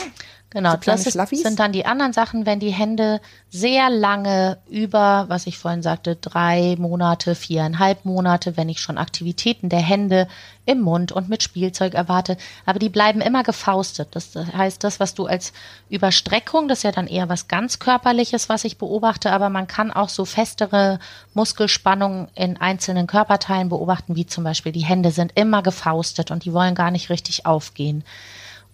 Genau, 0.50 0.72
So 0.72 0.78
das 0.84 1.06
ist, 1.06 1.42
sind 1.42 1.58
dann 1.58 1.72
die 1.72 1.86
anderen 1.86 2.12
Sachen, 2.12 2.46
wenn 2.46 2.60
die 2.60 2.70
Hände 2.70 3.20
sehr 3.50 3.90
lange 3.90 4.58
über, 4.70 5.24
was 5.28 5.48
ich 5.48 5.58
vorhin 5.58 5.82
sagte, 5.82 6.14
drei 6.14 6.76
Monate, 6.78 7.34
viereinhalb 7.34 8.04
Monate, 8.04 8.56
wenn 8.56 8.68
ich 8.68 8.80
schon 8.80 8.96
Aktivitäten 8.96 9.68
der 9.68 9.80
Hände 9.80 10.28
im 10.64 10.80
Mund 10.82 11.10
und 11.10 11.28
mit 11.28 11.42
Spielzeug 11.42 11.94
erwarte, 11.94 12.36
aber 12.64 12.78
die 12.78 12.88
bleiben 12.88 13.20
immer 13.20 13.42
gefaustet. 13.42 14.10
Das 14.12 14.34
heißt, 14.36 14.84
das, 14.84 15.00
was 15.00 15.14
du 15.14 15.26
als 15.26 15.52
Überstreckung, 15.90 16.68
das 16.68 16.78
ist 16.78 16.84
ja 16.84 16.92
dann 16.92 17.08
eher 17.08 17.28
was 17.28 17.48
ganz 17.48 17.80
körperliches, 17.80 18.48
was 18.48 18.64
ich 18.64 18.78
beobachte, 18.78 19.32
aber 19.32 19.50
man 19.50 19.66
kann 19.66 19.90
auch 19.90 20.08
so 20.08 20.24
festere 20.24 21.00
Muskelspannungen 21.34 22.28
in 22.36 22.56
einzelnen 22.56 23.08
Körperteilen 23.08 23.68
beobachten, 23.68 24.14
wie 24.14 24.26
zum 24.26 24.44
Beispiel 24.44 24.72
die 24.72 24.84
Hände 24.84 25.10
sind 25.10 25.32
immer 25.34 25.62
gefaustet 25.62 26.30
und 26.30 26.44
die 26.44 26.52
wollen 26.52 26.76
gar 26.76 26.92
nicht 26.92 27.10
richtig 27.10 27.46
aufgehen 27.46 28.04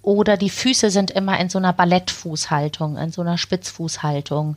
oder 0.03 0.37
die 0.37 0.51
Füße 0.51 0.91
sind 0.91 1.11
immer 1.11 1.39
in 1.39 1.49
so 1.49 1.59
einer 1.59 1.73
Ballettfußhaltung, 1.73 2.97
in 2.97 3.13
so 3.13 3.23
einer 3.23 3.39
Spitzfußhaltung. 3.39 4.57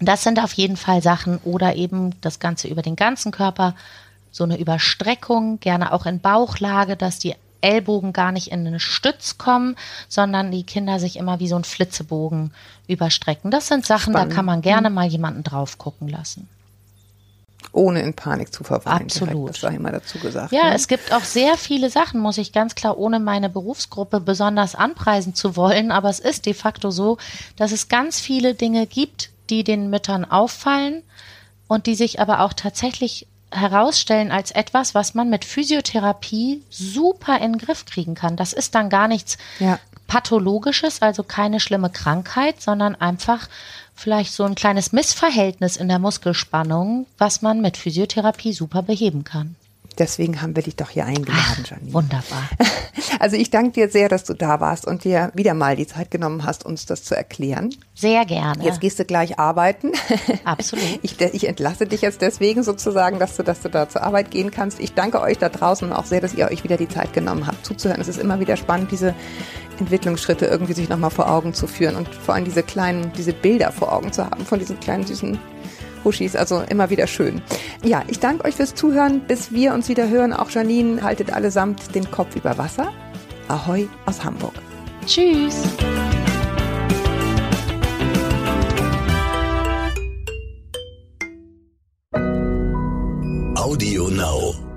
Das 0.00 0.22
sind 0.22 0.38
auf 0.38 0.52
jeden 0.52 0.76
Fall 0.76 1.02
Sachen 1.02 1.38
oder 1.38 1.74
eben 1.74 2.14
das 2.20 2.38
Ganze 2.38 2.68
über 2.68 2.82
den 2.82 2.94
ganzen 2.94 3.32
Körper, 3.32 3.74
so 4.30 4.44
eine 4.44 4.58
Überstreckung, 4.58 5.58
gerne 5.60 5.92
auch 5.92 6.06
in 6.06 6.20
Bauchlage, 6.20 6.96
dass 6.96 7.18
die 7.18 7.34
Ellbogen 7.60 8.12
gar 8.12 8.30
nicht 8.30 8.52
in 8.52 8.66
einen 8.66 8.78
Stütz 8.78 9.38
kommen, 9.38 9.74
sondern 10.08 10.52
die 10.52 10.62
Kinder 10.62 11.00
sich 11.00 11.16
immer 11.16 11.40
wie 11.40 11.48
so 11.48 11.56
ein 11.56 11.64
Flitzebogen 11.64 12.52
überstrecken. 12.86 13.50
Das 13.50 13.66
sind 13.66 13.84
Sachen, 13.84 14.12
Spannend. 14.12 14.32
da 14.32 14.36
kann 14.36 14.44
man 14.44 14.62
gerne 14.62 14.90
mal 14.90 15.06
jemanden 15.06 15.42
drauf 15.42 15.78
gucken 15.78 16.08
lassen. 16.08 16.48
Ohne 17.72 18.02
in 18.02 18.14
Panik 18.14 18.52
zu 18.52 18.64
verfallen. 18.64 19.02
Absolut. 19.02 19.34
Direkt, 19.34 19.48
das 19.50 19.60
sei 19.60 19.74
immer 19.76 19.92
dazu 19.92 20.18
gesagt. 20.18 20.52
Ja, 20.52 20.70
ne? 20.70 20.74
es 20.74 20.88
gibt 20.88 21.12
auch 21.12 21.24
sehr 21.24 21.56
viele 21.56 21.90
Sachen, 21.90 22.20
muss 22.20 22.38
ich 22.38 22.52
ganz 22.52 22.74
klar, 22.74 22.96
ohne 22.98 23.18
meine 23.20 23.48
Berufsgruppe 23.48 24.20
besonders 24.20 24.74
anpreisen 24.74 25.34
zu 25.34 25.56
wollen. 25.56 25.90
Aber 25.90 26.08
es 26.08 26.18
ist 26.18 26.46
de 26.46 26.54
facto 26.54 26.90
so, 26.90 27.18
dass 27.56 27.72
es 27.72 27.88
ganz 27.88 28.20
viele 28.20 28.54
Dinge 28.54 28.86
gibt, 28.86 29.30
die 29.50 29.64
den 29.64 29.90
Müttern 29.90 30.24
auffallen 30.24 31.02
und 31.66 31.86
die 31.86 31.94
sich 31.94 32.20
aber 32.20 32.40
auch 32.40 32.52
tatsächlich 32.52 33.26
herausstellen 33.50 34.30
als 34.30 34.50
etwas, 34.50 34.94
was 34.94 35.14
man 35.14 35.30
mit 35.30 35.44
Physiotherapie 35.44 36.62
super 36.70 37.36
in 37.38 37.52
den 37.54 37.58
Griff 37.58 37.86
kriegen 37.86 38.14
kann. 38.14 38.36
Das 38.36 38.52
ist 38.52 38.74
dann 38.74 38.90
gar 38.90 39.08
nichts 39.08 39.38
Ja. 39.58 39.78
pathologisches, 40.06 41.02
also 41.02 41.22
keine 41.22 41.60
schlimme 41.60 41.90
Krankheit, 41.90 42.60
sondern 42.60 42.94
einfach 42.94 43.48
vielleicht 43.98 44.32
so 44.32 44.44
ein 44.44 44.54
kleines 44.54 44.92
Missverhältnis 44.92 45.76
in 45.76 45.88
der 45.88 45.98
Muskelspannung, 45.98 47.06
was 47.18 47.42
man 47.42 47.60
mit 47.60 47.76
Physiotherapie 47.76 48.52
super 48.52 48.82
beheben 48.82 49.24
kann. 49.24 49.56
Deswegen 49.98 50.40
haben 50.40 50.54
wir 50.54 50.62
dich 50.62 50.76
doch 50.76 50.90
hier 50.90 51.06
eingeladen, 51.06 51.64
Janine. 51.68 51.92
Wunderbar. 51.92 52.48
Also 53.20 53.36
ich 53.36 53.50
danke 53.50 53.72
dir 53.72 53.88
sehr, 53.88 54.08
dass 54.08 54.24
du 54.24 54.34
da 54.34 54.60
warst 54.60 54.86
und 54.86 55.02
dir 55.02 55.32
wieder 55.34 55.54
mal 55.54 55.74
die 55.74 55.86
Zeit 55.86 56.10
genommen 56.10 56.44
hast, 56.44 56.64
uns 56.64 56.86
das 56.86 57.02
zu 57.02 57.16
erklären. 57.16 57.74
Sehr 57.94 58.24
gerne. 58.26 58.62
Jetzt 58.62 58.80
gehst 58.80 58.98
du 58.98 59.04
gleich 59.04 59.40
arbeiten. 59.40 59.92
Absolut. 60.44 61.00
Ich, 61.02 61.20
ich 61.20 61.48
entlasse 61.48 61.86
dich 61.86 62.02
jetzt 62.02 62.20
deswegen 62.20 62.62
sozusagen, 62.62 63.18
dass 63.18 63.36
du, 63.36 63.42
dass 63.42 63.60
du 63.60 63.70
da 63.70 63.88
zur 63.88 64.02
Arbeit 64.02 64.30
gehen 64.30 64.52
kannst. 64.52 64.78
Ich 64.78 64.94
danke 64.94 65.20
euch 65.20 65.38
da 65.38 65.48
draußen 65.48 65.92
auch 65.92 66.04
sehr, 66.04 66.20
dass 66.20 66.34
ihr 66.34 66.48
euch 66.48 66.62
wieder 66.62 66.76
die 66.76 66.88
Zeit 66.88 67.12
genommen 67.12 67.46
habt, 67.46 67.66
zuzuhören. 67.66 68.00
Es 68.00 68.08
ist 68.08 68.18
immer 68.18 68.38
wieder 68.38 68.56
spannend, 68.56 68.92
diese 68.92 69.14
Entwicklungsschritte 69.78 70.46
irgendwie 70.46 70.72
sich 70.72 70.88
nochmal 70.88 71.10
vor 71.10 71.30
Augen 71.30 71.54
zu 71.54 71.66
führen 71.66 71.96
und 71.96 72.08
vor 72.08 72.34
allem 72.34 72.44
diese 72.44 72.62
kleinen, 72.62 73.12
diese 73.16 73.32
Bilder 73.32 73.72
vor 73.72 73.92
Augen 73.92 74.12
zu 74.12 74.24
haben 74.24 74.44
von 74.44 74.58
diesen 74.58 74.78
kleinen 74.80 75.06
süßen 75.06 75.38
Huschis. 76.04 76.36
Also 76.36 76.62
immer 76.68 76.90
wieder 76.90 77.06
schön. 77.06 77.42
Ja, 77.82 78.02
ich 78.08 78.20
danke 78.20 78.44
euch 78.44 78.56
fürs 78.56 78.74
Zuhören. 78.74 79.22
Bis 79.26 79.52
wir 79.52 79.74
uns 79.74 79.88
wieder 79.88 80.08
hören, 80.08 80.32
auch 80.32 80.50
Janine, 80.50 81.02
haltet 81.02 81.32
allesamt 81.32 81.94
den 81.94 82.10
Kopf 82.10 82.36
über 82.36 82.56
Wasser. 82.58 82.92
Ahoi 83.48 83.88
aus 84.06 84.24
Hamburg. 84.24 84.54
Tschüss. 85.06 85.62
Audio 93.56 94.08
Now. 94.08 94.67